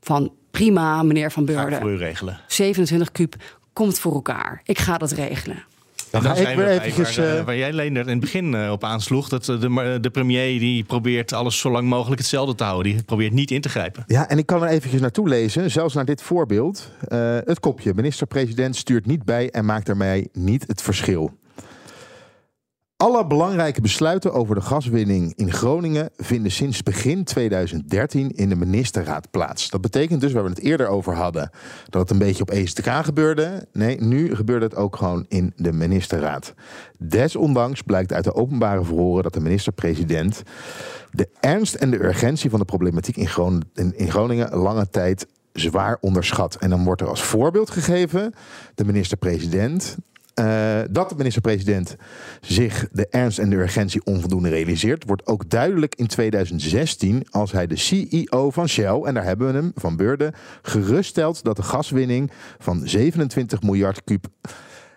Van 0.00 0.32
prima, 0.50 1.02
meneer 1.02 1.32
Van 1.32 1.44
Beurden. 1.44 1.80
voor 1.80 1.90
u 1.90 1.96
regelen. 1.96 2.40
27 2.46 3.12
kuub 3.12 3.34
komt 3.72 3.98
voor 3.98 4.14
elkaar. 4.14 4.60
Ik 4.64 4.78
ga 4.78 4.98
dat 4.98 5.10
regelen. 5.10 5.64
Dan 6.12 6.22
ga 6.22 6.34
ik 6.34 6.56
weer 6.56 6.68
eventjes... 6.68 7.16
Waar, 7.16 7.38
uh, 7.38 7.44
waar 7.44 7.56
jij 7.56 7.72
Leender 7.72 8.02
in 8.02 8.08
het 8.08 8.20
begin 8.20 8.52
uh, 8.52 8.70
op 8.70 8.84
aansloeg. 8.84 9.28
Dat 9.28 9.44
de, 9.44 9.98
de 10.00 10.10
premier 10.10 10.58
die 10.58 10.84
probeert 10.84 11.32
alles 11.32 11.58
zo 11.58 11.70
lang 11.70 11.88
mogelijk 11.88 12.20
hetzelfde 12.20 12.54
te 12.54 12.64
houden. 12.64 12.92
Die 12.92 13.02
probeert 13.02 13.32
niet 13.32 13.50
in 13.50 13.60
te 13.60 13.68
grijpen. 13.68 14.04
Ja, 14.06 14.28
en 14.28 14.38
ik 14.38 14.46
kan 14.46 14.62
er 14.62 14.68
eventjes 14.68 15.00
naartoe 15.00 15.28
lezen. 15.28 15.70
Zelfs 15.70 15.94
naar 15.94 16.04
dit 16.04 16.22
voorbeeld. 16.22 16.90
Uh, 17.08 17.36
het 17.44 17.60
kopje. 17.60 17.94
Minister-president 17.94 18.76
stuurt 18.76 19.06
niet 19.06 19.24
bij 19.24 19.50
en 19.50 19.64
maakt 19.64 19.86
daarmee 19.86 20.28
niet 20.32 20.64
het 20.66 20.82
verschil. 20.82 21.32
Alle 23.02 23.26
belangrijke 23.26 23.80
besluiten 23.80 24.32
over 24.32 24.54
de 24.54 24.60
gaswinning 24.60 25.32
in 25.36 25.52
Groningen 25.52 26.10
vinden 26.16 26.52
sinds 26.52 26.82
begin 26.82 27.24
2013 27.24 28.30
in 28.30 28.48
de 28.48 28.56
ministerraad 28.56 29.30
plaats. 29.30 29.70
Dat 29.70 29.80
betekent 29.80 30.20
dus, 30.20 30.32
waar 30.32 30.42
we 30.42 30.48
het 30.48 30.58
eerder 30.58 30.86
over 30.86 31.14
hadden, 31.14 31.50
dat 31.88 32.00
het 32.00 32.10
een 32.10 32.18
beetje 32.18 32.42
op 32.42 32.50
ESTK 32.50 32.86
gebeurde. 32.86 33.66
Nee, 33.72 34.00
nu 34.00 34.34
gebeurt 34.34 34.62
het 34.62 34.76
ook 34.76 34.96
gewoon 34.96 35.24
in 35.28 35.52
de 35.56 35.72
ministerraad. 35.72 36.54
Desondanks 36.98 37.82
blijkt 37.82 38.12
uit 38.12 38.24
de 38.24 38.34
openbare 38.34 38.84
verhoren 38.84 39.22
dat 39.22 39.34
de 39.34 39.40
minister-president 39.40 40.42
de 41.10 41.28
ernst 41.40 41.74
en 41.74 41.90
de 41.90 42.04
urgentie 42.04 42.50
van 42.50 42.58
de 42.58 42.64
problematiek 42.64 43.16
in 43.16 44.08
Groningen 44.08 44.56
lange 44.56 44.88
tijd 44.90 45.26
zwaar 45.52 45.98
onderschat. 46.00 46.56
En 46.56 46.70
dan 46.70 46.84
wordt 46.84 47.00
er 47.00 47.08
als 47.08 47.22
voorbeeld 47.22 47.70
gegeven 47.70 48.32
de 48.74 48.84
minister-president 48.84 49.96
uh, 50.34 50.80
dat 50.90 51.08
de 51.08 51.14
minister-president 51.16 51.96
zich 52.40 52.88
de 52.92 53.06
ernst 53.08 53.38
en 53.38 53.50
de 53.50 53.56
urgentie 53.56 54.04
onvoldoende 54.04 54.48
realiseert, 54.48 55.04
wordt 55.06 55.26
ook 55.26 55.50
duidelijk 55.50 55.94
in 55.94 56.06
2016 56.06 57.26
als 57.30 57.52
hij 57.52 57.66
de 57.66 57.76
CEO 57.76 58.50
van 58.50 58.68
Shell, 58.68 59.00
en 59.02 59.14
daar 59.14 59.24
hebben 59.24 59.46
we 59.46 59.52
hem, 59.52 59.72
van 59.74 59.96
Beurden, 59.96 60.34
geruststelt 60.62 61.44
dat 61.44 61.56
de 61.56 61.62
gaswinning 61.62 62.30
van 62.58 62.80
27 62.84 63.62
miljard 63.62 64.04
kuub 64.04 64.26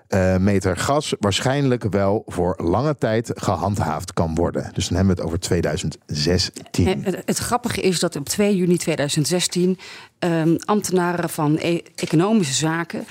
eh, 0.08 0.38
meter 0.38 0.78
gas 0.78 1.13
waarschijnlijk 1.19 1.84
wel 1.84 2.24
voor 2.26 2.60
lange 2.63 2.98
tijd 2.98 3.32
gehandhaafd 3.36 4.13
kan 4.13 4.36
worden. 4.36 4.69
Dus 4.74 4.88
dan 4.88 4.98
hebben 4.98 5.15
we 5.15 5.21
het 5.21 5.30
over 5.30 5.39
2016. 5.39 7.04
Het, 7.26 7.38
grappige 7.38 7.82
is 7.82 8.00
dat 8.00 8.15
op 8.15 8.30
2 8.30 8.56
juni 8.56 8.78
2016 8.78 9.78
ehm, 10.19 10.56
ambtenaren 10.65 11.30
van 11.30 11.58
e- 11.60 11.82
economische 11.95 12.54
zaken 12.54 13.00
eh, 13.00 13.06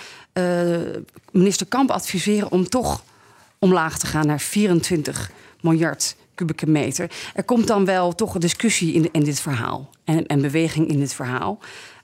minister 1.30 1.66
Kamp 1.66 1.90
adviseren 1.90 2.50
om 2.50 2.68
toch 2.68 3.02
omlaag 3.58 3.98
te 3.98 4.06
gaan 4.06 4.26
naar 4.26 4.40
24 4.40 5.30
miljard 5.60 6.16
kubieke 6.34 6.66
meter. 6.66 7.10
Er 7.34 7.44
komt 7.44 7.66
dan 7.66 7.84
wel 7.84 8.14
toch 8.14 8.34
een 8.34 8.40
discussie 8.40 8.92
in, 8.92 9.08
in 9.12 9.24
dit 9.24 9.40
verhaal 9.40 9.90
en, 10.04 10.26
en 10.26 10.40
beweging 10.40 10.88
in 10.88 10.98
dit 10.98 11.14
verhaal. 11.14 11.58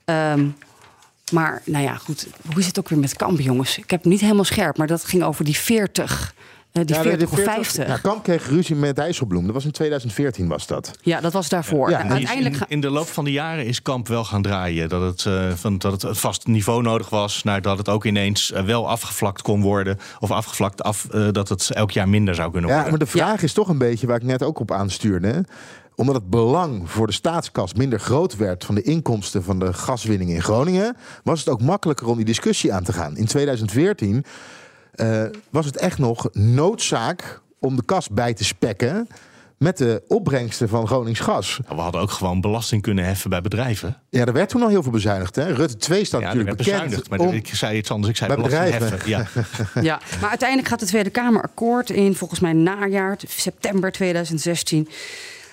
Ehm, 0.04 0.48
maar 1.32 1.62
nou 1.64 1.84
ja, 1.84 1.94
goed. 1.94 2.26
Hoe 2.46 2.58
is 2.58 2.66
het 2.66 2.78
ook 2.78 2.88
weer 2.88 2.98
met 2.98 3.16
Kamp, 3.16 3.40
jongens? 3.40 3.78
Ik 3.78 3.90
heb 3.90 4.00
het 4.02 4.12
niet 4.12 4.20
helemaal 4.20 4.44
scherp, 4.44 4.76
maar 4.76 4.86
dat 4.86 5.04
ging 5.04 5.22
over 5.22 5.44
die 5.44 5.56
40. 5.56 6.34
Eh, 6.72 6.84
die 6.84 6.96
Ja, 6.96 7.02
40 7.02 7.30
de 7.30 7.36
of 7.36 7.42
50. 7.42 7.86
Ja, 7.86 7.96
Kamp 7.96 8.22
kreeg 8.22 8.48
ruzie 8.48 8.76
met 8.76 8.96
Dijsselbloem. 8.96 9.44
Dat 9.44 9.54
was 9.54 9.64
in 9.64 9.70
2014 9.70 10.48
was 10.48 10.66
dat. 10.66 10.90
Ja, 11.02 11.20
dat 11.20 11.32
was 11.32 11.48
daarvoor. 11.48 11.90
Ja, 11.90 12.02
uiteindelijk 12.08 12.56
in, 12.68 12.80
de 12.80 12.90
loop 12.90 13.06
van 13.06 13.24
de 13.24 13.32
jaren 13.32 13.66
is 13.66 13.82
Kamp 13.82 14.08
wel 14.08 14.24
gaan 14.24 14.42
draaien. 14.42 14.88
Dat 14.88 15.02
het, 15.02 15.26
eh, 15.26 15.52
van, 15.54 15.78
dat 15.78 16.02
het 16.02 16.18
vast 16.18 16.46
niveau 16.46 16.82
nodig 16.82 17.08
was. 17.08 17.42
Naar 17.42 17.62
dat 17.62 17.78
het 17.78 17.88
ook 17.88 18.04
ineens 18.04 18.52
eh, 18.52 18.64
wel 18.64 18.88
afgevlakt 18.88 19.42
kon 19.42 19.62
worden. 19.62 19.98
Of 20.18 20.30
afgevlakt 20.30 20.82
af, 20.82 21.06
eh, 21.10 21.28
dat 21.32 21.48
het 21.48 21.70
elk 21.70 21.90
jaar 21.90 22.08
minder 22.08 22.34
zou 22.34 22.50
kunnen 22.50 22.70
Ja, 22.70 22.76
worden. 22.76 22.98
maar 22.98 23.06
de 23.06 23.12
vraag 23.12 23.42
is 23.42 23.52
toch 23.52 23.68
een 23.68 23.78
beetje 23.78 24.06
waar 24.06 24.16
ik 24.16 24.22
net 24.22 24.42
ook 24.42 24.58
op 24.58 24.72
aanstuurde. 24.72 25.44
Omdat 25.94 26.14
het 26.14 26.30
belang 26.30 26.90
voor 26.90 27.06
de 27.06 27.12
staatskas 27.12 27.74
minder 27.74 28.00
groot 28.00 28.36
werd 28.36 28.64
van 28.64 28.74
de 28.74 28.82
inkomsten 28.82 29.42
van 29.42 29.58
de 29.58 29.72
gaswinning 29.72 30.30
in 30.30 30.42
Groningen, 30.42 30.96
was 31.24 31.38
het 31.38 31.48
ook 31.48 31.62
makkelijker 31.62 32.06
om 32.06 32.16
die 32.16 32.24
discussie 32.24 32.72
aan 32.72 32.84
te 32.84 32.92
gaan. 32.92 33.16
In 33.16 33.26
2014 33.26 34.24
eh, 35.00 35.22
was 35.50 35.66
het 35.66 35.76
echt 35.76 35.98
nog 35.98 36.28
noodzaak 36.32 37.40
om 37.58 37.76
de 37.76 37.84
kas 37.84 38.08
bij 38.08 38.34
te 38.34 38.44
spekken 38.44 39.08
met 39.58 39.78
de 39.78 40.02
opbrengsten 40.08 40.68
van 40.68 40.86
Gronings 40.86 41.20
gas. 41.20 41.60
We 41.68 41.74
hadden 41.74 42.00
ook 42.00 42.10
gewoon 42.10 42.40
belasting 42.40 42.82
kunnen 42.82 43.04
heffen 43.04 43.30
bij 43.30 43.40
bedrijven. 43.40 43.96
Ja, 44.10 44.24
er 44.24 44.32
werd 44.32 44.48
toen 44.48 44.62
al 44.62 44.68
heel 44.68 44.82
veel 44.82 44.92
bezuinigd. 44.92 45.36
Hè? 45.36 45.52
Rutte 45.52 45.76
2 45.76 46.04
staat 46.04 46.20
Ja, 46.20 46.26
natuurlijk 46.26 46.56
bekend. 46.56 46.76
bezuinigd. 46.80 47.10
Maar 47.10 47.18
om- 47.18 47.28
ik 47.34 47.46
zei 47.54 47.76
iets 47.76 47.90
anders. 47.90 48.10
Ik 48.10 48.16
zei 48.16 48.34
Bij 48.34 48.42
belasting 48.42 48.72
bedrijven. 48.72 48.98
heffen. 48.98 49.82
Ja. 49.82 49.82
Ja, 49.90 50.00
maar 50.20 50.28
uiteindelijk 50.30 50.68
gaat 50.68 50.80
de 50.80 50.86
Tweede 50.86 51.10
Kamer 51.10 51.42
akkoord 51.42 51.90
in 51.90 52.14
volgens 52.14 52.40
mij 52.40 52.52
najaar, 52.52 53.16
september 53.26 53.92
2016. 53.92 54.88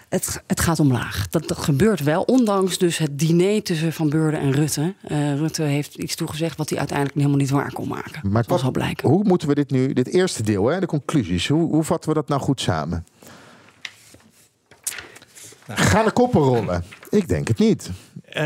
Het, 0.10 0.43
het 0.48 0.60
gaat 0.60 0.80
omlaag. 0.80 1.28
Dat, 1.30 1.48
dat 1.48 1.58
gebeurt 1.58 2.04
wel, 2.04 2.22
ondanks 2.22 2.78
dus 2.78 2.98
het 2.98 3.20
diner 3.20 3.63
tussen 3.63 3.93
Van 3.93 4.10
Beurden 4.10 4.39
en 4.39 4.52
Rutte. 4.52 4.93
Eh, 5.08 5.36
Rutte 5.36 5.62
heeft 5.63 5.96
iets 5.96 6.15
toegezegd 6.15 6.58
wat 6.58 6.70
hij 6.70 6.78
uiteindelijk 6.78 7.17
helemaal 7.17 7.38
niet 7.39 7.50
waar 7.50 7.74
kon 7.74 7.88
maken. 7.88 8.20
Maar 8.24 8.41
dat 8.41 8.52
wat- 8.52 8.60
zal 8.60 8.72
blijken. 8.72 9.10
hoe 9.10 9.24
moeten 9.24 9.48
we 9.48 9.56
dit 9.56 9.72
nu, 9.72 9.93
dit 9.93 10.08
eerste 10.08 10.43
deel, 10.43 10.65
hè, 10.67 10.80
de 10.80 10.86
conclusies, 10.86 11.48
hoe, 11.48 11.70
hoe 11.72 11.84
vatten 11.84 12.10
we 12.10 12.15
dat 12.15 12.28
nou 12.28 12.41
goed 12.41 12.62
samen? 12.62 13.06
Gaan 15.67 16.06
de 16.06 16.12
koppen 16.12 16.41
rollen? 16.41 16.84
Ik 17.10 17.28
denk 17.28 17.48
het 17.48 17.58
niet. 17.60 17.89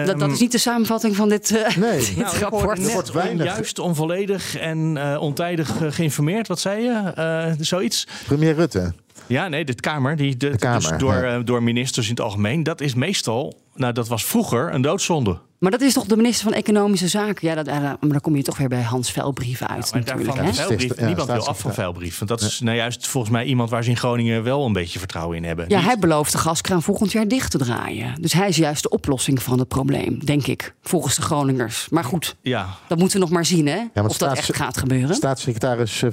dat, 0.05 0.19
dat 0.19 0.31
is 0.31 0.39
niet 0.39 0.51
de 0.51 0.57
samenvatting 0.57 1.15
van 1.15 1.29
dit, 1.29 1.51
eh, 1.55 1.77
Nee. 1.77 1.99
dit 1.99 2.17
Nou, 2.17 2.37
rapport. 2.37 2.91
wordt 2.93 3.11
weinig. 3.11 3.47
Onjuist, 3.47 3.79
onvolledig 3.79 4.57
en 4.57 4.97
eh, 4.97 5.21
ontijdig 5.21 5.77
geïnformeerd. 5.89 6.47
Wat 6.47 6.59
zei 6.59 6.83
je? 6.83 7.11
Eh, 7.15 7.51
zoiets? 7.59 8.07
Premier 8.25 8.53
Rutte. 8.53 8.93
Ja, 9.27 9.47
nee, 9.47 9.65
de 9.65 9.73
Kamer. 9.75 10.15
Die, 10.15 10.37
de, 10.37 10.57
Kamer, 10.57 10.89
dus 10.89 10.97
door, 10.97 11.13
ja. 11.13 11.37
eh, 11.37 11.39
door 11.43 11.63
ministers 11.63 12.05
in 12.05 12.11
het 12.11 12.21
algemeen. 12.21 12.63
Dat 12.63 12.81
is 12.81 12.93
meestal, 12.93 13.61
nou 13.75 13.93
dat 13.93 14.07
was 14.07 14.25
vroeger 14.25 14.73
een 14.73 14.81
doodzonde. 14.81 15.39
Maar 15.61 15.71
dat 15.71 15.81
is 15.81 15.93
toch 15.93 16.05
de 16.05 16.15
minister 16.15 16.43
van 16.43 16.53
Economische 16.53 17.07
Zaken? 17.07 17.47
Ja, 17.47 17.55
dat, 17.55 17.67
eh, 17.67 17.79
maar 17.79 17.97
dan 17.99 18.21
kom 18.21 18.35
je 18.35 18.43
toch 18.43 18.57
weer 18.57 18.67
bij 18.67 18.81
Hans 18.81 19.11
Velbrieven 19.11 19.67
uit 19.67 19.91
Maar 19.91 19.99
natuurlijk. 19.99 20.35
daarvan. 20.35 20.77
Ja, 20.77 21.05
Niemand 21.05 21.31
wil 21.31 21.47
af 21.47 21.59
van 21.59 21.73
veilbrief. 21.73 22.17
Want 22.17 22.29
dat 22.29 22.41
is 22.41 22.59
nou 22.59 22.77
juist 22.77 23.07
volgens 23.07 23.33
mij 23.33 23.45
iemand 23.45 23.69
waar 23.69 23.83
ze 23.83 23.89
in 23.89 23.97
Groningen 23.97 24.43
wel 24.43 24.65
een 24.65 24.73
beetje 24.73 24.99
vertrouwen 24.99 25.37
in 25.37 25.43
hebben. 25.43 25.65
Ja, 25.67 25.79
hij 25.79 25.97
belooft 25.99 26.31
de 26.31 26.37
gaskraan 26.37 26.81
volgend 26.81 27.11
jaar 27.11 27.27
dicht 27.27 27.51
te 27.51 27.57
draaien. 27.57 28.21
Dus 28.21 28.33
hij 28.33 28.47
is 28.47 28.55
juist 28.55 28.83
de 28.83 28.89
oplossing 28.89 29.41
van 29.43 29.59
het 29.59 29.67
probleem, 29.67 30.25
denk 30.25 30.47
ik. 30.47 30.73
Volgens 30.81 31.15
de 31.15 31.21
Groningers. 31.21 31.87
Maar 31.89 32.03
goed, 32.03 32.35
ja, 32.41 32.67
dat 32.87 32.97
moeten 32.97 33.17
we 33.19 33.23
nog 33.23 33.33
maar 33.33 33.45
zien, 33.45 33.67
hè? 33.67 33.77
of 33.79 33.89
dat 33.93 34.13
staats- 34.13 34.39
echt 34.39 34.55
gaat 34.55 34.77
gebeuren. 34.77 35.15
Staatssecretaris 35.15 36.01
eh, 36.03 36.09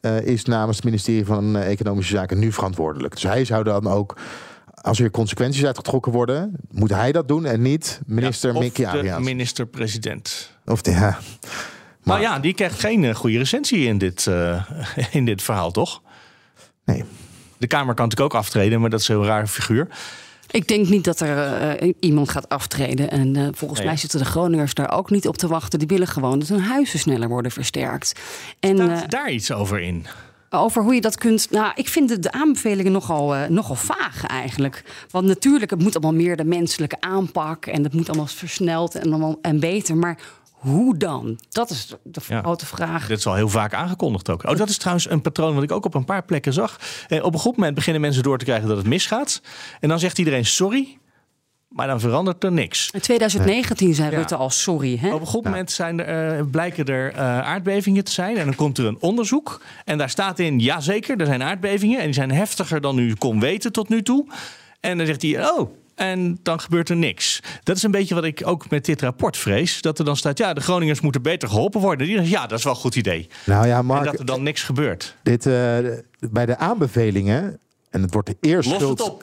Eh, 0.00 0.20
is 0.20 0.44
namens 0.44 0.76
het 0.76 0.84
ministerie 0.84 1.24
van 1.24 1.56
eh, 1.56 1.70
Economische 1.70 2.16
Zaken 2.16 2.38
nu 2.38 2.52
verantwoordelijk. 2.52 3.14
Dus 3.14 3.22
hij 3.22 3.44
zou 3.44 3.64
dan 3.64 3.86
ook, 3.86 4.16
als 4.74 5.00
er 5.00 5.10
consequenties 5.10 5.64
uitgetrokken 5.64 6.12
worden, 6.12 6.54
moet 6.70 6.90
hij 6.90 7.12
dat 7.12 7.28
doen 7.28 7.44
en 7.44 7.62
niet 7.62 8.00
minister 8.06 8.52
Mickey 8.52 8.84
de 8.84 8.90
Adriaans. 8.90 9.24
minister-president. 9.24 10.52
Of 10.64 10.82
de, 10.82 10.90
ja. 10.90 11.18
Maar 12.02 12.20
ja, 12.20 12.38
die 12.38 12.54
krijgt 12.54 12.80
geen 12.80 13.04
eh, 13.04 13.14
goede 13.14 13.38
recensie 13.38 13.86
in 13.86 13.98
dit, 13.98 14.26
in 15.10 15.24
dit 15.24 15.42
verhaal, 15.42 15.70
toch? 15.70 16.02
Nee. 16.84 17.04
De 17.58 17.66
Kamer 17.66 17.94
kan 17.94 18.04
natuurlijk 18.04 18.34
ook 18.34 18.40
aftreden, 18.40 18.80
maar 18.80 18.90
dat 18.90 19.00
is 19.00 19.08
een 19.08 19.16
heel 19.16 19.26
raar 19.26 19.46
figuur. 19.46 19.88
Ik 20.50 20.68
denk 20.68 20.88
niet 20.88 21.04
dat 21.04 21.20
er 21.20 21.38
eh, 21.78 21.92
iemand 22.00 22.28
gaat 22.28 22.48
aftreden. 22.48 23.10
En 23.10 23.36
eh, 23.36 23.46
volgens 23.52 23.78
Nee. 23.80 23.88
mij 23.88 23.96
zitten 23.98 24.18
de 24.18 24.24
Groningers 24.24 24.74
daar 24.74 24.92
ook 24.92 25.10
niet 25.10 25.28
op 25.28 25.36
te 25.36 25.48
wachten. 25.48 25.78
Die 25.78 25.88
willen 25.88 26.06
gewoon 26.06 26.38
dat 26.38 26.48
hun 26.48 26.60
huizen 26.60 26.98
sneller 26.98 27.28
worden 27.28 27.50
versterkt. 27.52 28.20
En 28.60 28.76
Staat 28.76 29.02
eh, 29.02 29.08
daar 29.08 29.30
iets 29.30 29.52
over 29.52 29.80
in? 29.80 30.06
over 30.50 30.82
hoe 30.82 30.94
je 30.94 31.00
dat 31.00 31.18
kunt. 31.18 31.50
Nou, 31.50 31.72
ik 31.74 31.88
vind 31.88 32.08
de, 32.08 32.18
de 32.18 32.32
aanbevelingen 32.32 32.92
nogal, 32.92 33.34
nogal 33.48 33.74
vaag 33.74 34.26
eigenlijk. 34.26 34.82
Want 35.10 35.26
natuurlijk, 35.26 35.70
het 35.70 35.82
moet 35.82 35.94
allemaal 35.94 36.14
meer 36.14 36.36
de 36.36 36.44
menselijke 36.44 36.96
aanpak. 37.00 37.66
En 37.66 37.82
het 37.82 37.92
moet 37.94 38.08
allemaal 38.08 38.26
versneld 38.26 38.94
en, 38.94 39.08
allemaal, 39.08 39.38
en 39.42 39.60
beter. 39.60 39.96
Maar 39.96 40.18
hoe 40.58 40.96
dan? 40.96 41.38
Dat 41.48 41.70
is 41.70 41.94
de, 42.02 42.20
Ja. 42.28 42.40
grote 42.40 42.66
vraag. 42.66 43.06
Dit 43.06 43.18
is 43.18 43.26
al 43.26 43.34
heel 43.34 43.48
vaak 43.48 43.74
aangekondigd 43.74 44.30
ook. 44.30 44.44
Oh, 44.48 44.56
dat 44.56 44.68
is 44.68 44.76
trouwens 44.78 45.10
een 45.10 45.20
patroon 45.20 45.54
wat 45.54 45.62
ik 45.62 45.72
ook 45.72 45.84
op 45.84 45.94
een 45.94 46.04
paar 46.04 46.24
plekken 46.24 46.52
zag. 46.52 46.78
Eh, 47.08 47.24
op 47.24 47.34
een 47.34 47.40
goed 47.40 47.56
moment 47.56 47.74
beginnen 47.74 48.00
mensen 48.02 48.22
door 48.22 48.38
te 48.38 48.44
krijgen 48.44 48.68
dat 48.68 48.76
het 48.76 48.86
misgaat. 48.86 49.40
En 49.80 49.88
dan 49.88 49.98
zegt 49.98 50.18
iedereen 50.18 50.46
sorry, 50.46 50.98
maar 51.68 51.86
dan 51.86 52.00
verandert 52.00 52.44
er 52.44 52.52
niks. 52.52 52.90
In 52.90 53.00
2019 53.00 53.94
zei 53.94 54.10
Ja. 54.10 54.16
Rutte 54.16 54.36
al 54.36 54.50
sorry. 54.50 54.96
Hè? 55.00 55.12
Op 55.14 55.20
een 55.20 55.26
goed 55.26 55.44
moment 55.44 55.70
zijn 55.70 56.00
er, 56.04 56.38
eh, 56.38 56.44
blijken 56.50 56.84
er 56.84 57.12
eh, 57.12 57.40
aardbevingen 57.40 58.04
te 58.04 58.12
zijn. 58.12 58.36
En 58.36 58.44
dan 58.44 58.54
komt 58.54 58.78
er 58.78 58.84
een 58.86 58.96
onderzoek. 59.00 59.60
En 59.84 59.98
daar 59.98 60.10
staat 60.10 60.38
in, 60.38 60.58
jazeker, 60.58 61.20
er 61.20 61.26
zijn 61.26 61.42
aardbevingen. 61.42 61.98
En 61.98 62.04
die 62.04 62.14
zijn 62.14 62.30
heftiger 62.30 62.80
dan 62.80 62.98
u 62.98 63.14
kon 63.14 63.40
weten 63.40 63.72
tot 63.72 63.88
nu 63.88 64.02
toe. 64.02 64.26
En 64.80 64.98
dan 64.98 65.06
zegt 65.06 65.22
hij, 65.22 65.50
oh, 65.50 65.70
en 65.98 66.38
dan 66.42 66.60
gebeurt 66.60 66.88
er 66.88 66.96
niks. 66.96 67.40
Dat 67.62 67.76
is 67.76 67.82
een 67.82 67.90
beetje 67.90 68.14
wat 68.14 68.24
ik 68.24 68.42
ook 68.44 68.70
met 68.70 68.84
dit 68.84 69.02
rapport 69.02 69.36
vrees. 69.36 69.80
Dat 69.82 69.98
er 69.98 70.04
dan 70.04 70.16
staat, 70.16 70.38
ja, 70.38 70.52
de 70.52 70.60
Groningers 70.60 71.00
moeten 71.00 71.22
beter 71.22 71.48
geholpen 71.48 71.80
worden. 71.80 72.06
Die 72.06 72.16
zeggen, 72.16 72.32
ja, 72.34 72.46
dat 72.46 72.58
is 72.58 72.64
wel 72.64 72.72
een 72.72 72.78
goed 72.80 72.96
idee. 72.96 73.28
Nou 73.46 73.66
ja, 73.66 73.78
en 73.78 73.86
Mark, 73.86 74.04
dat 74.04 74.18
er 74.18 74.24
dan 74.24 74.42
niks 74.42 74.62
gebeurt. 74.62 75.16
dit, 75.22 75.46
eh, 75.46 75.52
bij 76.30 76.46
de 76.46 76.56
aanbevelingen, 76.58 77.58
en 77.90 78.02
het 78.02 78.12
wordt 78.12 78.28
de 78.28 78.36
eerste 78.40 78.70
Los 78.72 78.80
het 78.82 78.98
schuld, 78.98 79.12
op, 79.12 79.22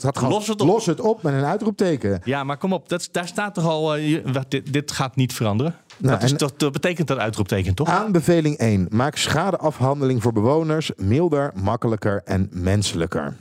de 0.00 0.06
had 0.06 0.18
gewoon, 0.18 0.32
Los 0.32 0.46
het 0.46 0.60
op. 0.60 0.66
los 0.68 0.86
het 0.86 1.00
op 1.00 1.22
met 1.22 1.32
een 1.34 1.44
uitroepteken. 1.44 2.20
Ja, 2.24 2.44
maar 2.44 2.56
kom 2.56 2.72
op, 2.72 2.88
dat, 2.88 3.08
daar 3.12 3.26
staat 3.26 3.54
toch 3.54 3.64
al, 3.64 3.96
eh, 3.96 4.22
dit, 4.48 4.72
dit 4.72 4.92
gaat 4.92 5.16
niet 5.16 5.32
veranderen. 5.32 5.74
Nou, 5.96 6.14
dat, 6.14 6.22
is, 6.22 6.30
en- 6.30 6.36
dat, 6.36 6.58
dat 6.58 6.72
betekent 6.72 7.08
dat 7.08 7.18
uitroepteken, 7.18 7.74
toch? 7.74 7.88
Aanbeveling 7.88 8.56
1. 8.58 8.86
Maak 8.90 9.16
schadeafhandeling 9.16 10.22
voor 10.22 10.32
bewoners 10.32 10.90
milder, 10.96 11.52
makkelijker 11.54 12.22
en 12.24 12.48
menselijker. 12.52 13.36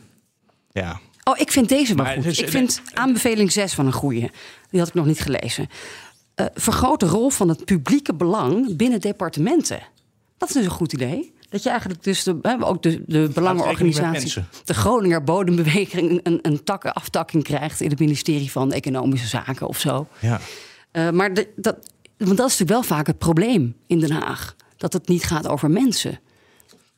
Ja. 0.72 1.00
Oh, 1.28 1.40
ik 1.40 1.52
vind 1.52 1.70
deze 1.70 1.96
wel 1.96 2.06
Maar 2.06 2.14
goed. 2.16 2.26
is- 2.26 2.40
ik 2.40 2.50
vind 2.50 2.82
aanbeveling 2.94 3.52
6 3.52 3.74
van 3.74 3.86
een 3.86 3.92
goeie. 3.94 4.30
Die 4.70 4.80
had 4.80 4.90
ik 4.90 4.94
nog 4.96 5.06
niet 5.06 5.20
gelezen. 5.20 5.68
Eh 6.36 6.46
vergroot 6.54 7.00
de 7.00 7.06
rol 7.08 7.30
van 7.30 7.50
het 7.50 7.66
publieke 7.66 8.14
belang 8.14 8.76
binnen 8.76 9.02
departementen. 9.02 9.80
Dat 10.38 10.50
is 10.50 10.56
dus 10.56 10.66
een 10.66 10.72
goed 10.72 10.94
idee. 10.94 11.34
Dat 11.50 11.64
je 11.64 11.70
eigenlijk 11.70 12.04
dus 12.04 12.24
de, 12.24 12.38
hè, 12.42 12.66
ook 12.66 12.84
de, 12.84 13.04
de 13.08 13.30
belangenorganisatie, 13.34 14.44
de 14.66 14.74
Groninger 14.74 15.24
Bodembeweging, 15.24 16.20
een, 16.24 16.40
een 16.42 16.64
tak, 16.64 16.86
aftakking 16.86 17.44
krijgt 17.44 17.82
in 17.82 17.90
het 17.90 18.00
ministerie 18.00 18.52
van 18.52 18.72
Economische 18.72 19.28
Zaken 19.28 19.68
of 19.68 19.80
zo. 19.80 20.08
ja. 20.20 20.40
Eh, 20.92 21.10
maar 21.10 21.34
de, 21.34 21.48
dat, 21.56 21.76
want 22.18 22.38
dat 22.38 22.48
is 22.50 22.58
natuurlijk 22.60 22.70
wel 22.70 22.98
vaak 22.98 23.08
het 23.08 23.18
probleem 23.18 23.76
in 23.88 24.00
Den 24.00 24.12
Haag. 24.12 24.56
Dat 24.78 24.94
het 24.94 25.08
niet 25.08 25.24
gaat 25.24 25.48
over 25.48 25.72
mensen. 25.72 26.20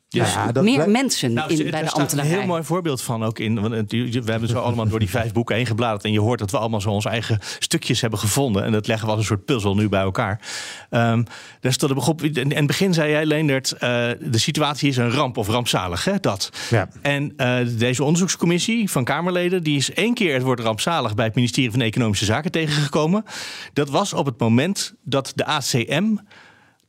Dus 0.10 0.34
Ja, 0.34 0.52
dat 0.52 0.64
meer 0.64 0.74
blijkt- 0.74 0.92
mensen 0.92 1.34
Nou, 1.34 1.50
in, 1.54 1.58
bij 1.58 1.66
de 1.66 1.78
staat 1.78 1.96
een 1.96 2.02
ambtenarij. 2.02 2.32
heel 2.32 2.46
mooi 2.46 2.64
voorbeeld 2.64 3.02
van 3.02 3.24
ook 3.24 3.40
in. 3.40 3.62
Want 3.62 3.92
we 3.92 4.22
hebben 4.26 4.50
zo 4.50 4.60
allemaal 4.60 4.88
door 4.88 5.00
die 5.00 5.10
vijf 5.10 5.32
boeken 5.32 5.56
heen 5.56 5.66
gebladerd. 5.66 6.04
En 6.04 6.12
je 6.12 6.20
hoort 6.20 6.40
dat 6.40 6.52
we 6.52 6.58
allemaal 6.58 6.82
zo 6.82 6.90
onze 6.90 7.10
eigen 7.10 7.40
stukjes 7.60 8.02
hebben 8.02 8.20
gevonden. 8.20 8.64
En 8.64 8.72
dat 8.72 8.88
leggen 8.88 9.06
we 9.06 9.12
als 9.12 9.22
een 9.22 9.28
soort 9.28 9.46
puzzel 9.46 9.76
nu 9.76 9.90
bij 9.90 10.02
elkaar. 10.02 10.40
Ehm 10.90 11.24
daar 11.60 11.74
stond 11.74 11.92
er 11.92 12.08
op, 12.08 12.22
in 12.24 12.52
het 12.56 12.68
begin 12.68 12.94
zei 12.94 13.12
jij, 13.12 13.26
Leendert, 13.26 13.72
eh, 13.72 13.80
de 14.20 14.38
situatie 14.38 14.90
is 14.90 14.98
een 14.98 15.12
ramp 15.12 15.38
of 15.38 15.48
rampzalig. 15.48 16.04
Hè? 16.04 16.20
Dat. 16.20 16.50
Ja. 16.70 16.90
En 17.02 17.34
eh, 17.38 17.58
deze 17.78 18.04
onderzoekscommissie 18.04 18.90
van 18.90 19.04
Kamerleden, 19.04 19.64
die 19.64 19.78
is 19.78 19.94
één 19.94 20.14
keer 20.14 20.34
het 20.34 20.44
woord 20.44 20.60
rampzalig 20.60 21.16
bij 21.16 21.26
het 21.26 21.36
ministerie 21.36 21.72
van 21.72 21.82
Economische 21.82 22.26
Zaken 22.26 22.52
tegengekomen. 22.52 23.26
Dat 23.74 23.90
was 23.90 24.14
op 24.14 24.26
het 24.26 24.40
moment 24.40 24.94
dat 25.04 25.32
de 25.36 25.46
ACM 25.46 26.16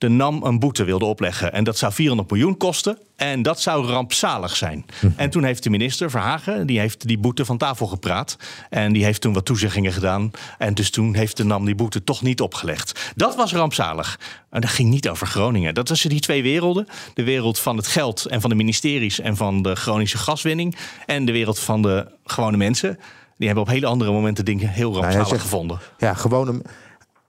de 0.00 0.08
NAM 0.08 0.42
een 0.44 0.58
boete 0.58 0.84
wilde 0.84 1.04
opleggen. 1.04 1.52
En 1.52 1.64
dat 1.64 1.78
zou 1.78 1.92
400 1.92 2.30
miljoen 2.30 2.56
kosten. 2.56 2.98
En 3.16 3.42
dat 3.42 3.60
zou 3.60 3.86
rampzalig 3.86 4.56
zijn. 4.56 4.86
En 5.16 5.30
toen 5.30 5.44
heeft 5.44 5.62
de 5.62 5.70
minister 5.70 6.10
Verhagen, 6.10 6.66
die 6.66 6.78
heeft 6.78 7.06
die 7.06 7.18
boete 7.18 7.44
van 7.44 7.56
tafel 7.58 7.86
gepraat. 7.86 8.36
En 8.70 8.92
die 8.92 9.04
heeft 9.04 9.20
toen 9.20 9.32
wat 9.32 9.44
toezeggingen 9.44 9.92
gedaan. 9.92 10.30
En 10.58 10.74
dus 10.74 10.90
toen 10.90 11.14
heeft 11.14 11.36
de 11.36 11.44
NAM 11.44 11.64
die 11.64 11.74
boete 11.74 12.04
toch 12.04 12.22
niet 12.22 12.40
opgelegd. 12.40 13.12
Dat 13.16 13.36
was 13.36 13.52
rampzalig. 13.52 14.20
En 14.50 14.60
dat 14.60 14.70
ging 14.70 14.90
niet 14.90 15.08
over 15.08 15.26
Groningen. 15.26 15.74
Dat 15.74 15.88
was 15.88 16.02
die 16.02 16.20
twee 16.20 16.42
werelden. 16.42 16.86
De 17.14 17.22
wereld 17.24 17.58
van 17.58 17.76
het 17.76 17.86
geld 17.86 18.24
en 18.24 18.40
van 18.40 18.50
de 18.50 18.56
ministeries 18.56 19.20
en 19.20 19.36
van 19.36 19.62
de 19.62 19.76
Groningse 19.76 20.18
gaswinning. 20.18 20.76
En 21.06 21.24
de 21.24 21.32
wereld 21.32 21.58
van 21.58 21.82
de 21.82 22.06
gewone 22.24 22.56
mensen. 22.56 22.98
Die 23.36 23.46
hebben 23.46 23.64
op 23.66 23.70
hele 23.70 23.86
andere 23.86 24.12
momenten 24.12 24.44
dingen 24.44 24.68
heel 24.68 24.92
hij 24.92 25.00
rampzalig 25.00 25.28
zegt- 25.28 25.40
gevonden. 25.42 25.78
Ja, 25.98 26.14
gewoon 26.14 26.48
een, 26.48 26.62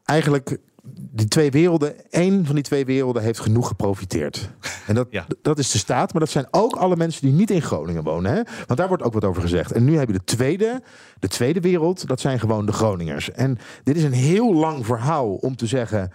eigenlijk 0.06 0.58
die 0.94 1.28
twee 1.28 1.52
werelden, 1.52 2.12
één 2.12 2.46
van 2.46 2.56
die 2.56 2.64
twee 2.64 2.86
werelden 2.86 3.24
heeft 3.24 3.40
genoeg 3.40 3.68
geprofiteerd. 3.68 4.50
En 4.88 4.96
dat, 4.96 5.08
Ja. 5.10 5.26
dat 5.42 5.60
is 5.60 5.72
de 5.72 5.78
staat, 5.78 6.12
maar 6.12 6.22
dat 6.22 6.30
zijn 6.32 6.48
ook 6.52 6.76
alle 6.76 6.96
mensen 6.96 7.22
die 7.22 7.34
niet 7.34 7.52
in 7.52 7.62
Groningen 7.62 8.04
wonen. 8.04 8.32
Hè? 8.32 8.42
Want 8.66 8.80
daar 8.80 8.88
wordt 8.88 9.04
ook 9.04 9.14
wat 9.14 9.26
over 9.26 9.42
gezegd. 9.42 9.72
En 9.72 9.84
nu 9.86 9.98
heb 9.98 10.08
je 10.08 10.14
de 10.14 10.24
tweede, 10.24 10.82
de 11.20 11.28
tweede 11.28 11.60
wereld, 11.60 12.08
dat 12.08 12.20
zijn 12.20 12.40
gewoon 12.40 12.66
de 12.66 12.72
Groningers. 12.72 13.32
En 13.32 13.58
dit 13.84 13.96
is 13.98 14.04
een 14.04 14.12
heel 14.14 14.54
lang 14.54 14.86
verhaal 14.86 15.34
om 15.34 15.56
te 15.56 15.66
zeggen, 15.66 16.12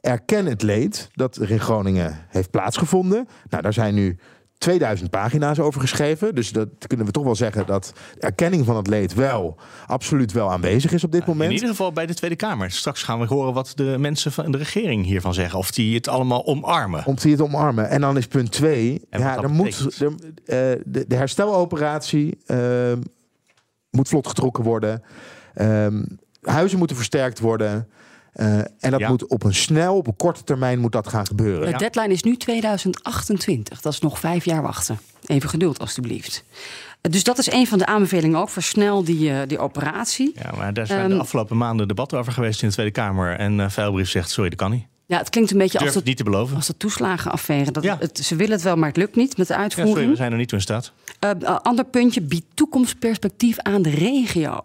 erken 0.00 0.46
het 0.46 0.62
leed 0.62 1.08
dat 1.12 1.36
er 1.36 1.50
in 1.50 1.60
Groningen 1.60 2.18
heeft 2.28 2.50
plaatsgevonden. 2.50 3.28
Nou, 3.48 3.62
daar 3.62 3.72
zijn 3.72 3.94
nu 3.94 4.18
2000 4.58 5.10
pagina's 5.10 5.58
over 5.58 5.80
geschreven. 5.80 6.34
Dus 6.34 6.52
dat 6.52 6.68
kunnen 6.86 7.06
we 7.06 7.12
toch 7.12 7.24
wel 7.24 7.34
zeggen 7.34 7.66
dat 7.66 7.92
erkenning 8.18 8.66
van 8.66 8.76
het 8.76 8.86
leed 8.86 9.14
wel 9.14 9.56
absoluut 9.86 10.32
wel 10.32 10.50
aanwezig 10.52 10.92
is 10.92 11.04
op 11.04 11.12
dit 11.12 11.26
moment. 11.26 11.48
In 11.48 11.54
ieder 11.54 11.68
geval 11.68 11.92
bij 11.92 12.06
de 12.06 12.14
Tweede 12.14 12.36
Kamer. 12.36 12.70
Straks 12.70 13.02
gaan 13.02 13.18
we 13.20 13.26
horen 13.26 13.52
wat 13.52 13.72
de 13.74 13.96
mensen 13.98 14.32
van 14.32 14.52
de 14.52 14.58
regering 14.58 15.04
hiervan 15.04 15.34
zeggen. 15.34 15.58
Of 15.58 15.70
die 15.70 15.94
het 15.94 16.08
allemaal 16.08 16.46
omarmen. 16.46 17.06
Om 17.06 17.14
te 17.14 17.28
het 17.28 17.40
omarmen. 17.40 17.88
En 17.88 18.00
dan 18.00 18.16
is 18.16 18.26
punt 18.26 18.52
twee. 18.52 19.00
En 19.10 19.20
Ja, 19.20 19.36
dan 19.36 19.50
moet 19.50 20.00
er, 20.00 20.06
eh, 20.06 20.82
de, 20.84 21.04
de 21.08 21.16
hersteloperatie 21.16 22.38
eh, 22.46 22.92
moet 23.90 24.08
vlot 24.08 24.26
getrokken 24.26 24.64
worden. 24.64 25.02
Ehm, 25.54 26.02
huizen 26.42 26.78
moeten 26.78 26.96
versterkt 26.96 27.38
worden. 27.40 27.88
Eh, 28.38 28.58
en 28.58 28.90
dat 28.90 29.00
Ja. 29.00 29.08
moet 29.08 29.26
op 29.26 29.44
een 29.44 29.54
snel, 29.54 29.96
op 29.96 30.06
een 30.06 30.16
korte 30.16 30.44
termijn 30.44 30.78
moet 30.78 30.92
dat 30.92 31.08
gaan 31.08 31.26
gebeuren. 31.26 31.72
De 31.72 31.78
deadline 31.78 32.12
is 32.12 32.22
nu 32.22 32.36
2028. 32.36 33.80
Dat 33.80 33.92
is 33.92 34.00
nog 34.00 34.18
vijf 34.18 34.44
jaar 34.44 34.62
wachten. 34.62 34.98
Even 35.26 35.48
geduld, 35.48 35.78
alstublieft. 35.78 36.44
Eh, 37.00 37.10
Dus 37.12 37.24
dat 37.24 37.38
is 37.38 37.50
een 37.52 37.66
van 37.66 37.78
de 37.78 37.86
aanbevelingen 37.86 38.38
ook. 38.40 38.48
Versnel 38.50 39.04
die, 39.04 39.30
eh, 39.30 39.36
die 39.46 39.58
operatie. 39.58 40.32
Ja, 40.42 40.52
maar 40.56 40.72
daar 40.74 40.86
zijn 40.86 41.06
de 41.06 41.12
Ehm, 41.12 41.20
afgelopen 41.20 41.56
maanden 41.56 41.88
debatten 41.88 42.18
over 42.18 42.32
geweest 42.32 42.62
in 42.62 42.68
de 42.68 42.74
Tweede 42.74 42.92
Kamer. 42.92 43.36
En 43.36 43.58
uh, 43.58 43.68
Veilbrief 43.68 44.08
zegt, 44.10 44.30
sorry, 44.30 44.48
dat 44.50 44.58
kan 44.58 44.70
niet. 44.70 44.86
Ja, 45.08 45.18
het 45.18 45.28
klinkt 45.30 45.50
een 45.50 45.58
beetje 45.58 45.78
als 45.78 45.92
de, 45.92 46.00
niet 46.04 46.16
te 46.16 46.24
beloven. 46.24 46.56
als 46.56 46.66
de 46.66 46.76
toeslagenaffaire. 46.76 47.70
Dat 47.70 47.82
Ja. 47.82 47.96
het, 48.00 48.18
ze 48.18 48.36
willen 48.36 48.52
het 48.52 48.62
wel, 48.62 48.76
maar 48.76 48.88
het 48.88 48.96
lukt 48.96 49.16
niet 49.16 49.36
met 49.36 49.46
de 49.46 49.52
Ja, 49.52 49.58
uitvoering. 49.58 49.94
sorry, 49.96 50.10
we 50.10 50.16
zijn 50.16 50.32
er 50.32 50.38
niet 50.38 50.48
toe 50.48 50.58
in 50.58 50.64
staat. 50.64 50.92
Eh, 51.18 51.56
ander 51.62 51.84
puntje, 51.84 52.20
biedt 52.20 52.46
toekomstperspectief 52.54 53.58
aan 53.58 53.82
de 53.82 53.90
regio. 53.90 54.64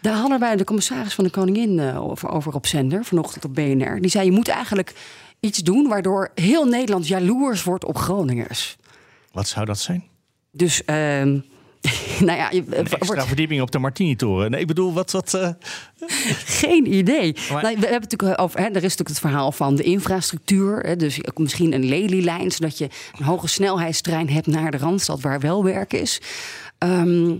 Daar 0.00 0.14
hadden 0.16 0.38
wij 0.40 0.56
de 0.56 0.64
commissaris 0.64 1.14
van 1.14 1.24
de 1.24 1.30
Koningin 1.30 1.78
eh, 1.78 2.04
over, 2.04 2.28
over 2.28 2.54
op 2.54 2.66
zender, 2.66 3.04
vanochtend 3.04 3.44
op 3.44 3.54
BNR. 3.54 4.00
Die 4.00 4.10
zei, 4.10 4.24
je 4.24 4.32
moet 4.32 4.48
eigenlijk 4.48 4.94
iets 5.40 5.58
doen 5.58 5.88
waardoor 5.88 6.30
heel 6.34 6.64
Nederland 6.64 7.06
jaloers 7.08 7.62
wordt 7.62 7.84
op 7.84 7.96
Groningers. 7.98 8.76
Wat 9.32 9.48
zou 9.48 9.66
dat 9.66 9.78
zijn? 9.78 10.04
Dus, 10.52 10.84
ehm, 10.84 11.38
nou 12.26 12.38
ja, 12.38 12.50
je, 12.50 12.64
eh, 12.70 12.78
Een 12.78 12.86
extra 12.86 13.06
wordt 13.06 13.26
verdieping 13.26 13.60
op 13.60 13.70
de 13.70 13.78
Martini-toren. 13.78 14.50
Nee, 14.50 14.60
ik 14.60 14.66
bedoel, 14.66 14.92
wat... 14.92 15.10
wat 15.10 15.34
eh, 15.34 15.48
geen 16.62 16.94
idee. 16.94 17.34
Maar- 17.52 17.62
Nou, 17.62 17.74
we 17.74 17.86
hebben 17.86 18.08
natuurlijk 18.08 18.40
over, 18.40 18.58
hè, 18.60 18.64
er 18.66 18.74
is 18.76 18.82
natuurlijk 18.82 19.08
het 19.08 19.18
verhaal 19.18 19.52
van 19.52 19.76
de 19.76 19.82
infrastructuur. 19.82 20.78
Hè, 20.78 20.96
dus 20.96 21.20
misschien 21.34 21.72
een 21.72 21.84
lelielijn, 21.84 22.50
zodat 22.50 22.78
je 22.78 22.88
een 23.18 23.24
hoge 23.24 23.48
snelheidstrein 23.48 24.28
hebt 24.30 24.46
naar 24.46 24.70
de 24.70 24.78
Randstad, 24.78 25.20
waar 25.20 25.40
wel 25.40 25.64
werk 25.64 25.92
is. 25.92 26.20
Ehm, 26.78 27.30
eh, 27.30 27.36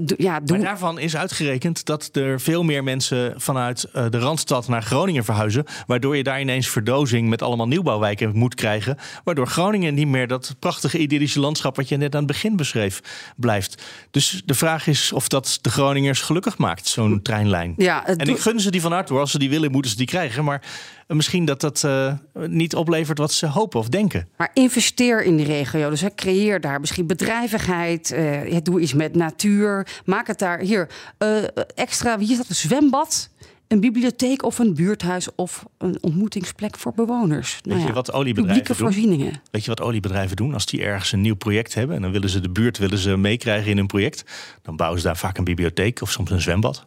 do- 0.00 0.14
ja, 0.18 0.40
doe, 0.40 0.56
Maar 0.56 0.66
daarvan 0.66 0.98
is 0.98 1.16
uitgerekend 1.16 1.84
dat 1.84 2.08
er 2.12 2.40
veel 2.40 2.62
meer 2.62 2.84
mensen 2.84 3.34
vanuit 3.40 3.84
eh, 3.84 4.06
de 4.10 4.18
Randstad 4.18 4.68
naar 4.68 4.82
Groningen 4.82 5.24
verhuizen. 5.24 5.64
Waardoor 5.86 6.16
je 6.16 6.22
daar 6.22 6.40
ineens 6.40 6.68
verdozing 6.68 7.28
met 7.28 7.42
allemaal 7.42 7.68
nieuwbouwwijken 7.68 8.36
moet 8.36 8.54
krijgen. 8.54 8.96
Waardoor 9.24 9.46
Groningen 9.46 9.94
niet 9.94 10.06
meer 10.08 10.26
dat 10.26 10.56
prachtige 10.58 10.98
idyllische 10.98 11.40
landschap 11.40 11.76
wat 11.76 11.88
je 11.88 11.96
net 11.96 12.12
aan 12.14 12.22
het 12.22 12.32
begin 12.32 12.56
beschreef 12.56 13.00
blijft. 13.36 13.82
Dus 14.10 14.42
de 14.44 14.54
vraag 14.54 14.86
is 14.86 15.12
of 15.12 15.28
dat 15.28 15.58
de 15.62 15.70
Groningers 15.70 16.20
gelukkig 16.20 16.58
maakt, 16.58 16.86
zo'n 16.86 17.22
treinlijn. 17.22 17.74
Ja, 17.76 18.06
en 18.06 18.28
ik 18.28 18.38
gun 18.38 18.60
ze 18.60 18.70
die 18.70 18.80
van 18.80 18.92
harte 18.92 19.12
hoor. 19.12 19.20
Als 19.22 19.30
ze 19.30 19.38
die 19.38 19.50
willen, 19.50 19.70
moeten 19.70 19.90
ze 19.90 19.96
die 19.96 20.06
krijgen. 20.06 20.44
Maar 20.44 20.62
eh, 20.62 20.68
misschien 21.16 21.44
dat 21.44 21.60
dat 21.60 21.84
eh, 21.84 22.12
niet 22.32 22.74
oplevert 22.74 23.18
wat 23.18 23.32
ze 23.32 23.46
hopen 23.46 23.80
of 23.80 23.88
denken. 23.88 24.28
Maar 24.36 24.50
investeer 24.54 25.22
in 25.22 25.36
die 25.36 25.46
regio. 25.46 25.90
Dus 25.90 26.00
hè, 26.00 26.14
creëer 26.14 26.60
daar 26.60 26.80
misschien 26.80 27.06
bedrijvigheid. 27.06 28.08
ja, 28.48 28.60
doe 28.60 28.80
iets 28.80 28.94
met 28.94 29.14
natuur. 29.14 29.86
Maak 30.04 30.26
het 30.26 30.38
daar 30.38 30.58
hier 30.58 30.88
eh, 31.18 31.36
extra. 31.74 32.18
Wie 32.18 32.30
is 32.30 32.36
dat? 32.36 32.48
Een 32.48 32.54
zwembad, 32.54 33.30
een 33.68 33.80
bibliotheek 33.80 34.42
of 34.44 34.58
een 34.58 34.74
buurthuis 34.74 35.28
of 35.34 35.64
een 35.78 35.98
ontmoetingsplek 36.00 36.78
voor 36.78 36.92
bewoners. 36.96 37.58
Nou 37.62 37.72
Weet 37.74 37.82
je 37.82 37.88
ja, 37.88 37.94
wat 37.94 38.12
oliebedrijven 38.12 38.62
publieke 38.62 38.82
doen? 38.82 38.92
voorzieningen. 38.92 39.40
Weet 39.50 39.62
je 39.64 39.68
wat 39.70 39.80
oliebedrijven 39.80 40.36
doen? 40.36 40.54
Als 40.54 40.66
die 40.66 40.82
ergens 40.82 41.12
een 41.12 41.20
nieuw 41.20 41.36
project 41.36 41.74
hebben 41.74 41.96
en 41.96 42.02
dan 42.02 42.10
willen 42.12 42.28
ze 42.28 42.40
de 42.40 42.50
buurt 42.50 42.78
willen 42.78 42.98
ze 42.98 43.16
meekrijgen 43.16 43.70
in 43.70 43.76
hun 43.76 43.86
project, 43.86 44.24
dan 44.62 44.76
bouwen 44.76 45.00
ze 45.00 45.06
daar 45.06 45.16
vaak 45.16 45.38
een 45.38 45.44
bibliotheek 45.44 46.02
of 46.02 46.10
soms 46.10 46.30
een 46.30 46.40
zwembad. 46.40 46.86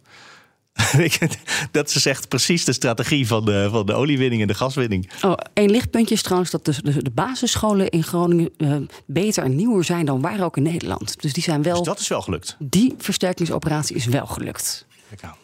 Dat 1.72 1.89
is 1.95 2.05
echt 2.05 2.28
precies 2.28 2.65
de 2.65 2.74
strategie 2.74 3.28
van 3.28 3.45
de, 3.45 3.67
van 3.72 3.86
de 3.86 3.93
oliewinning 3.93 4.41
en 4.41 4.47
de 4.47 4.53
gaswinning. 4.53 5.09
Oh, 5.22 5.34
een 5.53 5.72
lichtpuntje 5.72 6.15
is 6.15 6.22
trouwens 6.22 6.51
dat 6.51 6.65
de, 6.65 6.74
de, 6.84 7.03
de 7.03 7.09
basisscholen 7.11 7.89
in 7.89 8.03
Groningen 8.03 8.49
eh, 8.57 8.76
beter 9.05 9.43
en 9.43 9.55
nieuwer 9.55 9.84
zijn 9.84 10.05
dan 10.05 10.22
waar 10.22 10.43
ook 10.43 10.57
in 10.57 10.63
Nederland. 10.63 11.22
Dus 11.22 11.34
die 11.34 11.43
zijn 11.43 11.61
wel. 11.63 11.78
Dus 11.78 11.86
dat 11.86 11.99
is 11.99 12.07
wel 12.07 12.22
gelukt. 12.22 12.55
Die 12.59 12.95
versterkingsoperatie 12.97 13.95
is 13.95 14.05
wel 14.05 14.26
gelukt. 14.26 14.86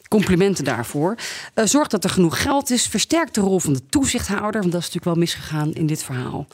Complimenten 0.09 0.63
daarvoor. 0.63 1.15
Eh, 1.53 1.65
zorg 1.65 1.88
dat 1.88 2.03
er 2.03 2.09
genoeg 2.09 2.41
geld 2.41 2.69
is. 2.71 2.88
Versterk 2.88 3.34
de 3.34 3.41
rol 3.41 3.59
van 3.59 3.73
de 3.73 3.82
toezichthouder. 3.89 4.61
Want 4.61 4.71
dat 4.71 4.82
is 4.82 4.88
natuurlijk 4.88 5.05
wel 5.05 5.15
misgegaan 5.15 5.73
in 5.73 5.86
dit 5.86 6.03
verhaal. 6.03 6.47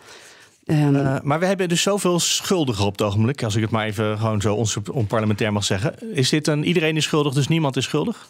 Ehm, 0.65 0.95
Eh, 0.95 1.15
maar 1.23 1.39
we 1.39 1.45
hebben 1.45 1.69
dus 1.69 1.81
zoveel 1.81 2.19
schuldigen 2.19 2.85
op 2.85 2.91
het 2.91 3.01
ogenblik. 3.01 3.43
Als 3.43 3.55
ik 3.55 3.61
het 3.61 3.71
maar 3.71 3.85
even 3.85 4.17
gewoon 4.17 4.41
zo 4.41 4.65
onparlementair 4.91 5.53
mag 5.53 5.63
zeggen. 5.63 6.15
Is 6.15 6.29
dit 6.29 6.47
een 6.47 6.63
iedereen 6.63 6.97
is 6.97 7.03
schuldig, 7.03 7.33
dus 7.33 7.47
niemand 7.47 7.75
is 7.75 7.83
schuldig? 7.83 8.27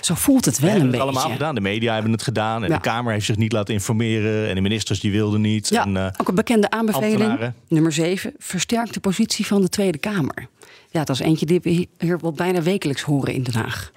Zo 0.00 0.14
voelt 0.14 0.44
het 0.44 0.58
We 0.58 0.66
wel 0.66 0.74
een 0.80 0.86
beetje. 0.86 1.00
allemaal 1.00 1.30
gedaan. 1.30 1.54
De 1.54 1.60
media 1.60 1.94
hebben 1.94 2.12
het 2.12 2.22
gedaan. 2.22 2.62
En 2.64 2.68
Ja. 2.70 2.74
de 2.76 2.80
Kamer 2.82 3.12
heeft 3.12 3.26
zich 3.26 3.36
niet 3.36 3.52
laten 3.52 3.74
informeren. 3.74 4.48
En 4.48 4.54
de 4.54 4.60
ministers 4.60 5.00
die 5.00 5.10
wilden 5.12 5.40
niet. 5.40 5.68
Ja, 5.68 5.84
En, 5.84 5.96
eh, 5.96 6.06
ook 6.20 6.28
een 6.28 6.34
bekende 6.34 6.70
aanbeveling. 6.70 7.12
ambtenaren. 7.12 7.54
Nummer 7.68 7.92
7. 7.92 8.32
Versterk 8.38 8.92
de 8.92 9.00
positie 9.00 9.46
van 9.46 9.60
de 9.60 9.68
Tweede 9.68 9.98
Kamer. 9.98 10.46
Ja, 10.90 11.04
dat 11.04 11.16
is 11.16 11.20
eentje 11.20 11.46
die 11.46 11.60
we 11.62 11.88
hier 11.98 12.18
wel 12.20 12.32
bijna 12.32 12.62
wekelijks 12.62 13.02
horen 13.02 13.34
in 13.34 13.42
Den 13.42 13.54
Haag. 13.54 13.90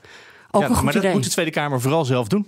Ook 0.52 0.62
ja, 0.62 0.68
een 0.70 0.76
goed 0.76 0.84
maar 0.84 0.94
dat 1.02 1.14
moet 1.14 1.24
de 1.24 1.30
Tweede 1.30 1.52
Kamer 1.52 1.82
vooral 1.82 2.06
zelf 2.06 2.28
doen. 2.28 2.48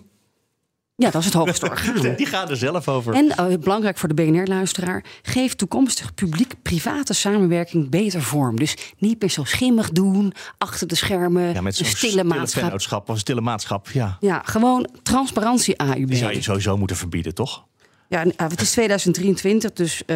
Ja, 1.00 1.10
dat 1.10 1.20
is 1.22 1.26
het 1.26 1.34
hoogste 1.44 1.70
orgaan. 1.70 2.16
Die 2.16 2.26
gaan 2.26 2.50
er 2.50 2.58
zelf 2.58 2.88
over. 2.88 3.14
En 3.14 3.30
eh, 3.30 3.58
belangrijk 3.60 3.98
voor 3.98 4.10
de 4.10 4.16
BNR-luisteraar, 4.24 5.04
geef 5.22 5.56
toekomstig 5.56 6.14
publiek-private 6.14 7.14
samenwerking 7.14 7.90
beter 7.90 8.22
vorm. 8.22 8.56
Dus 8.56 8.78
niet 8.98 9.22
meer 9.22 9.30
zo 9.30 9.44
schimmig 9.44 9.90
doen, 9.90 10.34
achter 10.58 10.88
de 10.88 10.96
schermen, 10.96 11.54
ja, 11.54 11.62
met 11.62 11.76
zo'n 11.76 11.86
stille 11.86 12.12
stille 12.12 12.24
maatschap. 12.24 12.62
vennootschap 12.64 13.02
of 13.10 13.14
een 13.14 13.20
stille 13.20 13.42
maatschap. 13.42 13.90
Ja. 13.90 14.18
Ja, 14.20 14.42
gewoon 14.46 14.90
transparantie 15.04 15.78
AUB. 15.78 16.08
Die 16.08 16.16
zou 16.18 16.34
je 16.34 16.42
sowieso 16.42 16.78
moeten 16.78 16.96
verbieden, 16.98 17.34
toch? 17.34 17.66
Ja, 18.10 18.24
eh, 18.24 18.48
het 18.50 18.62
is 18.62 18.72
2023, 18.72 19.74
dus 19.74 20.06
eh, 20.06 20.16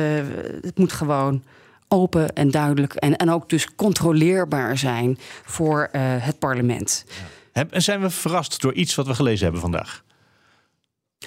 het 0.62 0.78
moet 0.78 0.92
gewoon 0.94 1.44
open 1.88 2.34
en 2.36 2.52
duidelijk 2.52 2.94
en, 2.94 3.16
en 3.18 3.30
ook 3.32 3.50
dus 3.50 3.76
controleerbaar 3.76 4.78
zijn 4.78 5.18
voor 5.46 5.90
het 5.98 6.40
parlement. 6.40 7.06
Heb- 7.52 7.72
En 7.72 7.82
zijn 7.82 8.02
we 8.02 8.10
verrast 8.10 8.62
door 8.62 8.74
iets 8.74 8.96
wat 8.96 9.08
we 9.08 9.16
gelezen 9.16 9.44
hebben 9.44 9.62
vandaag? 9.62 10.04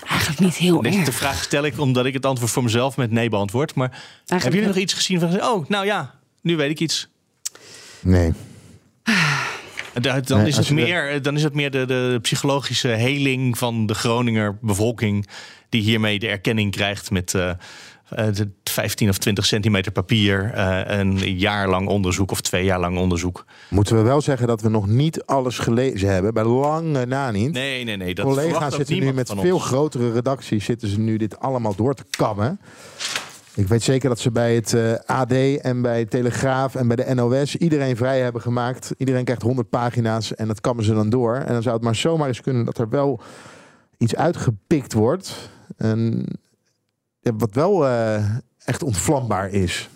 Eigenlijk 0.03 0.41
niet 0.41 0.55
heel 0.57 0.83
Deze 0.83 0.97
erg. 0.97 1.05
de 1.07 1.13
vraag 1.13 1.43
stel 1.43 1.65
ik 1.65 1.79
omdat 1.81 2.07
ik 2.07 2.13
het 2.15 2.27
antwoord 2.27 2.51
voor 2.51 2.63
mezelf 2.63 2.97
met 2.97 3.11
nee 3.11 3.29
beantwoord. 3.29 3.75
Maar 3.75 4.03
hebben 4.27 4.51
jullie 4.53 4.67
nog 4.67 4.77
iets 4.77 4.93
gezien 4.93 5.21
van... 5.21 5.43
Oh, 5.43 5.69
nou 5.69 5.87
ja, 5.87 6.15
nu 6.43 6.57
weet 6.57 6.71
ik 6.71 6.81
iets. 6.81 7.09
Nee. 8.01 8.33
Da- 10.01 10.21
Dan, 10.21 10.39
Nee, 10.39 10.47
is, 10.49 10.57
het 10.57 10.71
meer, 10.71 11.23
dan 11.23 11.37
is 11.37 11.43
het 11.43 11.55
meer 11.55 11.71
de, 11.71 11.85
de 11.87 12.19
psychologische 12.23 12.89
heling 12.89 13.59
van 13.59 13.87
de 13.87 13.95
Groninger 13.95 14.59
bevolking... 14.61 15.27
die 15.69 15.83
hiermee 15.83 16.19
de 16.19 16.29
erkenning 16.29 16.71
krijgt 16.73 17.11
met 17.11 17.35
eh, 17.35 17.49
eh, 17.49 17.57
de 17.57 17.57
15 18.65 19.09
of 19.09 19.19
20 19.19 19.47
centimeter 19.47 19.93
papier... 19.93 20.51
eh, 20.55 20.99
een 20.99 21.39
jaar 21.39 21.69
lang 21.69 21.89
onderzoek 21.89 22.31
of 22.31 22.41
twee 22.41 22.65
jaar 22.65 22.81
lang 22.81 22.99
onderzoek. 22.99 23.45
Moeten 23.71 23.97
we 23.97 24.03
wel 24.03 24.21
zeggen 24.21 24.47
dat 24.47 24.61
we 24.61 24.69
nog 24.69 24.87
niet 24.87 25.25
alles 25.25 25.59
gelezen 25.59 26.09
hebben. 26.09 26.35
Bij 26.35 26.45
lange 26.45 27.07
na 27.07 27.31
niet. 27.31 27.53
Nee, 27.53 27.85
nee, 27.85 27.97
nee. 27.97 28.15
Dat 28.15 28.25
Collega's 28.27 28.75
zitten 28.75 28.99
nu 28.99 29.13
met 29.13 29.33
veel 29.37 29.55
ons. 29.55 29.65
grotere 29.65 30.13
redacties. 30.13 30.65
Zitten 30.65 30.89
ze 30.89 30.99
nu 30.99 31.17
dit 31.17 31.39
allemaal 31.39 31.75
door 31.75 31.95
te 31.95 32.05
kammen. 32.11 32.61
Ik 33.55 33.69
weet 33.69 33.83
zeker 33.83 34.09
dat 34.09 34.19
ze 34.19 34.31
bij 34.31 34.55
het 34.55 34.75
eh, 34.75 34.93
AD 35.07 35.33
en 35.61 35.83
bij 35.83 36.05
Telegraaf 36.05 36.75
en 36.75 36.87
bij 36.87 36.97
de 36.97 37.15
NOS 37.15 37.57
iedereen 37.57 37.97
vrij 37.97 38.21
hebben 38.21 38.43
gemaakt. 38.43 38.95
Iedereen 38.99 39.25
krijgt 39.25 39.43
100 39.43 39.69
pagina's 39.69 40.35
en 40.35 40.49
dat 40.49 40.61
kammen 40.61 40.85
ze 40.85 40.95
dan 40.95 41.11
door. 41.11 41.35
En 41.35 41.53
dan 41.53 41.63
zou 41.63 41.75
het 41.75 41.85
maar 41.85 41.95
zomaar 41.95 42.29
eens 42.29 42.41
kunnen 42.41 42.65
dat 42.65 42.79
er 42.79 42.89
wel 42.89 43.21
iets 43.99 44.17
uitgepikt 44.17 44.93
wordt. 44.93 45.51
En 45.77 46.27
wat 47.37 47.55
wel 47.55 47.87
echt 48.65 48.83
ontvlambaar 48.83 49.51
is. 49.51 49.89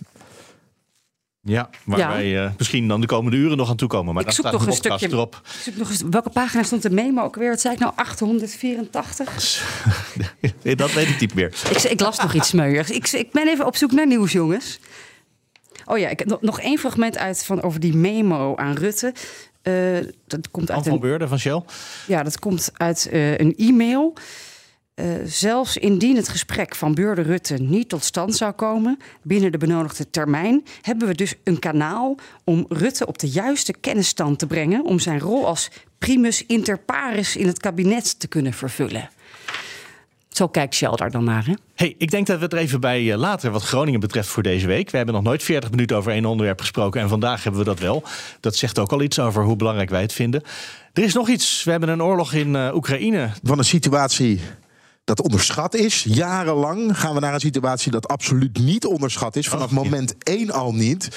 Ja, 1.40 1.70
waar 1.84 1.98
Ja. 1.98 2.08
wij 2.08 2.44
eh, 2.44 2.50
misschien 2.58 2.88
dan 2.88 3.00
de 3.00 3.06
komende 3.06 3.36
uren 3.36 3.56
nog 3.56 3.68
aan 3.68 3.76
toekomen. 3.76 4.14
Maar 4.14 4.22
Ik 4.22 4.30
zoek 4.30 4.46
staat 4.46 4.52
nog 4.58 4.66
een 4.66 4.72
stukje- 4.72 5.08
erop. 5.08 5.40
Ik 5.44 5.50
zoek 5.62 5.76
nog 5.76 5.90
eens, 5.90 6.02
welke 6.10 6.30
pagina 6.30 6.62
stond 6.62 6.82
de 6.82 6.90
memo 6.90 7.22
ook 7.22 7.36
weer? 7.36 7.48
Wat 7.50 7.60
zei 7.60 7.74
ik 7.74 7.80
nou? 7.80 7.92
884? 7.96 9.64
dat 10.76 10.92
weet 10.92 11.08
ik 11.08 11.20
niet 11.20 11.34
meer. 11.34 11.54
Ik, 11.70 11.82
ik 11.82 12.00
las 12.00 12.18
nog 12.18 12.34
iets 12.34 12.48
smeuigs. 12.48 12.90
Ik, 12.90 13.08
ik 13.08 13.32
ben 13.32 13.48
even 13.48 13.66
op 13.66 13.76
zoek 13.76 13.92
naar 13.92 14.06
nieuws, 14.06 14.32
jongens. 14.32 14.80
Oh 15.84 15.98
ja, 15.98 16.08
ik 16.08 16.18
heb 16.18 16.40
nog- 16.40 16.60
één 16.60 16.78
fragment 16.78 17.18
uit 17.18 17.44
van 17.44 17.62
over 17.62 17.80
die 17.80 17.96
memo 17.96 18.56
aan 18.56 18.74
Rutte. 18.76 19.12
Eh, 19.62 19.72
dat 20.26 20.50
komt 20.50 20.68
uit 20.70 20.78
Anne 20.78 20.82
van 20.84 20.92
een, 20.92 21.00
Beurden 21.00 21.28
van 21.28 21.38
Shell. 21.38 21.62
ja, 22.06 22.22
dat 22.22 22.38
komt 22.38 22.70
uit 22.76 23.08
eh, 23.08 23.38
een 23.38 23.54
e-mail. 23.56 24.14
Eh, 24.98 25.06
zelfs 25.24 25.76
indien 25.76 26.16
het 26.16 26.28
gesprek 26.28 26.74
van 26.74 26.94
Beurde 26.94 27.22
Rutte 27.22 27.54
niet 27.54 27.88
tot 27.88 28.04
stand 28.04 28.36
zou 28.36 28.52
komen 28.52 28.98
binnen 29.22 29.52
de 29.52 29.58
benodigde 29.58 30.10
termijn, 30.10 30.64
hebben 30.80 31.08
we 31.08 31.14
dus 31.14 31.34
een 31.44 31.58
kanaal 31.58 32.16
om 32.44 32.66
Rutte 32.68 33.06
op 33.06 33.18
de 33.18 33.28
juiste 33.28 33.74
kennisstand 33.80 34.38
te 34.38 34.46
brengen 34.46 34.84
om 34.84 34.98
zijn 34.98 35.20
rol 35.20 35.46
als 35.46 35.70
primus 35.98 36.46
inter 36.46 36.78
pares 36.78 37.36
in 37.36 37.46
het 37.46 37.58
kabinet 37.58 38.20
te 38.20 38.28
kunnen 38.28 38.52
vervullen. 38.52 39.10
Zo 40.28 40.48
kijkt 40.48 40.74
Shell 40.74 40.96
daar 40.96 41.10
dan 41.10 41.24
naar, 41.24 41.46
hè? 41.46 41.52
Hey, 41.74 41.94
ik 41.98 42.10
denk 42.10 42.26
dat 42.26 42.38
we 42.38 42.44
het 42.44 42.52
er 42.52 42.58
even 42.58 42.80
bij 42.80 43.12
eh, 43.12 43.18
later 43.18 43.50
wat 43.50 43.62
Groningen 43.62 44.00
betreft 44.00 44.28
voor 44.28 44.42
deze 44.42 44.66
week. 44.66 44.90
We 44.90 44.96
hebben 44.96 45.14
nog 45.14 45.24
nooit 45.24 45.42
40 45.42 45.70
minuten 45.70 45.96
over 45.96 46.12
één 46.12 46.24
onderwerp 46.24 46.60
gesproken. 46.60 47.00
En 47.00 47.08
vandaag 47.08 47.42
hebben 47.42 47.60
we 47.60 47.66
dat 47.66 47.78
wel. 47.78 48.02
Dat 48.40 48.56
zegt 48.56 48.78
ook 48.78 48.92
al 48.92 49.02
iets 49.02 49.18
over 49.18 49.44
hoe 49.44 49.56
belangrijk 49.56 49.90
wij 49.90 50.02
het 50.02 50.12
vinden. 50.12 50.42
Er 50.92 51.02
is 51.02 51.14
nog 51.14 51.28
iets. 51.28 51.64
We 51.64 51.70
hebben 51.70 51.88
een 51.88 52.02
oorlog 52.02 52.32
in 52.32 52.56
eh, 52.56 52.74
Oekraïne. 52.74 53.30
Van 53.42 53.58
een 53.58 53.64
situatie 53.64 54.40
dat 55.08 55.22
onderschat 55.22 55.74
is, 55.74 56.04
jarenlang, 56.08 56.98
gaan 56.98 57.14
we 57.14 57.20
naar 57.20 57.34
een 57.34 57.40
situatie 57.40 57.90
dat 57.90 58.08
absoluut 58.08 58.58
niet 58.58 58.84
onderschat 58.84 59.36
is. 59.36 59.48
Vanaf 59.48 59.64
Oh, 59.64 59.70
ja. 59.70 59.82
moment 59.82 60.14
één 60.18 60.50
al 60.50 60.72
niet. 60.74 61.08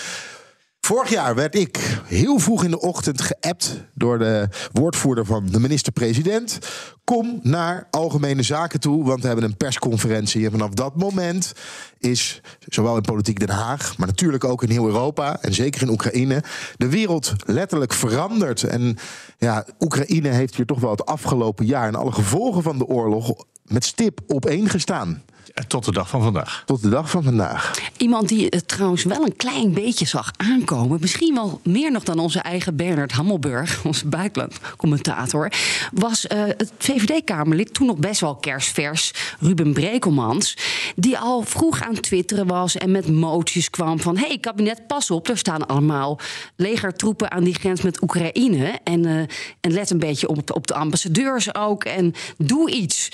Vorig 0.81 1.09
jaar 1.09 1.35
werd 1.35 1.55
ik 1.55 2.01
heel 2.05 2.39
vroeg 2.39 2.63
in 2.63 2.71
de 2.71 2.79
ochtend 2.79 3.21
geappt 3.21 3.81
door 3.93 4.19
de 4.19 4.47
woordvoerder 4.71 5.25
van 5.25 5.45
de 5.45 5.59
minister-president. 5.59 6.59
Kom 7.03 7.39
naar 7.43 7.87
Algemene 7.89 8.43
Zaken 8.43 8.79
toe, 8.79 9.03
want 9.03 9.21
we 9.21 9.27
hebben 9.27 9.45
een 9.45 9.57
persconferentie. 9.57 10.45
En 10.45 10.51
vanaf 10.51 10.69
dat 10.69 10.95
moment 10.95 11.53
is, 11.99 12.41
zowel 12.59 12.95
in 12.95 13.01
politiek 13.01 13.39
Den 13.39 13.49
Haag, 13.49 13.97
maar 13.97 14.07
natuurlijk 14.07 14.43
ook 14.43 14.63
in 14.63 14.69
heel 14.69 14.85
Europa 14.85 15.41
en 15.41 15.53
zeker 15.53 15.81
in 15.81 15.89
Oekraïne, 15.89 16.43
de 16.77 16.89
wereld 16.89 17.33
letterlijk 17.45 17.93
veranderd. 17.93 18.63
En 18.63 18.97
ja, 19.37 19.65
Oekraïne 19.79 20.29
heeft 20.29 20.55
hier 20.55 20.65
toch 20.65 20.79
wel 20.79 20.91
het 20.91 21.05
afgelopen 21.05 21.65
jaar 21.65 21.87
en 21.87 21.95
alle 21.95 22.11
gevolgen 22.11 22.63
van 22.63 22.77
de 22.77 22.85
oorlog 22.85 23.33
met 23.63 23.85
stip 23.85 24.19
op 24.27 24.45
één 24.45 24.69
gestaan. 24.69 25.23
Eh, 25.53 25.63
Tot 25.63 25.85
de 25.85 25.91
dag 25.91 26.09
van 26.09 26.21
vandaag. 26.21 26.63
Tot 26.65 26.81
de 26.81 26.89
dag 26.89 27.09
van 27.09 27.23
vandaag. 27.23 27.73
Iemand 27.97 28.27
die 28.27 28.45
het 28.49 28.67
trouwens 28.67 29.03
wel 29.03 29.25
een 29.25 29.35
klein 29.35 29.73
beetje 29.73 30.05
zag 30.05 30.31
aankomen, 30.37 30.97
misschien 31.01 31.33
wel 31.33 31.61
meer 31.63 31.91
nog 31.91 32.03
dan 32.03 32.19
onze 32.19 32.39
eigen 32.39 32.75
Bernard 32.75 33.11
Hammelburg, 33.11 33.79
onze 33.85 34.07
buitenlandcommentator, 34.07 35.51
was 35.93 36.27
eh, 36.27 36.43
het 36.43 36.71
VVD-Kamerlid, 36.77 37.73
toen 37.73 37.87
nog 37.87 37.97
best 37.97 38.21
wel 38.21 38.35
kerstvers, 38.35 39.11
Ruben 39.39 39.73
Brekelmans, 39.73 40.57
die 40.95 41.17
al 41.17 41.41
vroeg 41.41 41.81
aan 41.81 41.99
twitteren 41.99 42.47
was 42.47 42.77
en 42.77 42.91
met 42.91 43.07
moties 43.07 43.69
kwam 43.69 43.99
van: 43.99 44.17
hey, 44.17 44.37
kabinet, 44.37 44.87
pas 44.87 45.11
op, 45.11 45.27
er 45.27 45.37
staan 45.37 45.67
allemaal 45.67 46.19
legertroepen 46.55 47.31
aan 47.31 47.43
die 47.43 47.55
grens 47.55 47.81
met 47.81 48.01
Oekraïne. 48.01 48.79
En, 48.83 49.05
eh, 49.05 49.17
en 49.61 49.71
let 49.71 49.89
een 49.89 49.99
beetje 49.99 50.27
op, 50.27 50.55
op 50.55 50.67
de 50.67 50.73
ambassadeurs 50.73 51.55
ook 51.55 51.83
en 51.83 52.13
doe 52.37 52.71
iets. 52.71 53.09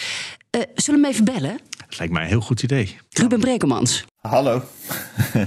Eh, 0.50 0.62
zullen 0.76 1.02
we 1.02 1.08
hem 1.08 1.16
even 1.16 1.26
bellen? 1.26 1.60
Lijkt 1.98 2.14
mij 2.14 2.22
een 2.22 2.28
heel 2.30 2.42
goed 2.42 2.64
idee. 2.64 2.98
Ruben 3.10 3.40
Brekelmans. 3.40 4.06
Hallo. 4.22 4.62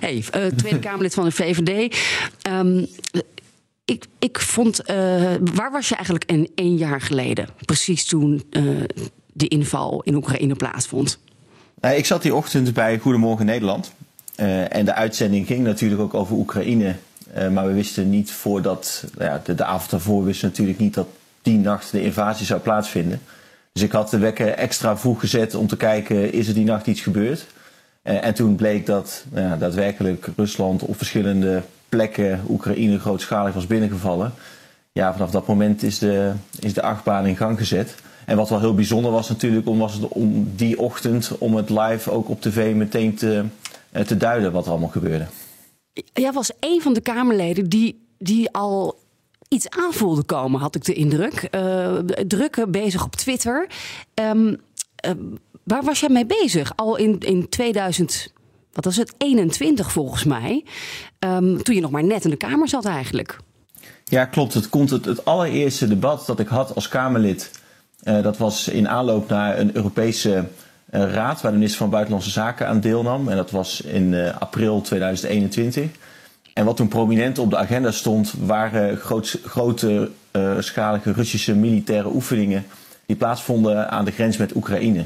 Hey, 0.00 0.24
eh, 0.30 0.46
Tweede 0.46 0.78
Kamerlid 0.78 1.14
van 1.14 1.24
de 1.24 1.30
VVD. 1.30 1.96
Ehm, 2.42 2.84
ik, 3.84 4.04
ik 4.18 4.38
vond. 4.40 4.80
eh, 4.82 4.96
waar 5.54 5.70
was 5.72 5.88
je 5.88 5.94
eigenlijk 5.94 6.30
een, 6.30 6.50
één 6.54 6.76
jaar 6.76 7.00
geleden? 7.00 7.48
Precies 7.64 8.04
toen 8.06 8.42
eh, 8.50 8.62
de 9.32 9.48
inval 9.48 10.02
in 10.02 10.14
Oekraïne 10.14 10.54
plaatsvond. 10.54 11.18
Nou, 11.80 11.94
ik 11.96 12.06
zat 12.06 12.22
die 12.22 12.34
ochtend 12.34 12.72
bij 12.72 12.98
Goedemorgen 12.98 13.46
Nederland. 13.46 13.92
Eh, 14.34 14.74
en 14.76 14.84
de 14.84 14.94
uitzending 14.94 15.46
ging 15.46 15.64
natuurlijk 15.64 16.00
ook 16.00 16.14
over 16.14 16.36
Oekraïne. 16.36 16.94
Eh, 17.32 17.48
maar 17.48 17.66
we 17.66 17.72
wisten 17.72 18.10
niet 18.10 18.32
voordat, 18.32 19.04
nou 19.18 19.30
ja, 19.30 19.40
de, 19.44 19.54
de 19.54 19.64
avond 19.64 19.90
daarvoor 19.90 20.24
wisten 20.24 20.44
we 20.44 20.50
natuurlijk 20.50 20.78
niet 20.78 20.94
dat 20.94 21.06
die 21.42 21.58
nacht 21.58 21.92
de 21.92 22.02
invasie 22.02 22.46
zou 22.46 22.60
plaatsvinden. 22.60 23.20
Dus 23.72 23.82
ik 23.82 23.92
had 23.92 24.10
de 24.10 24.18
wekker 24.18 24.48
extra 24.48 24.98
vroeg 24.98 25.20
gezet 25.20 25.54
om 25.54 25.66
te 25.66 25.76
kijken, 25.76 26.32
is 26.32 26.48
er 26.48 26.54
die 26.54 26.64
nacht 26.64 26.86
iets 26.86 27.00
gebeurd? 27.00 27.46
Eh, 28.02 28.24
en 28.24 28.34
toen 28.34 28.56
bleek 28.56 28.86
dat 28.86 29.24
nou 29.30 29.58
daadwerkelijk 29.58 30.28
Rusland 30.36 30.82
op 30.82 30.96
verschillende 30.96 31.62
plekken 31.88 32.40
Oekraïne 32.48 32.98
grootschalig 32.98 33.54
was 33.54 33.66
binnengevallen. 33.66 34.32
Ja, 34.92 35.12
vanaf 35.12 35.30
dat 35.30 35.46
moment 35.46 35.82
is 35.82 35.98
de, 35.98 36.32
is 36.60 36.74
de 36.74 36.82
achtbaan 36.82 37.26
in 37.26 37.36
gang 37.36 37.58
gezet. 37.58 37.94
En 38.26 38.36
wat 38.36 38.48
wel 38.48 38.60
heel 38.60 38.74
bijzonder 38.74 39.10
was 39.10 39.28
natuurlijk, 39.28 39.68
om, 39.68 39.78
was 39.78 39.94
het 39.94 40.08
om 40.08 40.52
die 40.56 40.78
ochtend 40.78 41.38
om 41.38 41.54
het 41.56 41.70
live 41.70 42.10
ook 42.10 42.28
op 42.28 42.40
tv 42.40 42.74
meteen 42.74 43.14
te, 43.14 43.44
eh, 43.90 44.04
te 44.04 44.16
duiden 44.16 44.52
wat 44.52 44.64
er 44.64 44.70
allemaal 44.70 44.88
gebeurde. 44.88 45.26
Jij 46.12 46.32
was 46.32 46.52
een 46.60 46.80
van 46.82 46.92
de 46.92 47.00
Kamerleden 47.00 47.68
die, 47.68 48.06
die 48.18 48.50
al 48.50 48.98
iets 49.52 49.68
aanvoelde 49.70 50.22
komen, 50.22 50.60
had 50.60 50.74
ik 50.74 50.84
de 50.84 50.92
indruk. 50.92 51.34
Eh 51.50 51.96
druk 52.26 52.64
bezig 52.68 53.04
op 53.04 53.16
Twitter. 53.16 53.66
Ehm, 54.14 54.54
eh, 54.96 55.10
waar 55.62 55.82
was 55.82 56.00
jij 56.00 56.08
mee 56.08 56.26
bezig? 56.26 56.72
Al 56.76 56.96
in, 56.96 57.18
in 57.18 57.48
2000, 57.48 58.32
wat 58.72 58.84
was 58.84 58.96
het, 58.96 59.14
21 59.18 59.92
volgens 59.92 60.24
mij. 60.24 60.64
Ehm, 61.18 61.56
toen 61.56 61.74
je 61.74 61.80
nog 61.80 61.90
maar 61.90 62.04
net 62.04 62.24
in 62.24 62.30
de 62.30 62.36
Kamer 62.36 62.68
zat 62.68 62.84
eigenlijk. 62.84 63.38
Ja, 64.04 64.24
klopt. 64.24 64.54
Het 64.54 64.68
komt 64.68 64.90
het, 64.90 65.04
het 65.04 65.24
allereerste 65.24 65.88
debat 65.88 66.26
dat 66.26 66.38
ik 66.38 66.48
had 66.48 66.74
als 66.74 66.88
Kamerlid. 66.88 67.50
eh, 68.02 68.22
dat 68.22 68.36
was 68.36 68.68
in 68.68 68.88
aanloop 68.88 69.28
naar 69.28 69.58
een 69.58 69.76
Europese 69.76 70.44
raad 70.90 71.40
waar 71.40 71.50
de 71.50 71.56
minister 71.56 71.80
van 71.80 71.90
Buitenlandse 71.90 72.30
Zaken 72.30 72.66
aan 72.66 72.80
deelnam. 72.80 73.28
En 73.28 73.36
dat 73.36 73.50
was 73.50 73.80
in 73.80 74.32
april 74.38 74.80
2021. 74.80 75.90
En 76.52 76.64
wat 76.64 76.76
toen 76.76 76.88
prominent 76.88 77.38
op 77.38 77.50
de 77.50 77.56
agenda 77.56 77.90
stond, 77.90 78.32
waren 78.38 78.96
grote 79.44 80.10
eh, 80.30 80.56
schalige 80.58 81.12
Russische 81.12 81.54
militaire 81.54 82.08
oefeningen 82.14 82.66
die 83.06 83.16
plaatsvonden 83.16 83.90
aan 83.90 84.04
de 84.04 84.10
grens 84.10 84.36
met 84.36 84.54
Oekraïne. 84.54 85.04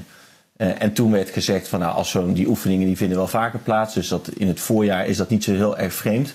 Eh, 0.56 0.82
en 0.82 0.92
toen 0.92 1.10
werd 1.10 1.30
gezegd 1.30 1.68
van 1.68 1.80
nou, 1.80 1.94
als 1.94 2.10
zo'n 2.10 2.32
die 2.32 2.48
oefeningen 2.48 2.86
die 2.86 2.96
vinden 2.96 3.16
wel 3.16 3.26
vaker 3.26 3.58
plaats, 3.58 3.94
dus 3.94 4.08
dat 4.08 4.28
in 4.28 4.48
het 4.48 4.60
voorjaar 4.60 5.06
is 5.06 5.16
dat 5.16 5.28
niet 5.28 5.44
zo 5.44 5.52
heel 5.52 5.78
erg 5.78 5.92
vreemd. 5.92 6.34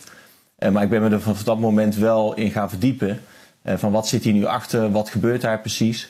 Eh, 0.55 0.70
maar 0.70 0.84
ik 0.84 0.89
ben 0.89 1.01
me 1.01 1.09
er 1.09 1.22
vanaf 1.22 1.43
dat 1.43 1.59
moment 1.59 1.95
wel 1.95 2.34
in 2.34 2.51
gaan 2.51 2.70
verdiepen. 2.70 3.22
van 3.64 3.91
wat 3.91 4.07
zit 4.07 4.24
hier 4.24 4.34
nu 4.34 4.45
achter, 4.45 4.91
wat 4.91 5.09
gebeurt 5.09 5.41
daar 5.41 5.59
precies. 5.59 6.09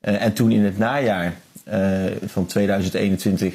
En 0.00 0.32
toen 0.32 0.50
in 0.50 0.64
het 0.64 0.78
najaar 0.78 1.34
van 2.26 2.46
2021, 2.46 3.54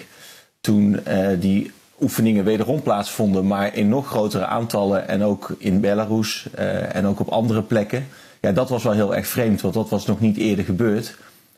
toen 0.61 0.99
die 1.39 1.71
oefeningen 2.01 2.43
wederom 2.43 2.81
plaatsvonden, 2.81 3.47
maar 3.47 3.75
in 3.75 3.89
nog 3.89 4.07
grotere 4.07 4.45
aantallen 4.45 5.07
en 5.07 5.23
ook 5.23 5.55
in 5.57 5.79
Belarus 5.79 6.47
eh, 6.55 6.95
en 6.95 7.05
ook 7.05 7.19
op 7.19 7.29
andere 7.29 7.61
plekken. 7.61 8.07
Ja, 8.39 8.51
dat 8.51 8.69
was 8.69 8.83
wel 8.83 8.93
heel 8.93 9.15
erg 9.15 9.27
vreemd, 9.27 9.61
want 9.61 9.73
dat 9.73 9.89
was 9.89 10.05
nog 10.05 10.19
niet 10.19 10.37
eerder 10.37 10.65
gebeurd. 10.65 11.15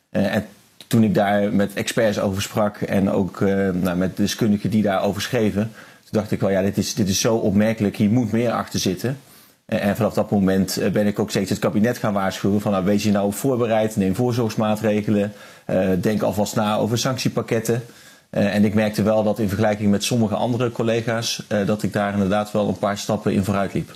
Eh, 0.09 0.35
en 0.35 0.45
toen 0.87 1.03
ik 1.03 1.13
daar 1.13 1.53
met 1.53 1.73
experts 1.73 2.19
over 2.19 2.41
sprak 2.41 2.77
en 2.77 3.09
ook 3.09 3.41
eh, 3.41 3.69
nou, 3.69 3.97
met 3.97 4.17
deskundigen 4.17 4.69
die 4.69 4.81
daarover 4.81 5.21
schreven, 5.21 5.71
toen 6.03 6.19
dacht 6.19 6.31
ik 6.31 6.39
wel, 6.39 6.49
ja, 6.49 6.61
dit 6.61 6.77
is, 6.77 6.93
dit 6.93 7.09
is 7.09 7.19
zo 7.19 7.35
opmerkelijk, 7.35 7.95
hier 7.95 8.09
moet 8.09 8.31
meer 8.31 8.51
achter 8.51 8.79
zitten. 8.79 9.17
En, 9.65 9.95
vanaf 9.95 10.13
dat 10.13 10.31
moment 10.31 10.79
ben 10.93 11.07
ik 11.07 11.19
ook 11.19 11.29
steeds 11.29 11.49
het 11.49 11.59
kabinet 11.59 11.97
gaan 11.97 12.13
waarschuwen 12.13 12.61
van, 12.61 12.71
nou, 12.71 12.85
wees 12.85 13.03
je 13.03 13.11
nou 13.11 13.33
voorbereid, 13.33 13.95
neem 13.95 14.15
voorzorgsmaatregelen, 14.15 15.33
denk 15.99 16.21
alvast 16.21 16.55
na 16.55 16.75
over 16.75 16.97
sanctiepakketten. 16.97 17.83
Eh, 18.29 18.55
en 18.55 18.65
ik 18.65 18.73
merkte 18.73 19.03
wel 19.03 19.23
dat 19.23 19.39
in 19.39 19.47
vergelijking 19.47 19.91
met 19.91 20.03
sommige 20.03 20.35
andere 20.35 20.71
collega's, 20.71 21.45
eh, 21.47 21.65
dat 21.65 21.83
ik 21.83 21.93
daar 21.93 22.13
inderdaad 22.13 22.51
wel 22.51 22.67
een 22.67 22.77
paar 22.77 22.97
stappen 22.97 23.33
in 23.33 23.43
vooruit 23.43 23.73
liep. 23.73 23.91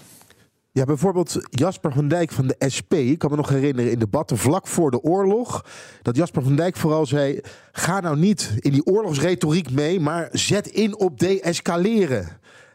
Ja, 0.71 0.83
bijvoorbeeld 0.85 1.37
Jasper 1.49 1.91
van 1.91 2.07
Dijk 2.07 2.31
van 2.31 2.47
de 2.47 2.69
SP. 2.75 2.93
Ik 2.93 3.17
kan 3.19 3.29
me 3.29 3.35
nog 3.35 3.49
herinneren 3.49 3.91
in 3.91 3.99
debatten 3.99 4.37
vlak 4.37 4.67
voor 4.67 4.91
de 4.91 5.01
oorlog. 5.01 5.65
Dat 6.01 6.15
Jasper 6.15 6.43
van 6.43 6.55
Dijk 6.55 6.77
vooral 6.77 7.05
zei: 7.05 7.41
ga 7.71 7.99
nou 7.99 8.17
niet 8.17 8.53
in 8.59 8.71
die 8.71 8.85
oorlogsretoriek 8.85 9.71
mee, 9.71 9.99
maar 9.99 10.29
zet 10.31 10.67
in 10.67 10.99
op 10.99 11.19
de-escaleren. 11.19 12.27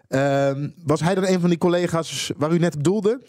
Ehm, 0.09 0.68
was 0.84 1.00
hij 1.00 1.14
dan 1.14 1.26
een 1.26 1.40
van 1.40 1.48
die 1.48 1.59
collega's 1.59 2.32
waar 2.36 2.52
u 2.52 2.59
net 2.59 2.74
op 2.74 2.84
doelde? 2.84 3.20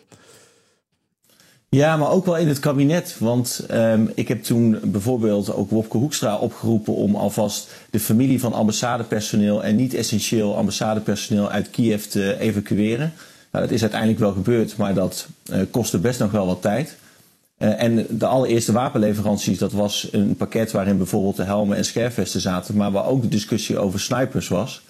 Ja, 1.76 1.98
maar 1.98 2.10
ook 2.10 2.26
wel 2.26 2.38
in 2.38 2.48
het 2.48 2.60
kabinet. 2.60 3.16
Want 3.20 3.66
ehm, 3.68 4.06
ik 4.14 4.28
heb 4.28 4.44
toen 4.44 4.80
bijvoorbeeld 4.84 5.54
ook 5.54 5.70
Wopke 5.70 5.98
Hoekstra 5.98 6.38
opgeroepen 6.38 6.94
om 6.94 7.16
alvast 7.16 7.70
de 7.90 8.00
familie 8.00 8.40
van 8.40 8.54
ambassadepersoneel 8.54 9.64
en 9.64 9.76
niet 9.76 9.94
essentieel 9.94 10.58
ambassadepersoneel 10.58 11.50
uit 11.50 11.70
Kiev 11.70 12.04
te 12.04 12.40
evacueren. 12.40 13.14
Nou, 13.52 13.66
dat 13.66 13.74
is 13.74 13.82
uiteindelijk 13.82 14.20
wel 14.20 14.32
gebeurd, 14.32 14.78
maar 14.78 14.94
dat 14.94 15.28
eh, 15.46 15.60
kostte 15.72 15.98
best 15.98 16.20
nog 16.20 16.32
wel 16.32 16.46
wat 16.46 16.62
tijd. 16.62 16.96
en 17.58 18.06
de 18.10 18.26
allereerste 18.26 18.72
wapenleveranties, 18.72 19.58
dat 19.58 19.72
was 19.72 20.08
een 20.12 20.36
pakket 20.36 20.72
waarin 20.72 20.98
bijvoorbeeld 20.98 21.36
de 21.36 21.44
helmen 21.44 21.78
en 21.78 21.86
scherfvesten 21.86 22.42
zaten, 22.42 22.76
maar 22.76 22.92
waar 22.92 23.06
ook 23.06 23.22
de 23.22 23.28
discussie 23.28 23.80
over 23.80 24.00
snipers 24.00 24.48
was. 24.48 24.82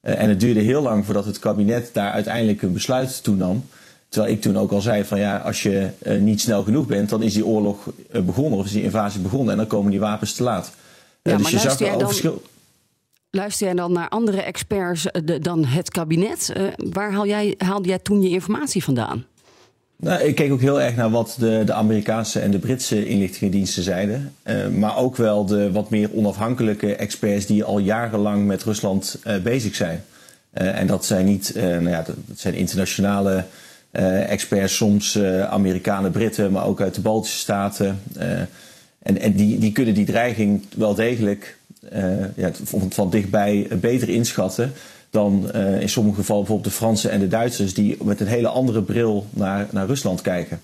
en 0.00 0.28
het 0.28 0.40
duurde 0.40 0.60
heel 0.60 0.82
lang 0.82 1.04
voordat 1.04 1.24
het 1.24 1.38
kabinet 1.38 1.90
daar 1.92 2.12
uiteindelijk 2.12 2.62
een 2.62 2.72
besluit 2.72 3.22
toe 3.22 3.36
nam. 3.36 3.64
Terwijl 4.08 4.32
ik 4.32 4.40
toen 4.40 4.58
ook 4.58 4.72
al 4.72 4.80
zei 4.80 5.04
van 5.04 5.18
ja, 5.18 5.36
als 5.36 5.62
je 5.62 5.88
niet 6.20 6.40
snel 6.40 6.62
genoeg 6.62 6.86
bent, 6.86 7.08
dan 7.08 7.22
is 7.22 7.32
die 7.32 7.46
oorlog 7.46 7.90
begonnen 8.24 8.58
of 8.58 8.64
is 8.64 8.72
die 8.72 8.82
invasie 8.82 9.20
begonnen 9.20 9.50
en 9.50 9.56
dan 9.56 9.66
komen 9.66 9.90
die 9.90 10.00
wapens 10.00 10.32
te 10.34 10.42
laat. 10.42 10.72
Ja, 11.22 11.32
dus 11.32 11.42
maar 11.42 11.50
je 11.50 11.58
zag 11.58 11.76
dan... 11.76 12.00
verschil 12.00 12.42
Luister 13.30 13.66
jij 13.66 13.76
dan 13.76 13.92
naar 13.92 14.08
andere 14.08 14.42
experts 14.42 15.10
eh, 15.10 15.22
dan 15.40 15.64
het 15.64 15.90
kabinet? 15.90 16.52
Uh, 16.56 16.66
waar 16.92 17.12
haal 17.12 17.26
jij, 17.26 17.54
haalde 17.58 17.88
jij 17.88 17.98
toen 17.98 18.22
je 18.22 18.28
informatie 18.28 18.84
vandaan? 18.84 19.24
Nou, 19.96 20.22
ik 20.22 20.34
keek 20.34 20.52
ook 20.52 20.60
heel 20.60 20.80
erg 20.80 20.96
naar 20.96 21.10
wat 21.10 21.36
de, 21.38 21.62
de 21.66 21.72
Amerikaanse 21.72 22.40
en 22.40 22.50
de 22.50 22.58
Britse 22.58 23.06
inlichtingendiensten 23.06 23.82
zeiden. 23.82 24.34
Uh, 24.44 24.68
maar 24.68 24.96
ook 24.96 25.16
wel 25.16 25.46
de 25.46 25.72
wat 25.72 25.90
meer 25.90 26.10
onafhankelijke 26.14 26.96
experts 26.96 27.46
die 27.46 27.64
al 27.64 27.78
jarenlang 27.78 28.46
met 28.46 28.64
Rusland 28.64 29.20
bezig 29.42 29.74
zijn. 29.74 30.04
en 30.52 30.86
dat 30.86 31.04
zijn 31.04 31.24
niet, 31.24 31.52
nou 31.54 31.88
ja, 31.88 32.02
dat, 32.02 32.16
zijn 32.34 32.54
internationale 32.54 33.44
experts, 33.90 34.76
soms 34.76 35.18
Amerikanen, 35.48 36.10
Britten, 36.10 36.52
maar 36.52 36.66
ook 36.66 36.80
uit 36.80 36.94
de 36.94 37.00
Baltische 37.00 37.38
Staten. 37.38 38.02
en 38.98 39.20
en 39.20 39.32
die, 39.32 39.58
die 39.58 39.72
kunnen 39.72 39.94
die 39.94 40.06
dreiging 40.06 40.64
wel 40.76 40.94
degelijk 40.94 41.56
ja, 42.36 42.50
van, 42.64 42.92
van 42.92 43.10
dichtbij 43.10 43.68
beter 43.80 44.08
inschatten 44.08 44.72
dan 45.10 45.50
uh, 45.54 45.80
in 45.80 45.88
sommige 45.88 46.16
gevallen 46.16 46.42
bijvoorbeeld 46.44 46.72
de 46.72 46.78
Fransen 46.78 47.10
en 47.10 47.20
de 47.20 47.28
Duitsers 47.28 47.74
die 47.74 47.96
met 48.04 48.20
een 48.20 48.26
hele 48.26 48.48
andere 48.48 48.82
bril 48.82 49.26
naar, 49.30 49.66
naar 49.70 49.86
Rusland 49.86 50.20
kijken. 50.20 50.60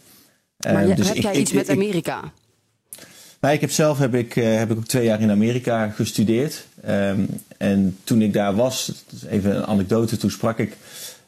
Maar 0.56 0.88
uh, 0.88 0.96
dus 0.96 1.08
heb 1.08 1.16
ik, 1.16 1.22
jij 1.22 1.34
iets 1.34 1.50
ik, 1.50 1.56
met 1.56 1.70
Amerika? 1.70 2.32
nou, 3.40 3.54
ik 3.54 3.60
heb 3.60 3.70
zelf 3.70 3.98
heb 3.98 4.14
ik, 4.14 4.32
heb 4.34 4.70
ik 4.70 4.76
ook 4.76 4.86
twee 4.86 5.04
jaar 5.04 5.20
in 5.20 5.30
Amerika 5.30 5.88
gestudeerd. 5.88 6.66
Um, 6.88 7.28
en 7.56 7.96
toen 8.04 8.22
ik 8.22 8.32
daar 8.32 8.54
was, 8.54 8.92
even 9.28 9.56
een 9.56 9.66
anekdote, 9.66 10.16
toen 10.16 10.30
sprak 10.30 10.58
ik 10.58 10.76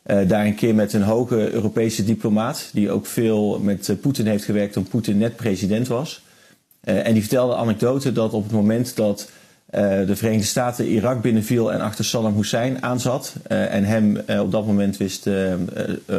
daar 0.06 0.46
een 0.46 0.54
keer 0.54 0.74
met 0.74 0.92
een 0.92 1.02
hoge 1.02 1.52
Europese 1.52 2.04
diplomaat 2.04 2.70
die 2.72 2.90
ook 2.90 3.06
veel 3.06 3.58
met 3.58 3.96
Poetin 4.00 4.26
heeft 4.26 4.44
gewerkt 4.44 4.72
toen 4.72 4.88
Poetin 4.88 5.18
net 5.18 5.36
president 5.36 5.88
was. 5.88 6.22
en 6.80 7.12
die 7.12 7.22
vertelde 7.22 7.52
de 7.52 7.58
anekdote 7.58 8.12
dat 8.12 8.32
op 8.32 8.42
het 8.42 8.52
moment 8.52 8.96
dat 8.96 9.30
de 9.70 10.16
Verenigde 10.16 10.46
Staten 10.46 10.86
Irak 10.86 11.22
binnenviel 11.22 11.72
en 11.72 11.80
achter 11.80 12.04
Saddam 12.04 12.36
Hussein 12.36 12.82
aanzat. 12.82 13.34
En 13.48 13.84
hem 13.84 14.18
op 14.40 14.52
dat 14.52 14.66
moment 14.66 14.96
wist 14.96 15.26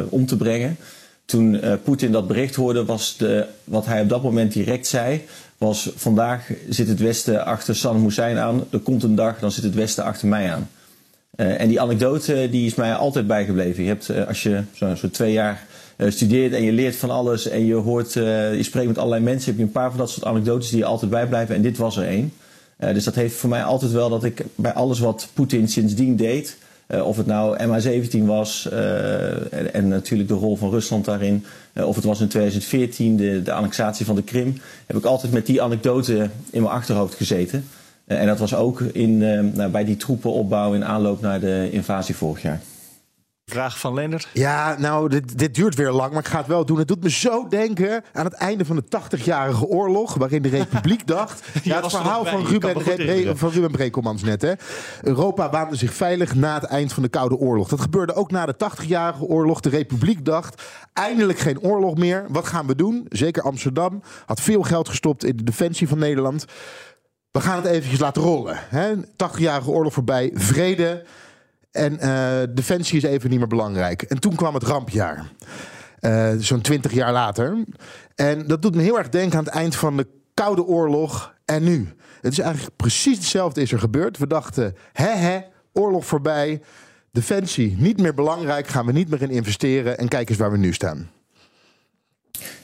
om 0.08 0.26
te 0.26 0.36
brengen. 0.36 0.76
Toen 1.24 1.60
Poetin 1.84 2.12
dat 2.12 2.26
bericht 2.26 2.54
hoorde, 2.54 2.84
was 2.84 3.16
de, 3.16 3.46
wat 3.64 3.86
hij 3.86 4.00
op 4.00 4.08
dat 4.08 4.22
moment 4.22 4.52
direct 4.52 4.86
zei, 4.86 5.24
was 5.58 5.90
vandaag 5.96 6.50
zit 6.68 6.88
het 6.88 7.00
Westen 7.00 7.44
achter 7.44 7.76
Saddam 7.76 8.04
Hussein 8.04 8.38
aan. 8.38 8.64
Er 8.70 8.78
komt 8.78 9.02
een 9.02 9.14
dag, 9.14 9.38
dan 9.38 9.50
zit 9.50 9.64
het 9.64 9.74
Westen 9.74 10.04
achter 10.04 10.28
mij 10.28 10.52
aan. 10.52 10.68
En 11.38 11.68
die 11.68 11.80
anekdote 11.80 12.48
die 12.50 12.66
is 12.66 12.74
mij 12.74 12.94
altijd 12.94 13.26
bijgebleven. 13.26 13.82
Je 13.82 13.88
hebt, 13.88 14.26
als 14.26 14.42
je 14.42 14.62
zo, 14.72 14.94
zo 14.94 15.10
twee 15.10 15.32
jaar 15.32 15.66
studeert 16.08 16.52
en 16.52 16.62
je 16.62 16.72
leert 16.72 16.96
van 16.96 17.10
alles 17.10 17.48
en 17.48 17.66
je 17.66 17.74
hoort, 17.74 18.12
je 18.12 18.58
spreekt 18.60 18.88
met 18.88 18.98
allerlei 18.98 19.22
mensen, 19.22 19.50
heb 19.50 19.58
je 19.58 19.64
een 19.66 19.72
paar 19.72 19.90
van 19.90 19.98
dat 19.98 20.10
soort 20.10 20.26
anekdotes 20.26 20.70
die 20.70 20.78
je 20.78 20.84
altijd 20.84 21.10
bijblijven. 21.10 21.54
En 21.54 21.62
dit 21.62 21.76
was 21.76 21.96
er 21.96 22.06
één. 22.06 22.32
Dus 22.76 23.04
dat 23.04 23.14
heeft 23.14 23.34
voor 23.34 23.48
mij 23.48 23.64
altijd 23.64 23.92
wel 23.92 24.08
dat 24.08 24.24
ik 24.24 24.44
bij 24.54 24.72
alles 24.72 24.98
wat 24.98 25.28
Poetin 25.32 25.68
sindsdien 25.68 26.16
deed, 26.16 26.56
of 27.02 27.16
het 27.16 27.26
nou 27.26 27.58
MH17 27.58 28.24
was 28.24 28.68
en, 28.70 29.74
en, 29.74 29.88
natuurlijk 29.88 30.28
de 30.28 30.34
rol 30.34 30.56
van 30.56 30.70
Rusland 30.70 31.04
daarin, 31.04 31.44
of 31.74 31.94
het 31.94 32.04
was 32.04 32.20
in 32.20 32.28
2014 32.28 33.16
de, 33.16 33.42
de, 33.42 33.52
annexatie 33.52 34.06
van 34.06 34.14
de 34.14 34.22
Krim, 34.22 34.60
heb 34.86 34.96
ik 34.96 35.04
altijd 35.04 35.32
met 35.32 35.46
die 35.46 35.62
anekdote 35.62 36.28
in 36.50 36.62
mijn 36.62 36.74
achterhoofd 36.74 37.14
gezeten. 37.14 37.68
En 38.08 38.26
dat 38.26 38.38
was 38.38 38.54
ook 38.54 38.80
in, 38.80 39.18
nou, 39.54 39.70
bij 39.70 39.84
die 39.84 39.96
troepenopbouw 39.96 40.72
in 40.72 40.84
aanloop 40.84 41.20
naar 41.20 41.40
de 41.40 41.68
invasie 41.72 42.16
vorig 42.16 42.42
jaar. 42.42 42.60
Vraag 43.50 43.78
van 43.78 43.94
Leendert. 43.94 44.28
Ja, 44.32 44.76
nou, 44.78 45.08
dit, 45.08 45.38
dit, 45.38 45.54
duurt 45.54 45.74
weer 45.74 45.90
lang, 45.90 46.10
maar 46.12 46.20
ik 46.20 46.28
ga 46.28 46.38
het 46.38 46.46
wel 46.46 46.64
doen. 46.64 46.78
Het 46.78 46.88
doet 46.88 47.02
me 47.02 47.10
zo 47.10 47.48
denken 47.48 48.04
aan 48.12 48.24
het 48.24 48.34
einde 48.34 48.64
van 48.64 48.76
de 48.76 48.82
80-jarige 48.82 49.66
oorlog, 49.66 50.14
waarin 50.14 50.42
de 50.42 50.48
Republiek 50.48 51.06
dacht. 51.16 51.48
ja, 51.62 51.80
het 51.80 51.90
verhaal 51.90 52.24
van 52.24 52.46
Ruben, 52.46 52.82
Re, 52.82 53.36
van 53.36 53.50
Ruben 53.50 53.70
Brekelmans 53.70 54.22
net. 54.22 54.42
Hè. 54.42 54.52
Europa 55.02 55.50
waande 55.50 55.76
zich 55.76 55.94
veilig 55.94 56.34
na 56.34 56.54
het 56.54 56.64
eind 56.64 56.92
van 56.92 57.02
de 57.02 57.08
Koude 57.08 57.36
Oorlog. 57.36 57.68
Dat 57.68 57.80
gebeurde 57.80 58.14
ook 58.14 58.30
na 58.30 58.46
de 58.46 58.54
80-jarige 58.54 59.24
oorlog. 59.24 59.60
De 59.60 59.68
Republiek 59.68 60.24
dacht: 60.24 60.62
eindelijk 60.92 61.38
geen 61.38 61.60
oorlog 61.60 61.96
meer. 61.96 62.26
Wat 62.28 62.46
gaan 62.46 62.66
we 62.66 62.74
doen? 62.74 63.06
Zeker 63.08 63.42
Amsterdam 63.42 64.02
had 64.26 64.40
veel 64.40 64.62
geld 64.62 64.88
gestopt 64.88 65.24
in 65.24 65.36
de 65.36 65.44
defensie 65.44 65.88
van 65.88 65.98
Nederland. 65.98 66.44
We 67.38 67.44
gaan 67.44 67.56
het 67.56 67.66
eventjes 67.66 68.00
laten 68.00 68.22
rollen. 68.22 68.58
80-jarige 69.12 69.70
oorlog 69.70 69.92
voorbij, 69.92 70.30
vrede. 70.34 71.04
En 71.70 71.98
uh, 72.02 72.54
defensie 72.54 72.96
is 72.96 73.02
even 73.02 73.30
niet 73.30 73.38
meer 73.38 73.48
belangrijk. 73.48 74.02
En 74.02 74.20
toen 74.20 74.34
kwam 74.34 74.54
het 74.54 74.62
rampjaar. 74.62 75.26
Uh, 76.00 76.30
Zo'n 76.38 76.60
twintig 76.60 76.92
jaar 76.92 77.12
later. 77.12 77.64
En 78.14 78.46
dat 78.46 78.62
doet 78.62 78.74
me 78.74 78.82
heel 78.82 78.98
erg 78.98 79.08
denken 79.08 79.38
aan 79.38 79.44
het 79.44 79.54
eind 79.54 79.76
van 79.76 79.96
de 79.96 80.06
Koude 80.34 80.64
Oorlog 80.64 81.34
en 81.44 81.64
nu. 81.64 81.88
Het 82.20 82.32
is 82.32 82.38
eigenlijk 82.38 82.76
precies 82.76 83.16
hetzelfde 83.16 83.60
is 83.60 83.72
er 83.72 83.78
gebeurd. 83.78 84.18
We 84.18 84.26
dachten, 84.26 84.76
hè 84.92 85.10
hè, 85.10 85.40
oorlog 85.72 86.06
voorbij. 86.06 86.60
Defensie 87.12 87.76
niet 87.78 88.00
meer 88.00 88.14
belangrijk, 88.14 88.66
gaan 88.66 88.86
we 88.86 88.92
niet 88.92 89.08
meer 89.08 89.22
in 89.22 89.30
investeren. 89.30 89.98
En 89.98 90.08
kijk 90.08 90.28
eens 90.28 90.38
waar 90.38 90.52
we 90.52 90.58
nu 90.58 90.72
staan. 90.72 91.10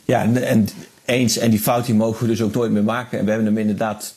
Ja, 0.04 0.22
en, 0.22 0.42
en 0.42 0.68
eens. 1.04 1.38
En 1.38 1.50
die 1.50 1.60
fout 1.60 1.86
die 1.86 1.94
mogen 1.94 2.22
we 2.22 2.26
dus 2.26 2.42
ook 2.42 2.54
nooit 2.54 2.72
meer 2.72 2.84
maken. 2.84 3.18
En 3.18 3.24
we 3.24 3.30
hebben 3.30 3.48
hem 3.48 3.58
inderdaad 3.58 4.14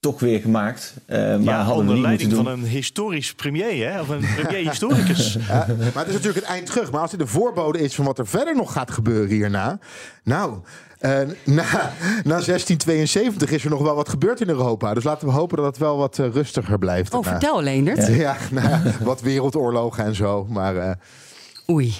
toch 0.00 0.20
weer 0.20 0.40
gemaakt. 0.40 0.94
Uh, 1.06 1.16
maar 1.16 1.40
ja, 1.40 1.62
hadden 1.62 1.76
onder 1.76 2.00
leiding 2.00 2.34
van 2.34 2.46
een 2.46 2.64
historisch 2.64 3.34
premier, 3.34 3.92
hè? 3.92 4.00
of 4.00 4.08
een 4.08 4.24
premier-historicus. 4.36 5.32
ja, 5.48 5.66
maar 5.68 6.04
het 6.04 6.06
is 6.06 6.12
natuurlijk 6.12 6.34
het 6.34 6.44
eind 6.44 6.66
terug. 6.66 6.90
Maar 6.90 7.00
als 7.00 7.10
dit 7.10 7.20
de 7.20 7.26
voorbode 7.26 7.80
is 7.80 7.94
van 7.94 8.04
wat 8.04 8.18
er 8.18 8.26
verder 8.26 8.56
nog 8.56 8.72
gaat 8.72 8.90
gebeuren 8.90 9.28
hierna. 9.28 9.78
Nou, 10.24 10.52
uh, 11.00 11.10
na, 11.44 11.92
na 12.24 12.40
1672 12.40 13.50
is 13.50 13.64
er 13.64 13.70
nog 13.70 13.82
wel 13.82 13.94
wat 13.94 14.08
gebeurd 14.08 14.40
in 14.40 14.48
Europa. 14.48 14.94
Dus 14.94 15.04
laten 15.04 15.26
we 15.28 15.32
hopen 15.32 15.56
dat 15.56 15.66
het 15.66 15.78
wel 15.78 15.96
wat 15.96 16.18
uh, 16.18 16.26
rustiger 16.32 16.78
blijft. 16.78 17.14
Oh, 17.14 17.24
vertel, 17.24 17.62
Leendert. 17.62 18.06
Ja, 18.06 18.14
ja 18.14 18.36
nou, 18.50 18.92
wat 19.00 19.20
wereldoorlogen 19.20 20.04
en 20.04 20.14
zo. 20.14 20.46
Maar, 20.48 20.98
Oei. 21.70 21.94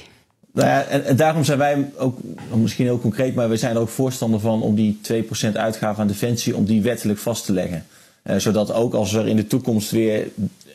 Nou 0.52 0.68
ja, 0.68 0.82
en, 0.82 1.04
en, 1.04 1.16
daarom 1.16 1.44
zijn 1.44 1.58
wij 1.58 1.90
ook, 1.96 2.18
misschien 2.54 2.84
heel 2.84 3.00
concreet, 3.00 3.34
maar 3.34 3.48
we 3.48 3.56
zijn 3.56 3.74
er 3.74 3.80
ook 3.80 3.88
voorstander 3.88 4.40
van 4.40 4.62
om 4.62 4.74
die 4.74 5.00
2% 5.12 5.52
uitgave 5.52 6.00
aan 6.00 6.06
defensie, 6.06 6.56
om 6.56 6.64
die 6.64 6.82
wettelijk 6.82 7.18
vast 7.18 7.44
te 7.44 7.52
leggen. 7.52 7.86
Uh, 8.22 8.36
zodat 8.36 8.72
ook 8.72 8.94
als 8.94 9.12
er 9.12 9.28
in 9.28 9.36
de 9.36 9.46
toekomst 9.46 9.90
weer, 9.90 10.28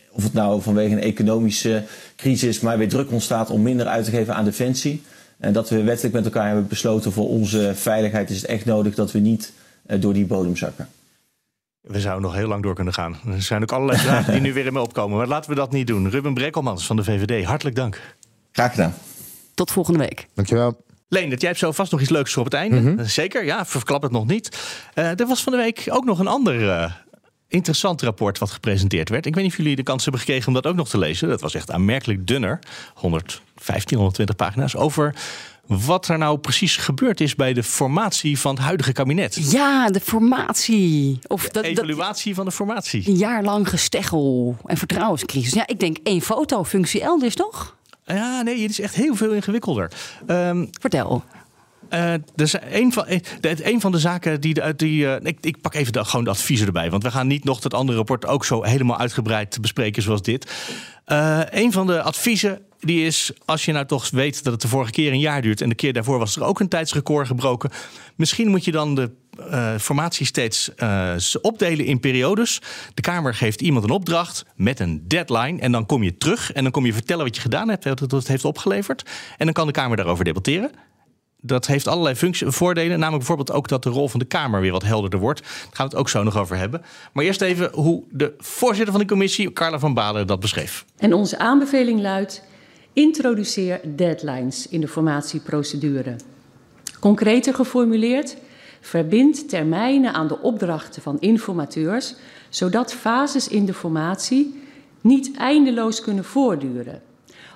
of 0.10 0.24
het 0.24 0.34
nou 0.34 0.62
vanwege 0.62 0.94
een 0.94 1.02
economische 1.02 1.84
crisis, 2.16 2.60
maar 2.60 2.78
weer 2.78 2.90
druk 2.90 3.12
ontstaat 3.12 3.50
om 3.50 3.62
minder 3.62 3.86
uit 3.86 4.06
te 4.06 4.12
geven 4.12 4.36
aan 4.36 4.46
defensie. 4.46 5.02
En 5.38 5.54
dat 5.54 5.70
we 5.70 5.84
wettelijk 5.84 6.14
met 6.14 6.26
elkaar 6.26 6.46
hebben 6.46 6.68
besloten 6.68 7.12
voor 7.12 7.30
onze 7.30 7.72
veiligheid 7.76 8.30
is 8.30 8.42
het 8.42 8.46
echt 8.46 8.66
nodig 8.66 8.96
dat 8.96 9.12
we 9.12 9.20
niet 9.20 9.54
uh, 9.88 10.02
door 10.02 10.14
die 10.14 10.26
bodem 10.26 10.56
zakken. 10.56 10.88
We 11.82 12.00
zouden 12.00 12.24
nog 12.24 12.34
heel 12.34 12.48
lang 12.48 12.64
door 12.64 12.76
kunnen 12.76 12.94
gaan. 12.94 13.18
Er 13.28 13.42
zijn 13.42 13.62
ook 13.62 13.72
allerlei 13.72 14.00
vragen 14.00 14.34
die 14.34 14.42
nu 14.42 14.54
weer 14.54 14.66
in 14.66 14.74
me 14.74 14.82
opkomen. 14.82 15.18
Maar 15.18 15.28
laten 15.28 15.50
we 15.50 15.56
dat 15.56 15.72
niet 15.72 15.88
doen. 15.88 16.10
Ruben 16.10 16.34
Brekkelmans 16.34 16.86
van 16.86 16.96
de 16.96 17.04
VVD, 17.04 17.46
hartelijk 17.46 17.76
dank. 17.76 18.02
Graag 18.52 18.72
gedaan. 18.72 18.94
Tot 19.56 19.72
volgende 19.72 20.00
week. 20.00 20.28
Dankjewel. 20.34 20.84
Leen, 21.08 21.30
dat 21.30 21.40
jij 21.40 21.50
hebt 21.50 21.62
zo 21.62 21.72
vast 21.72 21.92
nog 21.92 22.02
iets 22.02 22.10
leuks 22.10 22.34
voor 22.34 22.46
op 22.46 22.52
het 22.52 22.60
einde. 22.62 22.82
Mhm. 22.82 23.06
Zeker, 23.06 23.46
ja, 23.46 23.66
verklap 23.66 24.02
het 24.02 24.12
nog 24.12 24.28
niet. 24.28 24.58
Uh, 24.96 25.20
er 25.20 25.28
was 25.28 25.44
van 25.44 25.52
de 25.52 25.58
week 25.58 25.84
ook 25.90 26.06
nog 26.06 26.20
een 26.20 26.28
ander 26.28 26.62
uh, 26.62 26.92
interessant 27.48 28.02
rapport 28.02 28.38
wat 28.38 28.52
gepresenteerd 28.52 29.10
werd. 29.10 29.26
Ik 29.26 29.34
weet 29.36 29.44
niet 29.44 29.52
of 29.52 29.58
jullie 29.58 29.76
de 29.76 29.84
kans 29.84 30.04
hebben 30.04 30.22
gekregen 30.22 30.48
om 30.48 30.54
dat 30.54 30.66
ook 30.66 30.76
nog 30.76 30.90
te 30.90 30.98
lezen. 30.98 31.30
Dat 31.30 31.42
was 31.42 31.54
echt 31.54 31.72
aanmerkelijk 31.72 32.28
dunner. 32.28 32.60
115, 32.94 33.98
120 33.98 34.36
pagina's. 34.36 34.76
Over 34.76 35.16
wat 35.68 36.08
er 36.08 36.18
nou 36.18 36.38
precies 36.38 36.78
gebeurd 36.78 37.22
is 37.22 37.36
bij 37.36 37.54
de 37.54 37.64
formatie 37.64 38.40
van 38.40 38.56
het 38.56 38.64
huidige 38.64 38.92
kabinet. 38.92 39.52
Ja, 39.52 39.90
de 39.90 40.00
formatie. 40.00 41.20
Of 41.28 41.50
de 41.50 41.62
evaluatie 41.62 42.36
van 42.36 42.46
de 42.46 42.52
formatie. 42.52 43.08
Een 43.08 43.16
jaar 43.16 43.44
lang 43.44 43.70
gesteggel 43.70 44.58
en 44.66 44.78
vertrouwenscrisis. 44.78 45.54
Ja, 45.54 45.68
ik 45.68 45.80
denk 45.80 45.98
één 46.04 46.22
foto, 46.22 46.64
functie 46.64 47.02
elders, 47.02 47.36
toch? 47.36 47.75
Ja, 48.06 48.42
nee, 48.42 48.62
het 48.62 48.72
is 48.72 48.80
echt 48.80 48.96
heel 48.96 49.16
veel 49.16 49.32
ingewikkelder. 49.32 49.92
Um, 50.28 50.70
Vertel. 50.80 51.24
Uh, 51.94 52.14
dus 52.36 52.56
een 52.70 52.94
van, 52.94 53.06
eh, 53.06 53.20
de, 53.42 53.72
een 53.72 53.82
van 53.82 53.92
de 53.92 54.00
zaken 54.00 54.42
die. 54.42 54.76
die 54.76 55.04
uh, 55.04 55.16
ik, 55.22 55.38
ik 55.42 55.62
pak 55.62 55.74
even 55.74 55.94
de, 55.94 56.06
gewoon 56.06 56.26
de 56.26 56.32
adviezen 56.32 56.68
erbij. 56.68 56.90
Want 56.90 57.04
we 57.04 57.12
gaan 57.12 57.28
niet 57.28 57.44
nog 57.44 57.60
dat 57.60 57.74
andere 57.74 57.98
rapport 57.98 58.26
ook 58.26 58.46
zo 58.46 58.64
helemaal 58.64 58.98
uitgebreid 58.98 59.62
bespreken 59.62 60.02
zoals 60.02 60.22
dit. 60.22 60.52
Uh, 61.08 61.42
een 61.50 61.72
van 61.72 61.88
de 61.88 62.02
adviezen 62.02 62.62
die 62.80 63.06
is, 63.06 63.32
als 63.46 63.66
je 63.66 63.72
nou 63.72 63.86
toch 63.86 64.10
weet 64.10 64.44
dat 64.44 64.54
het 64.54 64.62
de 64.62 64.68
vorige 64.68 64.92
keer 64.92 65.12
een 65.12 65.20
jaar 65.20 65.42
duurt 65.42 65.62
en 65.62 65.70
de 65.70 65.76
keer 65.76 65.94
daarvoor 65.94 66.20
was 66.20 66.36
er 66.36 66.44
ook 66.44 66.60
een 66.60 66.68
tijdsrecord 66.68 67.28
gebroken, 67.28 67.72
misschien 68.16 68.48
moet 68.48 68.66
je 68.66 68.72
dan 68.72 68.96
de 68.96 69.12
uh, 69.40 69.78
formatie 69.78 70.26
steeds 70.26 70.72
uh, 70.78 71.14
opdelen 71.42 71.86
in 71.86 72.00
periodes. 72.00 72.62
De 72.94 73.02
Kamer 73.02 73.34
geeft 73.34 73.62
iemand 73.62 73.84
een 73.84 73.90
opdracht 73.90 74.46
met 74.56 74.80
een 74.80 75.08
deadline 75.08 75.60
en 75.60 75.72
dan 75.72 75.86
kom 75.86 76.04
je 76.04 76.18
terug 76.18 76.54
en 76.54 76.64
dan 76.64 76.72
kom 76.72 76.86
je 76.86 76.94
vertellen 76.94 77.26
wat 77.26 77.36
je 77.36 77.42
gedaan 77.42 77.70
hebt, 77.70 77.84
wat 77.84 78.12
het 78.12 78.28
heeft 78.28 78.46
opgeleverd 78.46 79.10
en 79.38 79.46
dan 79.46 79.54
kan 79.54 79.66
de 79.68 79.74
Kamer 79.74 79.98
daarover 79.98 80.26
debatteren. 80.26 80.72
dat 81.42 81.68
heeft 81.68 81.88
allerlei 81.88 82.34
voordelen. 82.46 83.00
Namelijk 83.00 83.18
bijvoorbeeld 83.18 83.52
ook 83.52 83.68
dat 83.68 83.84
de 83.84 83.90
rol 83.90 84.10
van 84.10 84.20
de 84.20 84.26
Kamer 84.26 84.62
weer 84.62 84.72
wat 84.72 84.84
helderder 84.84 85.20
wordt. 85.20 85.42
Daar 85.42 85.50
gaan 85.50 85.86
we 85.86 85.92
het 85.92 85.96
ook 85.96 86.10
zo 86.10 86.24
nog 86.24 86.38
over 86.38 86.58
hebben. 86.58 86.82
Maar 87.14 87.24
eerst 87.24 87.42
even 87.42 87.72
hoe 87.74 88.04
de 88.12 88.34
voorzitter 88.38 88.92
van 88.92 89.02
de 89.02 89.08
commissie, 89.08 89.54
Carla 89.54 89.80
van 89.80 89.94
Balen, 89.94 90.28
dat 90.28 90.40
beschreef. 90.40 90.86
En 90.98 91.14
onze 91.14 91.38
aanbeveling 91.38 92.02
luidt: 92.02 92.44
introduceer 92.94 93.80
deadlines 93.96 94.68
in 94.68 94.82
de 94.82 94.88
formatieprocedure. 94.88 96.16
Concreter 97.00 97.54
geformuleerd, 97.54 98.38
verbind 98.86 99.50
termijnen 99.50 100.14
aan 100.14 100.28
de 100.28 100.42
opdrachten 100.42 101.02
van 101.02 101.18
informateurs, 101.20 102.16
zodat 102.50 102.94
fases 102.94 103.48
in 103.48 103.66
de 103.66 103.74
formatie 103.74 104.64
niet 105.02 105.38
eindeloos 105.38 106.02
kunnen 106.02 106.24
voortduren. 106.24 107.02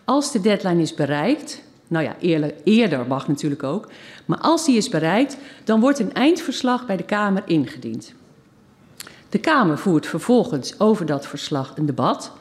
Als 0.04 0.32
de 0.32 0.42
deadline 0.42 0.82
is 0.82 0.94
bereikt, 0.94 1.62
nou 1.88 2.04
ja, 2.04 2.16
eerder, 2.20 2.54
eerder 2.64 3.08
mag 3.08 3.28
natuurlijk 3.28 3.64
ook. 3.64 3.90
Maar 4.26 4.38
als 4.38 4.66
die 4.66 4.78
is 4.78 4.90
bereikt, 4.90 5.38
dan 5.64 5.80
wordt 5.80 6.00
een 6.00 6.14
eindverslag 6.14 6.86
bij 6.86 6.98
de 6.98 7.04
Kamer 7.04 7.44
ingediend. 7.46 8.14
De 9.30 9.40
Kamer 9.40 9.78
voert 9.78 10.08
vervolgens 10.08 10.80
over 10.80 11.06
dat 11.06 11.28
verslag 11.28 11.74
een 11.78 11.86
debat 11.86 12.32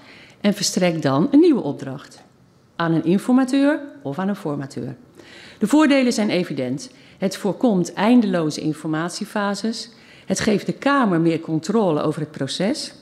en 0.40 0.54
verstrekt 0.54 1.02
dan 1.02 1.28
een 1.30 1.40
nieuwe 1.40 1.62
opdracht 1.62 2.22
aan 2.76 2.92
een 2.92 3.04
informateur 3.04 3.80
of 4.02 4.18
aan 4.18 4.28
een 4.28 4.36
formateur. 4.36 4.96
De 5.58 5.66
voordelen 5.66 6.12
zijn 6.12 6.30
evident. 6.30 6.90
Het 7.18 7.36
voorkomt 7.36 7.92
eindeloze 7.92 8.60
informatiefases. 8.60 9.90
Het 10.26 10.40
geeft 10.40 10.66
de 10.66 10.72
Kamer 10.72 11.20
meer 11.20 11.40
controle 11.40 12.02
over 12.02 12.20
het 12.20 12.30
proces. 12.30 12.92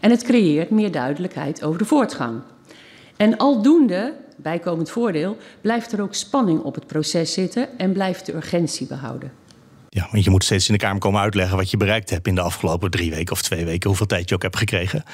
En 0.00 0.10
het 0.10 0.22
creëert 0.22 0.70
meer 0.70 0.92
duidelijkheid 0.92 1.64
over 1.64 1.78
de 1.78 1.84
voortgang. 1.84 2.40
En 3.16 3.36
aldoende 3.36 4.14
bijkomend 4.36 4.90
voordeel, 4.90 5.36
blijft 5.60 5.92
er 5.92 6.02
ook 6.02 6.14
spanning 6.14 6.60
op 6.60 6.74
het 6.74 6.86
proces 6.86 7.32
zitten 7.32 7.78
en 7.78 7.92
blijft 7.92 8.26
de 8.26 8.34
urgentie 8.34 8.86
behouden. 8.86 9.32
Ja, 9.88 10.08
want 10.10 10.24
je 10.24 10.30
moet 10.30 10.44
steeds 10.44 10.68
in 10.68 10.74
de 10.74 10.80
Kamer 10.80 11.00
komen 11.00 11.20
uitleggen 11.20 11.56
wat 11.56 11.70
je 11.70 11.76
bereikt 11.76 12.10
hebt 12.10 12.26
in 12.26 12.34
de 12.34 12.40
afgelopen 12.40 12.90
drie 12.90 13.10
weken 13.10 13.32
of 13.32 13.42
twee 13.42 13.64
weken, 13.64 13.88
hoeveel 13.88 14.06
tijd 14.06 14.28
je 14.28 14.34
ook 14.34 14.42
hebt 14.42 14.56
gekregen. 14.56 15.04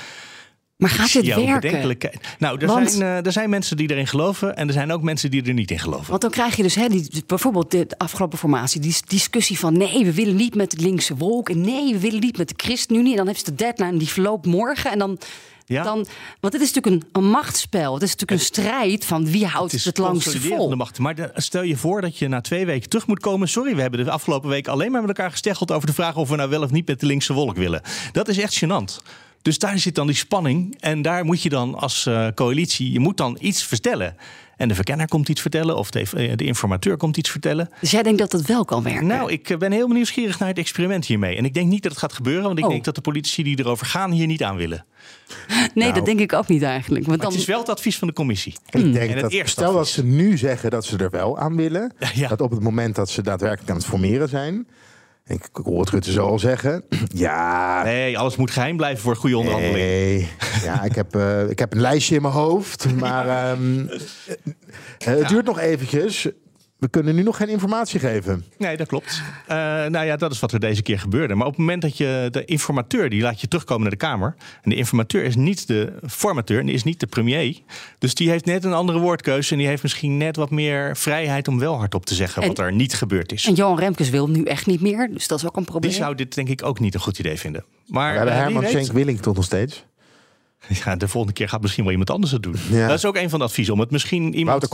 Maar 0.83 0.91
gaat 0.91 1.12
dit 1.12 1.35
werken? 1.35 2.11
Nou, 2.39 2.61
er, 2.61 2.66
want, 2.66 2.91
zijn, 2.91 3.03
uh, 3.03 3.26
er 3.26 3.33
zijn 3.33 3.51
mensen 3.51 3.76
die 3.76 3.91
erin 3.91 4.07
geloven 4.07 4.57
en 4.57 4.66
er 4.66 4.72
zijn 4.72 4.93
ook 4.93 5.03
mensen 5.03 5.30
die 5.30 5.45
er 5.45 5.55
niet 5.55 5.70
in 5.70 5.78
geloven. 5.78 6.11
Want 6.11 6.20
dan 6.20 6.30
krijg 6.30 6.57
je 6.57 6.62
dus 6.62 6.74
hè, 6.74 6.89
die, 6.89 7.24
bijvoorbeeld 7.26 7.70
de 7.70 7.87
afgelopen 7.97 8.39
formatie, 8.39 8.80
die 8.80 8.97
discussie 9.07 9.59
van 9.59 9.76
nee, 9.76 10.05
we 10.05 10.12
willen 10.12 10.37
niet 10.37 10.55
met 10.55 10.70
de 10.70 10.83
linkse 10.83 11.16
wolk 11.16 11.49
en 11.49 11.61
nee, 11.61 11.93
we 11.93 12.01
willen 12.01 12.20
niet 12.20 12.39
met 12.39 12.49
de 12.49 12.55
ChristenUnie. 12.57 13.11
En 13.11 13.16
dan 13.16 13.26
heeft 13.26 13.45
ze 13.45 13.45
de 13.45 13.55
deadline, 13.55 13.97
die 13.97 14.09
verloopt 14.09 14.47
morgen 14.47 14.91
en 14.91 14.99
dan 14.99 15.18
ja? 15.66 15.83
Dan, 15.83 16.07
want 16.41 16.53
het 16.53 16.62
is 16.62 16.72
natuurlijk 16.72 17.05
een, 17.05 17.22
een 17.22 17.30
machtsspel. 17.30 17.95
Het 17.95 18.03
is 18.03 18.11
natuurlijk 18.11 18.41
een 18.41 18.47
strijd 18.47 19.05
van 19.05 19.30
wie 19.30 19.47
houdt 19.47 19.72
het, 19.72 19.85
het 19.85 19.99
langst 19.99 20.37
vol. 20.37 20.68
De 20.68 20.76
macht. 20.76 20.99
Maar 20.99 21.30
stel 21.35 21.62
je 21.62 21.76
voor 21.76 22.01
dat 22.01 22.18
je 22.18 22.28
na 22.28 22.41
twee 22.41 22.66
weken 22.66 22.89
terug 22.89 23.07
moet 23.07 23.20
komen. 23.20 23.49
Sorry, 23.49 23.74
we 23.74 23.80
hebben 23.80 24.05
de 24.05 24.11
afgelopen 24.11 24.49
week 24.49 24.68
alleen 24.68 24.91
maar 24.91 25.01
met 25.01 25.11
elkaar 25.11 25.30
gesteggeld 25.30 25.72
over 25.72 25.87
de 25.87 25.93
vraag 25.93 26.16
of 26.16 26.28
we 26.28 26.37
nou 26.37 26.51
wel 26.51 26.62
of 26.62 26.70
niet 26.70 26.87
met 26.87 27.01
de 27.01 27.07
linkse 27.07 27.33
wolk 27.33 27.57
willen. 27.57 27.83
Dat 28.12 28.28
is 28.28 28.39
echt 28.39 28.64
gênant. 28.64 29.03
Dus 29.43 29.59
daar 29.59 29.78
zit 29.78 29.95
dan 29.95 30.07
die 30.07 30.16
spanning. 30.16 30.76
En 30.80 31.03
daar 31.03 31.24
moet 31.24 31.43
je 31.43 31.49
dan 31.49 31.74
als 31.74 32.07
uh, 32.07 32.26
coalitie, 32.34 32.93
je 32.93 33.01
moet 33.01 33.16
dan 33.16 33.36
iets 33.40 33.64
vertellen. 33.64 34.16
En 34.57 34.68
de 34.68 34.74
verkenner 34.74 35.09
komt 35.09 35.28
iets 35.28 35.40
vertellen 35.40 35.76
of 35.76 35.90
de, 35.90 36.01
eh, 36.01 36.36
de, 36.36 36.45
informateur 36.45 36.97
komt 36.97 37.16
iets 37.16 37.30
vertellen. 37.30 37.68
Dus 37.80 37.90
jij 37.90 38.03
denkt 38.03 38.18
dat 38.18 38.32
het 38.32 38.47
wel 38.47 38.64
kan 38.64 38.82
werken? 38.82 39.07
Nou, 39.07 39.32
ik 39.32 39.51
eh, 39.51 39.59
ben 39.59 39.72
heel 39.72 39.88
nieuwsgierig 39.88 40.38
naar 40.38 40.49
het 40.49 40.59
experiment 40.59 41.07
hiermee. 41.07 41.36
En 41.36 41.45
ik 41.45 41.55
denk 41.55 41.68
niet 41.68 41.82
dat 41.82 41.93
het 41.93 42.01
gaat 42.01 42.12
gebeuren, 42.12 42.43
want 42.43 42.59
ik 42.59 42.64
oh. 42.64 42.70
denk 42.70 42.84
dat 42.84 42.95
de 42.95 43.01
politici 43.01 43.43
die 43.43 43.59
erover 43.59 43.86
gaan 43.86 44.11
hier 44.11 44.26
niet 44.26 44.43
aan 44.43 44.57
willen. 44.57 44.84
Nee, 45.74 45.86
dat 45.86 45.95
nou. 45.95 46.05
denk 46.05 46.20
ik 46.20 46.32
ook 46.32 46.49
niet 46.49 46.62
eigenlijk. 46.62 47.07
Want 47.07 47.20
dan... 47.20 47.30
Het 47.30 47.40
is 47.40 47.47
wel 47.47 47.59
het 47.59 47.68
advies 47.68 47.99
van 47.99 48.09
de 48.09 48.14
commissie. 48.14 48.55
Ik 48.70 48.93
denk 48.93 49.20
dat, 49.20 49.49
stel 49.49 49.72
dat 49.72 49.88
ze 49.88 50.05
nu 50.05 50.38
zeggen 50.38 50.70
dat 50.70 50.84
ze 50.84 50.97
er 50.97 51.11
wel 51.11 51.38
aan 51.38 51.57
willen, 51.57 51.95
dat 52.28 52.40
op 52.40 52.51
het 52.51 52.61
moment 52.61 52.95
dat 52.95 53.11
ze 53.11 53.22
daadwerkelijk 53.22 53.70
aan 53.70 53.76
het 53.76 53.86
formeren 53.86 54.28
zijn, 54.28 54.66
ik 55.33 55.49
hoor 55.62 55.80
het 55.80 55.91
Rutte 55.91 56.12
zo 56.12 56.26
al 56.26 56.39
zeggen. 56.39 56.85
Ja. 57.14 57.83
Nee, 57.85 58.18
alles 58.18 58.37
moet 58.37 58.51
geheim 58.51 58.76
blijven 58.76 59.03
voor 59.03 59.16
goede 59.16 59.37
onderhandeling. 59.37 59.76
Nee. 59.76 60.28
Ja, 60.64 60.83
ik 60.83 60.95
heb, 60.95 61.16
uh, 61.16 61.51
ik 61.51 61.59
heb 61.59 61.72
een 61.72 61.80
lijstje 61.80 62.14
in 62.14 62.22
mijn 62.22 62.35
hoofd. 62.35 62.95
Maar 62.95 63.51
um, 63.51 63.91
het 64.99 65.28
duurt 65.28 65.47
nog 65.47 65.59
eventjes 65.59 66.28
we 66.83 66.89
kunnen 66.89 67.14
nu 67.14 67.22
nog 67.22 67.37
geen 67.37 67.49
informatie 67.49 68.01
geven. 68.01 68.45
Nee, 68.59 68.76
dat 68.76 68.87
klopt. 68.87 69.22
Uh, 69.43 69.57
nou 69.87 70.05
ja, 70.05 70.16
dat 70.16 70.33
is 70.33 70.41
wat 70.41 70.53
er 70.53 70.61
deze 70.61 70.83
keer 70.83 70.99
gebeurde. 70.99 71.35
Maar 71.35 71.47
op 71.47 71.53
het 71.53 71.61
moment 71.61 71.83
dat 71.83 71.97
je 71.97 72.28
de 72.30 72.45
informateur, 72.45 73.11
die 73.11 73.22
laat 73.22 73.41
je 73.41 73.49
terugkomen 73.49 73.83
naar 73.83 73.91
de 73.91 73.97
Kamer. 73.97 74.35
En 74.62 74.70
de 74.70 74.76
informateur 74.76 75.24
is 75.24 75.37
niet 75.37 75.66
de 75.66 75.93
formateur, 76.07 76.61
en 76.61 76.66
die 76.66 76.74
is 76.74 76.83
niet 76.83 77.01
de 77.01 77.07
premier. 77.07 77.61
Dus 77.99 78.14
die 78.14 78.30
heeft 78.30 78.45
net 78.45 78.64
een 78.64 78.72
andere 78.72 78.99
woordkeuze. 78.99 79.53
En 79.53 79.59
die 79.59 79.66
heeft 79.66 79.83
misschien 79.83 80.16
net 80.16 80.37
wat 80.37 80.51
meer 80.51 80.97
vrijheid 80.97 81.49
om 81.49 81.59
wel 81.59 81.78
hardop 81.78 82.07
te 82.07 82.14
zeggen 82.14 82.47
wat 82.47 82.59
er 82.59 82.72
niet 82.72 82.95
gebeurd 82.95 83.33
is. 83.33 83.47
En 83.47 83.55
Johan 83.55 83.78
Remkes 83.78 84.11
wil 84.11 84.28
nu 84.28 84.45
echt 84.45 84.66
niet 84.66 84.80
meer. 84.80 85.11
Dus 85.12 85.26
dat 85.26 85.39
is 85.39 85.47
ook 85.47 85.57
een 85.57 85.64
probleem. 85.64 85.91
Die 85.91 86.01
zou 86.01 86.14
dit 86.14 86.35
denk 86.35 86.49
ik 86.49 86.64
ook 86.64 86.80
niet 86.80 86.95
een 86.95 87.01
goed 87.01 87.18
idee 87.18 87.37
vinden. 87.39 87.64
Maar, 87.87 88.11
we 88.11 88.16
hebben 88.16 88.35
uh, 88.35 88.41
Herman 88.41 88.66
Schenk 88.66 88.93
Willing 88.93 89.20
tot 89.20 89.37
nog 89.37 89.45
steeds. 89.45 89.85
Ja, 90.84 90.96
de 90.96 91.08
volgende 91.08 91.36
keer 91.36 91.48
gaat 91.48 91.62
misschien 91.62 91.82
wel 91.82 91.92
iemand 91.92 92.10
anders 92.10 92.32
het 92.32 92.42
doen. 92.42 92.56
Dat 92.70 92.98
is 92.98 93.04
ook 93.04 93.16
een 93.16 93.30
van 93.30 93.38
de 93.38 93.44
adviezen. 93.44 93.74
Om 93.74 93.80
het 93.80 93.90
misschien 93.90 94.34
iemand, 94.34 94.68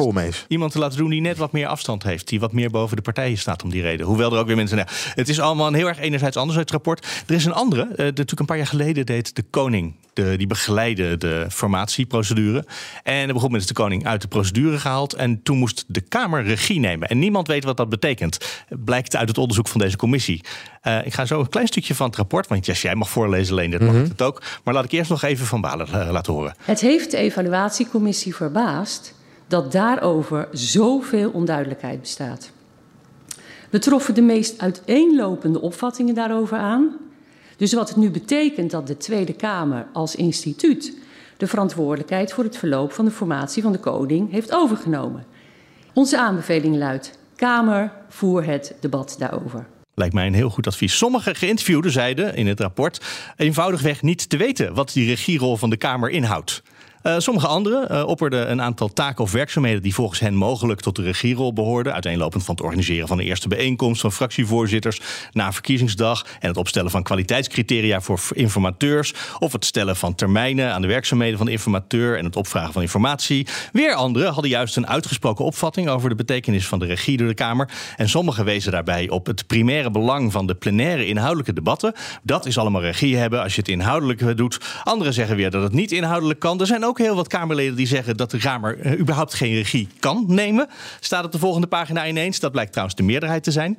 iemand 0.48 0.72
te 0.72 0.78
laten 0.78 0.98
doen 0.98 1.10
die 1.10 1.20
net 1.20 1.36
wat 1.36 1.52
meer 1.52 1.66
afstand 1.66 2.02
heeft. 2.02 2.28
Die 2.28 2.40
wat 2.40 2.52
meer 2.52 2.70
boven 2.70 2.96
de 2.96 3.02
partijen 3.02 3.38
staat 3.38 3.62
om 3.62 3.70
die 3.70 3.82
reden. 3.82 4.06
Hoewel 4.06 4.32
er 4.32 4.38
ook 4.38 4.46
weer 4.46 4.56
mensen. 4.56 4.86
Het 5.14 5.28
is 5.28 5.40
allemaal 5.40 5.66
een 5.66 5.74
heel 5.74 5.88
erg 5.88 5.98
enerzijds 5.98 6.36
anders 6.36 6.58
uit 6.58 6.70
het 6.70 6.74
rapport. 6.74 7.06
Er 7.26 7.34
is 7.34 7.44
een 7.44 7.52
andere. 7.52 7.82
Uh, 7.90 7.96
natuurlijk 7.96 8.40
een 8.40 8.46
paar 8.46 8.56
jaar 8.56 8.66
geleden 8.66 9.06
deed 9.06 9.36
de 9.36 9.42
koning 9.50 9.94
de, 10.24 10.36
die 10.36 10.46
begeleiden 10.46 11.20
de 11.20 11.46
formatieprocedure. 11.50 12.64
En 13.02 13.28
op 13.28 13.36
een 13.36 13.42
moment 13.42 13.62
is 13.62 13.68
de 13.68 13.74
koning 13.74 14.06
uit 14.06 14.22
de 14.22 14.28
procedure 14.28 14.78
gehaald. 14.78 15.12
En 15.14 15.42
toen 15.42 15.58
moest 15.58 15.84
de 15.86 16.00
Kamer 16.00 16.44
regie 16.44 16.80
nemen. 16.80 17.08
En 17.08 17.18
niemand 17.18 17.46
weet 17.46 17.64
wat 17.64 17.76
dat 17.76 17.88
betekent. 17.88 18.64
Blijkt 18.68 19.16
uit 19.16 19.28
het 19.28 19.38
onderzoek 19.38 19.68
van 19.68 19.80
deze 19.80 19.96
commissie. 19.96 20.44
Uh, 20.82 21.06
ik 21.06 21.14
ga 21.14 21.24
zo 21.24 21.40
een 21.40 21.48
klein 21.48 21.66
stukje 21.66 21.94
van 21.94 22.06
het 22.06 22.16
rapport. 22.16 22.46
Want 22.46 22.66
yes, 22.66 22.82
jij 22.82 22.94
mag 22.94 23.10
voorlezen, 23.10 23.52
alleen 23.52 23.70
dat 23.70 23.80
mag 23.80 23.94
mhm. 23.94 24.02
het 24.02 24.22
ook. 24.22 24.42
Maar 24.64 24.74
laat 24.74 24.84
ik 24.84 24.92
eerst 24.92 25.10
nog 25.10 25.22
even 25.22 25.46
van 25.46 25.60
Balen 25.60 25.87
horen. 26.26 26.54
Het 26.62 26.80
heeft 26.80 27.10
de 27.10 27.16
evaluatiecommissie 27.16 28.34
verbaasd 28.34 29.14
dat 29.46 29.72
daarover 29.72 30.48
zoveel 30.52 31.30
onduidelijkheid 31.30 32.00
bestaat. 32.00 32.50
We 33.70 33.78
troffen 33.78 34.14
de 34.14 34.22
meest 34.22 34.60
uiteenlopende 34.60 35.60
opvattingen 35.60 36.14
daarover 36.14 36.58
aan. 36.58 36.96
Dus 37.56 37.72
wat 37.72 37.88
het 37.88 37.96
nu 37.96 38.10
betekent 38.10 38.70
dat 38.70 38.86
de 38.86 38.96
Tweede 38.96 39.32
Kamer 39.32 39.86
als 39.92 40.14
instituut 40.14 40.96
de 41.36 41.46
verantwoordelijkheid 41.46 42.32
voor 42.32 42.44
het 42.44 42.56
verloop 42.56 42.92
van 42.92 43.04
de 43.04 43.10
formatie 43.10 43.62
van 43.62 43.72
de 43.72 43.78
koning 43.78 44.30
heeft 44.30 44.52
overgenomen. 44.52 45.24
Onze 45.94 46.18
aanbeveling 46.18 46.76
luidt: 46.76 47.18
Kamer, 47.36 47.92
voer 48.08 48.44
het 48.44 48.74
debat 48.80 49.16
daarover. 49.18 49.66
Lijkt 49.98 50.14
mij 50.14 50.26
een 50.26 50.34
heel 50.34 50.50
goed 50.50 50.66
advies. 50.66 50.96
Sommige 50.96 51.34
geïnterviewden 51.34 51.92
zeiden 51.92 52.34
in 52.34 52.46
het 52.46 52.60
rapport 52.60 53.04
eenvoudigweg 53.36 54.02
niet 54.02 54.28
te 54.28 54.36
weten 54.36 54.74
wat 54.74 54.92
die 54.92 55.06
regierol 55.06 55.56
van 55.56 55.70
de 55.70 55.76
Kamer 55.76 56.10
inhoudt. 56.10 56.62
Uh, 57.02 57.14
sommige 57.18 57.46
anderen 57.46 57.92
uh, 57.92 58.06
opperden 58.06 58.50
een 58.50 58.62
aantal 58.62 58.88
taken 58.88 59.24
of 59.24 59.32
werkzaamheden 59.32 59.82
die 59.82 59.94
volgens 59.94 60.20
hen 60.20 60.34
mogelijk 60.34 60.80
tot 60.80 60.96
de 60.96 61.02
regierol 61.02 61.52
behoorden. 61.52 61.92
Uiteenlopend 61.92 62.44
van 62.44 62.54
het 62.54 62.64
organiseren 62.64 63.08
van 63.08 63.16
de 63.16 63.24
eerste 63.24 63.48
bijeenkomst 63.48 64.00
van 64.00 64.12
fractievoorzitters 64.12 65.00
na 65.32 65.52
verkiezingsdag. 65.52 66.24
En 66.40 66.48
het 66.48 66.56
opstellen 66.56 66.90
van 66.90 67.02
kwaliteitscriteria 67.02 68.00
voor 68.00 68.20
informateurs. 68.32 69.14
Of 69.38 69.52
het 69.52 69.64
stellen 69.64 69.96
van 69.96 70.14
termijnen 70.14 70.72
aan 70.72 70.82
de 70.82 70.88
werkzaamheden 70.88 71.36
van 71.36 71.46
de 71.46 71.52
informateur 71.52 72.18
en 72.18 72.24
het 72.24 72.36
opvragen 72.36 72.72
van 72.72 72.82
informatie. 72.82 73.46
Weer 73.72 73.94
anderen 73.94 74.32
hadden 74.32 74.50
juist 74.50 74.76
een 74.76 74.88
uitgesproken 74.88 75.44
opvatting 75.44 75.88
over 75.88 76.08
de 76.08 76.14
betekenis 76.14 76.66
van 76.66 76.78
de 76.78 76.86
regie 76.86 77.16
door 77.16 77.28
de 77.28 77.34
Kamer. 77.34 77.70
En 77.96 78.08
sommigen 78.08 78.44
wezen 78.44 78.72
daarbij 78.72 79.08
op 79.08 79.26
het 79.26 79.46
primaire 79.46 79.90
belang 79.90 80.32
van 80.32 80.46
de 80.46 80.54
plenaire 80.54 81.06
inhoudelijke 81.06 81.52
debatten. 81.52 81.92
Dat 82.22 82.46
is 82.46 82.58
allemaal 82.58 82.80
regie 82.80 83.16
hebben 83.16 83.42
als 83.42 83.54
je 83.54 83.60
het 83.60 83.70
inhoudelijk 83.70 84.36
doet. 84.36 84.60
Anderen 84.84 85.14
zeggen 85.14 85.36
weer 85.36 85.50
dat 85.50 85.62
het 85.62 85.72
niet 85.72 85.92
inhoudelijk 85.92 86.38
kan. 86.38 86.60
Er 86.60 86.66
zijn 86.66 86.84
ook 86.88 86.98
heel 86.98 87.14
wat 87.14 87.28
Kamerleden 87.28 87.76
die 87.76 87.86
zeggen 87.86 88.16
dat 88.16 88.30
de 88.30 88.38
Kamer 88.38 88.86
uh, 88.86 88.98
überhaupt 88.98 89.34
geen 89.34 89.54
regie 89.54 89.88
kan 90.00 90.24
nemen. 90.28 90.68
Staat 91.00 91.24
op 91.24 91.32
de 91.32 91.38
volgende 91.38 91.66
pagina 91.66 92.06
ineens. 92.06 92.40
Dat 92.40 92.52
blijkt 92.52 92.70
trouwens 92.70 92.96
de 92.96 93.04
meerderheid 93.04 93.42
te 93.42 93.50
zijn. 93.50 93.76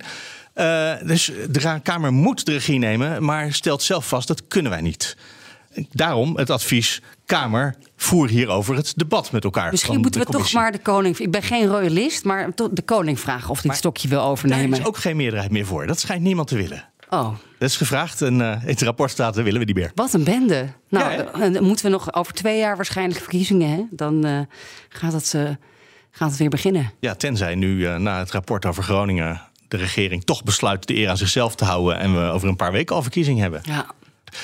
Uh, 0.56 0.94
dus 1.04 1.32
de 1.50 1.80
Kamer 1.84 2.14
moet 2.14 2.46
de 2.46 2.52
regie 2.52 2.80
nemen, 2.80 3.24
maar 3.24 3.54
stelt 3.54 3.82
zelf 3.82 4.08
vast 4.08 4.28
dat 4.28 4.48
kunnen 4.48 4.72
wij 4.72 4.82
niet. 4.82 5.18
Daarom 5.92 6.38
het 6.38 6.50
advies: 6.50 7.02
Kamer, 7.26 7.76
voer 7.96 8.30
hierover 8.30 8.76
het 8.76 8.94
debat 8.96 9.32
met 9.32 9.44
elkaar. 9.44 9.72
Misschien 9.72 10.00
moeten 10.00 10.22
we 10.22 10.28
toch 10.28 10.54
maar 10.54 10.72
de 10.72 10.80
koning. 10.80 11.18
Ik 11.18 11.32
ben 11.32 11.44
geen 11.44 11.68
royalist, 11.68 12.24
maar 12.24 12.50
de 12.72 12.82
koning 12.86 13.20
vragen 13.20 13.50
of 13.50 13.62
hij 13.62 13.70
het 13.70 13.80
stokje 13.80 14.08
wil 14.08 14.22
overnemen. 14.22 14.70
Daar 14.70 14.80
is 14.80 14.86
ook 14.86 14.98
geen 14.98 15.16
meerderheid 15.16 15.52
meer 15.52 15.66
voor. 15.66 15.88
Dat 15.88 16.00
schijnt 16.00 16.22
niemand 16.22 16.48
te 16.48 16.56
willen. 16.56 16.84
Oh. 17.10 17.30
Dat 17.58 17.70
is 17.70 17.78
gevraagd 17.78 18.22
en 18.22 18.40
uh, 18.40 18.52
in 18.62 18.68
het 18.68 18.82
rapport 18.82 19.12
staat, 19.12 19.34
dat 19.34 19.44
willen 19.44 19.60
we 19.60 19.66
niet 19.66 19.76
meer. 19.76 19.92
Wat 19.96 20.14
een 20.14 20.24
bende. 20.24 20.68
Nou, 20.90 21.12
ja, 21.12 21.50
dan 21.50 21.64
moeten 21.64 21.86
we 21.86 21.92
nog 21.92 22.14
over 22.14 22.34
twee 22.34 22.58
jaar 22.58 22.76
waarschijnlijk 22.76 23.20
verkiezingen. 23.20 23.70
Hè? 23.70 23.84
Dan 23.90 24.26
uh, 24.26 24.40
gaat, 24.90 25.14
het, 25.14 25.34
uh, 25.36 25.50
gaat 26.12 26.30
het 26.30 26.40
weer 26.40 26.50
beginnen. 26.50 26.92
Ja, 27.00 27.16
tenzij 27.16 27.56
nu 27.56 27.98
na 27.98 28.20
het 28.20 28.32
rapport 28.32 28.66
over 28.66 28.84
Groningen... 28.84 29.42
de 29.68 29.78
regering 29.78 30.24
toch 30.24 30.44
besluit 30.44 30.88
de 30.88 30.96
eer 30.96 31.10
aan 31.10 31.18
zichzelf 31.18 31.56
te 31.56 31.66
houden... 31.66 32.00
en 32.00 32.14
we 32.14 32.32
over 32.32 32.48
een 32.48 32.56
paar 32.56 32.72
weken 32.72 32.96
al 32.96 33.02
verkiezingen 33.02 33.42
hebben. 33.42 33.62
Ja. 33.64 33.86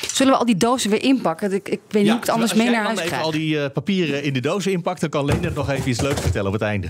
Zullen 0.07 0.34
we 0.34 0.39
al 0.39 0.45
die 0.45 0.57
dozen 0.57 0.89
weer 0.89 1.03
inpakken? 1.03 1.53
Ik, 1.53 1.70
ik 1.70 1.82
weet 1.89 2.01
niet 2.01 2.11
hoe 2.11 2.20
ik 2.20 2.26
het 2.26 2.34
anders 2.34 2.53
mee 2.53 2.70
naar 2.70 2.84
huis 2.84 3.01
krijg. 3.01 3.11
Als 3.11 3.20
je 3.20 3.26
al 3.26 3.32
die 3.32 3.70
papieren 3.70 4.24
in 4.24 4.34
de 4.34 4.41
dozen 4.41 4.72
inpakt... 4.72 5.01
dan 5.01 5.09
kan 5.09 5.26
Leendert 5.26 5.55
nog 5.55 5.70
even 5.70 5.89
iets 5.89 6.01
leuks 6.01 6.22
vertellen 6.22 6.47
op 6.47 6.53
het 6.53 6.61
einde. 6.61 6.89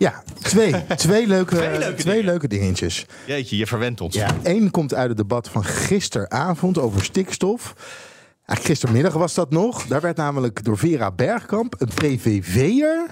Ja, 0.00 0.22
twee. 0.42 0.74
twee 0.96 1.26
leuke, 1.26 1.56
Twee 1.56 1.78
leuke 1.78 1.94
twee 2.02 2.14
dingen. 2.14 2.30
leuke 2.30 2.48
dingetjes. 2.48 3.06
Jeetje, 3.26 3.56
je 3.56 3.66
verwent 3.66 4.00
ons. 4.00 4.14
Ja, 4.14 4.28
één 4.42 4.70
komt 4.70 4.94
uit 4.94 5.08
het 5.08 5.16
debat 5.16 5.48
van 5.48 5.64
gisteravond 5.64 6.78
over 6.78 7.04
stikstof. 7.04 7.74
Eigenlijk 8.46 8.64
gistermiddag 8.64 9.12
was 9.12 9.34
dat 9.34 9.50
nog. 9.50 9.86
Daar 9.86 10.00
werd 10.00 10.16
namelijk 10.16 10.64
door 10.64 10.78
Vera 10.78 11.10
Bergkamp, 11.10 11.74
een 11.78 11.88
PVV'er, 11.94 13.06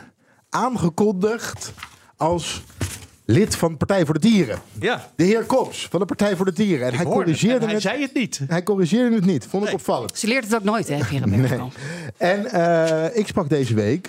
aangekondigd 0.49 1.72
als 2.16 2.62
lid 3.24 3.57
van 3.57 3.76
Partij 3.76 4.05
voor 4.05 4.14
de 4.14 4.20
Dieren. 4.20 4.59
Ja. 4.80 5.11
De 5.16 5.24
heer 5.24 5.43
Kops 5.45 5.86
van 5.91 6.01
de 6.01 6.07
Partij 6.07 6.36
voor 6.36 6.45
de 6.45 6.53
Dieren. 6.53 6.86
En 6.86 6.95
hij 6.95 7.05
Hoorde 7.05 7.30
het. 7.30 7.39
corrigeerde 7.41 7.59
En 7.59 7.64
hij 7.64 7.72
het. 7.74 7.82
zei 7.82 8.01
het 8.03 8.14
niet. 8.14 8.41
Hij 8.49 8.62
corrigeerde 8.62 9.14
het 9.14 9.24
niet. 9.26 9.47
Vond 9.51 9.66
ik 9.68 9.72
opvallend. 9.74 10.18
Ze 10.18 10.26
leert 10.26 10.45
het 10.45 10.55
ook 10.55 10.62
nooit, 10.64 10.89
hè, 10.89 11.05
Vera 11.05 11.26
Bergkamp. 11.26 11.72
En 12.16 12.47
eh, 12.53 13.16
ik 13.18 13.26
sprak 13.26 13.49
deze 13.49 13.74
week 13.74 14.09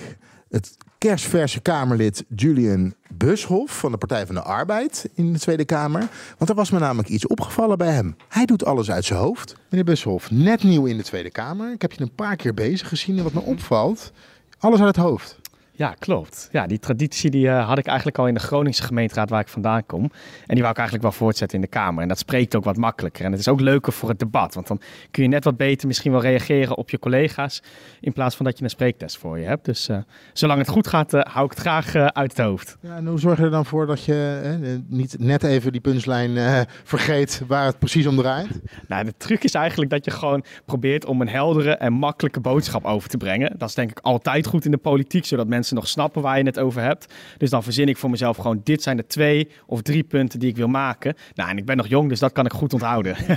het 0.50 0.78
kerstverse 0.98 1.60
Kamerlid 1.60 2.24
Julian 2.36 2.94
Bushoff 3.14 3.80
van 3.80 3.92
de 3.92 3.98
Partij 3.98 4.26
van 4.26 4.36
de 4.36 4.42
Arbeid 4.42 5.10
in 5.14 5.34
de 5.34 5.40
Tweede 5.40 5.66
Kamer. 5.66 6.08
Want 6.38 6.50
er 6.50 6.56
was 6.56 6.70
me 6.70 6.80
namelijk 6.80 7.10
iets 7.10 7.28
opgevallen 7.28 7.78
bij 7.78 7.92
hem. 7.92 8.16
Hij 8.28 8.46
doet 8.46 8.66
alles 8.66 8.92
uit 8.92 9.06
zijn 9.06 9.20
hoofd. 9.20 9.56
Meneer 9.70 9.86
Bushoff, 9.86 10.32
net 10.32 10.64
nieuw 10.64 10.86
in 10.86 10.98
de 10.98 11.04
Tweede 11.04 11.32
Kamer. 11.32 11.72
Ik 11.72 11.82
heb 11.82 11.92
je 11.92 12.02
een 12.02 12.16
paar 12.16 12.36
keer 12.36 12.54
bezig 12.54 12.88
gezien 12.88 13.18
en 13.18 13.24
wat 13.24 13.34
me 13.34 13.42
opvalt, 13.42 14.12
alles 14.60 14.80
uit 14.80 14.96
het 14.96 15.06
hoofd. 15.06 15.39
Ja, 15.80 15.94
klopt. 16.00 16.50
Ja, 16.52 16.68
die 16.68 16.80
traditie 16.80 17.30
die, 17.30 17.50
eh, 17.50 17.68
had 17.68 17.78
ik 17.78 17.86
eigenlijk 17.86 18.18
al 18.18 18.28
in 18.28 18.34
de 18.34 18.40
Groningse 18.40 18.84
gemeenteraad 18.84 19.30
waar 19.30 19.40
ik 19.40 19.48
vandaan 19.48 19.86
kom. 19.86 20.04
En 20.04 20.12
die 20.54 20.60
wou 20.60 20.70
ik 20.70 20.78
eigenlijk 20.78 21.02
wel 21.02 21.12
voortzetten 21.12 21.58
in 21.58 21.64
de 21.64 21.70
Kamer. 21.70 22.02
En 22.02 22.08
dat 22.08 22.18
spreekt 22.18 22.56
ook 22.56 22.64
wat 22.64 22.78
makkelijker. 22.78 23.26
En 23.26 23.32
het 23.32 23.40
is 23.40 23.48
ook 23.48 23.60
leuker 23.60 23.94
voor 23.94 24.10
het 24.10 24.20
debat. 24.20 24.54
Want 24.54 24.68
dan 24.68 24.82
kun 25.12 25.24
je 25.24 25.30
net 25.30 25.44
wat 25.44 25.58
beter 25.58 25.88
misschien 25.88 26.12
wel 26.12 26.22
reageren 26.22 26.78
op 26.78 26.90
je 26.90 27.00
collega's. 27.00 27.62
In 28.02 28.14
plaats 28.14 28.36
van 28.36 28.46
dat 28.46 28.58
je 28.58 28.64
een 28.64 28.70
spreektest 28.70 29.18
voor 29.18 29.40
je 29.40 29.46
hebt. 29.46 29.66
Dus 29.66 29.90
eh, 29.90 29.98
zolang 30.34 30.60
het 30.60 30.70
goed 30.70 30.88
gaat, 30.88 31.14
eh, 31.14 31.22
hou 31.22 31.46
ik 31.46 31.52
het 31.52 31.60
graag 31.60 31.96
uit 31.96 32.38
het 32.38 32.46
hoofd. 32.46 32.78
Ja, 32.82 32.96
en 32.96 33.08
hoe 33.08 33.20
zorg 33.20 33.38
je 33.38 33.44
er 33.44 33.52
dan 33.52 33.66
voor 33.66 33.86
dat 33.86 34.04
je 34.04 34.82
niet 34.88 35.16
net 35.20 35.44
even 35.44 35.72
die 35.72 35.82
punchline 35.82 36.68
vergeet 36.84 37.42
waar 37.48 37.66
het 37.66 37.80
precies 37.80 38.06
om 38.06 38.16
draait? 38.16 38.62
Nou, 38.88 39.06
de 39.06 39.14
truc 39.18 39.44
is 39.44 39.54
eigenlijk 39.54 39.92
dat 39.92 40.06
je 40.06 40.12
gewoon 40.12 40.44
probeert 40.66 41.06
om 41.06 41.22
een 41.22 41.30
heldere 41.30 41.72
en 41.72 41.94
makkelijke 41.94 42.40
boodschap 42.40 42.86
over 42.86 43.10
te 43.10 43.18
brengen. 43.18 43.58
Dat 43.58 43.70
is 43.70 43.76
denk 43.76 43.90
ik 43.90 44.00
altijd 44.00 44.48
goed 44.48 44.66
in 44.66 44.72
de 44.72 44.78
politiek, 44.78 45.26
zodat 45.26 45.48
mensen 45.48 45.68
nog 45.76 45.88
snappen 45.88 46.22
waar 46.22 46.38
je 46.38 46.44
het 46.44 46.60
over 46.60 46.82
hebt. 46.82 47.14
Dus 47.38 47.50
dan 47.50 47.64
verzin 47.64 47.88
ik 47.88 47.98
voor 47.98 48.10
mezelf 48.10 48.38
gewoon, 48.38 48.62
dit 48.64 48.84
zijn 48.84 48.98
de 48.98 49.08
twee 49.08 49.50
of 49.66 49.82
drie 49.82 50.04
punten 50.04 50.40
die 50.40 50.50
ik 50.50 50.58
wil 50.58 50.68
maken. 50.68 51.16
Nou, 51.34 51.50
en 51.50 51.58
ik 51.58 51.66
ben 51.66 51.78
nog 51.78 51.88
jong, 51.88 52.10
dus 52.10 52.20
dat 52.20 52.32
kan 52.32 52.46
ik 52.46 52.54
goed 52.54 52.74
onthouden. 52.74 53.16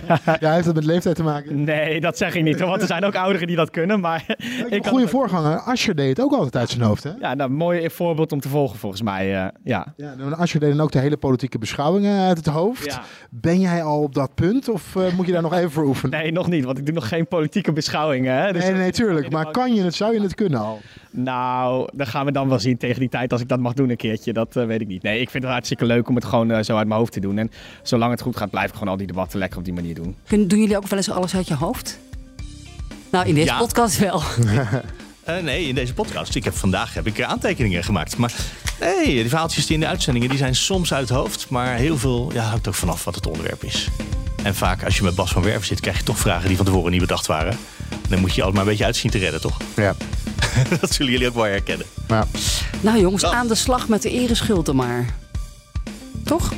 Ja, 0.41 0.53
heeft 0.53 0.65
dat 0.65 0.75
met 0.75 0.85
leeftijd 0.85 1.17
te 1.17 1.23
maken? 1.23 1.65
nee, 1.65 2.01
dat 2.01 2.19
zeg 2.19 2.35
ik 2.35 2.43
niet, 2.43 2.61
want 2.61 2.81
er 2.81 2.87
zijn 2.87 3.05
ook 3.05 3.15
ouderen 3.15 3.47
die 3.47 3.57
dat 3.57 3.71
kunnen. 3.71 4.01
Maar 4.01 4.25
ik 4.29 4.67
Een 4.71 4.87
goede 4.87 5.09
voorganger, 5.09 5.59
Ascher 5.59 5.95
deed 5.95 6.09
het 6.09 6.21
ook 6.21 6.33
altijd 6.33 6.57
uit 6.57 6.71
zijn 6.71 6.83
hoofd, 6.83 7.03
hè? 7.03 7.11
Ja, 7.21 7.35
nou, 7.35 7.51
een 7.51 7.57
mooi 7.57 7.91
voorbeeld 7.91 8.33
om 8.33 8.41
te 8.41 8.49
volgen 8.49 8.79
volgens 8.79 9.03
mij, 9.03 9.35
eh, 9.35 9.49
ja. 9.65 9.95
Ja, 9.97 10.15
en 10.19 10.37
Asscher 10.37 10.61
deed 10.61 10.71
dan 10.71 10.81
ook 10.81 10.93
de 10.93 10.99
hele 10.99 11.17
politieke 11.17 11.59
beschouwingen 11.59 12.21
uit 12.21 12.37
het 12.37 12.47
hoofd. 12.47 12.85
Ja. 12.85 13.03
Ben 13.31 13.61
jij 13.61 13.83
al 13.83 14.03
op 14.03 14.15
dat 14.15 14.35
punt 14.35 14.69
of 14.69 14.97
eh, 14.97 15.03
moet 15.17 15.27
je 15.27 15.33
daar 15.33 15.43
nog 15.43 15.55
even 15.55 15.71
voor 15.71 15.85
oefenen? 15.85 16.21
Nee, 16.21 16.33
nog 16.33 16.49
niet, 16.49 16.65
want 16.65 16.79
ik 16.79 16.87
doe 16.87 16.95
nog 16.95 17.09
geen 17.09 17.27
politieke 17.29 17.73
beschouwingen. 17.73 18.35
Hè? 18.37 18.53
Dus 18.53 18.65
nee, 18.65 18.73
nee, 18.73 18.93
tuurlijk. 18.93 19.31
Maar 19.31 19.51
kan 19.51 19.75
je 19.75 19.83
het, 19.83 19.95
zou 19.95 20.15
je 20.15 20.21
het 20.21 20.35
kunnen 20.35 20.61
al? 20.61 20.81
Nou, 21.15 21.89
dat 21.93 22.09
gaan 22.09 22.25
we 22.25 22.33
dan 22.33 22.49
wel 22.49 22.59
zien 22.61 22.77
tegen 22.77 23.01
die 23.01 23.09
tijd 23.09 23.33
als 23.33 23.41
ik 23.41 23.49
dat 23.49 23.59
mag 23.59 23.73
doen 23.73 23.91
een 23.91 23.97
keertje. 23.97 24.33
Dat 24.33 24.57
eh, 24.57 24.65
weet 24.67 24.81
ik 24.81 24.87
niet. 24.87 25.03
Nee, 25.03 25.21
ik 25.21 25.31
vind 25.31 25.43
het 25.43 25.53
hartstikke 25.53 25.85
leuk 25.85 26.09
om 26.09 26.15
het 26.15 26.25
gewoon 26.25 26.51
eh, 26.51 26.63
zo 26.63 26.77
uit 26.77 26.87
mijn 26.87 26.99
hoofd 26.99 27.13
te 27.13 27.21
doen. 27.21 27.39
En 27.39 27.51
zolang 27.83 28.11
het 28.11 28.21
goed 28.21 28.37
gaat, 28.37 28.51
blijf 28.51 28.69
ik 28.69 28.73
gewoon 28.73 28.89
al 28.89 28.97
die 28.97 29.07
debatten 29.07 29.39
lekker 29.39 29.59
op 29.59 29.65
die 29.65 29.75
manier 29.75 29.95
doen. 29.95 30.17
Doen 30.29 30.61
jullie 30.61 30.77
ook 30.77 30.87
wel 30.87 30.99
eens 30.99 31.11
alles 31.11 31.35
uit 31.35 31.49
je 31.49 31.55
hoofd? 31.55 31.99
Nou, 33.11 33.27
in 33.29 33.35
deze 33.35 33.47
Ja. 33.47 33.59
podcast 33.59 33.99
wel. 33.99 34.23
Eh, 35.23 35.39
nee, 35.43 35.69
in 35.69 35.75
deze 35.75 35.95
podcast. 35.95 36.35
Ik 36.35 36.45
heb, 36.45 36.55
vandaag 36.55 36.95
heb 36.95 37.07
ik 37.07 37.23
aantekeningen 37.23 37.85
gemaakt. 37.85 38.17
Maar 38.17 38.33
nee, 38.81 39.05
die 39.07 39.29
verhaaltjes 39.29 39.67
die 39.67 39.75
in 39.75 39.81
de 39.81 39.87
uitzendingen 39.87 40.29
die 40.29 40.39
zijn 40.39 40.55
soms 40.55 40.93
uit 40.95 41.09
het 41.09 41.19
hoofd. 41.19 41.49
Maar 41.49 41.75
heel 41.77 41.99
veel 41.99 42.31
ja, 42.33 42.43
hangt 42.45 42.69
ook 42.69 42.75
vanaf 42.75 43.05
wat 43.05 43.15
het 43.15 43.27
onderwerp 43.27 43.65
is. 43.65 43.89
En 44.43 44.55
vaak 44.55 44.85
als 44.85 44.97
je 44.97 45.03
met 45.03 45.15
Bas 45.15 45.33
van 45.33 45.43
Werven 45.43 45.67
zit, 45.67 45.81
krijg 45.81 45.97
je 45.99 46.03
toch 46.05 46.19
vragen 46.19 46.49
die 46.49 46.57
van 46.57 46.67
tevoren 46.67 46.91
niet 46.91 47.01
bedacht 47.01 47.27
waren. 47.27 47.57
Dan 48.09 48.21
moet 48.21 48.31
je 48.31 48.37
je 48.37 48.43
altijd 48.43 48.53
maar 48.53 48.63
een 48.63 48.69
beetje 48.69 48.85
uitzien 48.85 49.11
te 49.11 49.19
redden, 49.19 49.41
toch? 49.41 49.57
Ja. 49.77 49.95
dat 50.81 50.93
zullen 50.93 51.13
jullie 51.13 51.29
ook 51.29 51.35
wel 51.35 51.45
herkennen. 51.45 51.87
Nou 52.81 53.01
jongens, 53.01 53.25
aan 53.25 53.49
de 53.49 53.55
slag 53.55 53.89
met 53.89 54.03
de 54.03 54.11
ereschuld 54.11 54.67
dan 54.67 54.77
maar. 54.77 55.07
Toch? 56.25 56.53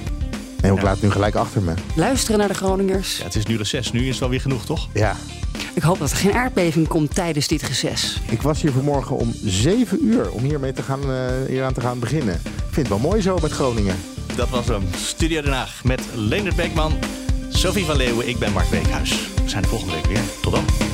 nee, 0.61 0.72
ik 0.72 0.82
laat 0.82 0.95
het 0.95 1.03
nu 1.03 1.11
gelijk 1.11 1.35
achter 1.35 1.62
me. 1.62 1.74
Luisteren 1.95 2.39
naar 2.39 2.49
de 2.49 2.55
Groningers. 2.55 3.16
Ja, 3.16 3.24
het 3.24 3.35
is 3.35 3.47
nu 3.47 3.57
reces. 3.57 3.93
Nu 3.93 4.01
is 4.01 4.09
het 4.09 4.18
wel 4.18 4.28
weer 4.28 4.41
genoeg, 4.41 4.64
toch? 4.64 4.89
Ja. 4.93 5.16
Ik 5.74 5.82
hoop 5.82 5.99
dat 5.99 6.11
er 6.11 6.16
geen 6.16 6.32
aardbeving 6.32 6.89
komt 6.89 7.14
tijdens 7.14 7.49
dit 7.49 7.62
reces. 7.62 8.20
Ik 8.30 8.43
was 8.43 8.62
hier 8.62 8.72
vanmorgen 8.72 9.16
om 9.16 9.35
7 9.45 10.05
uur 10.05 10.30
om 10.30 10.43
hiermee 10.43 10.72
te 10.72 10.82
gaan, 10.82 11.11
eh 11.11 11.49
hieraan 11.49 11.72
te 11.72 11.80
gaan 11.80 11.99
beginnen. 11.99 12.35
Ik 12.45 12.51
vind 12.70 12.89
het 12.89 12.89
wel 12.89 13.11
mooi 13.11 13.20
zo 13.20 13.39
met 13.43 13.53
Groningen. 13.53 13.97
Dat 14.37 14.49
was 14.49 14.66
hem. 14.66 14.82
Studio 14.97 15.43
Den 15.43 15.53
Haag 15.53 15.85
met 15.85 16.01
Leendert 16.14 16.57
Beekman, 16.57 16.93
Sophie 17.49 17.85
van 17.85 17.97
Leeuwen. 17.97 18.28
Ik 18.28 18.39
ben 18.39 18.53
Mark 18.53 18.70
Beekhuis. 18.70 19.11
We 19.43 19.49
zijn 19.49 19.62
de 19.62 19.68
volgende 19.68 19.95
week 19.95 20.07
weer. 20.07 20.22
Tot 20.43 20.53
dan. 20.53 20.93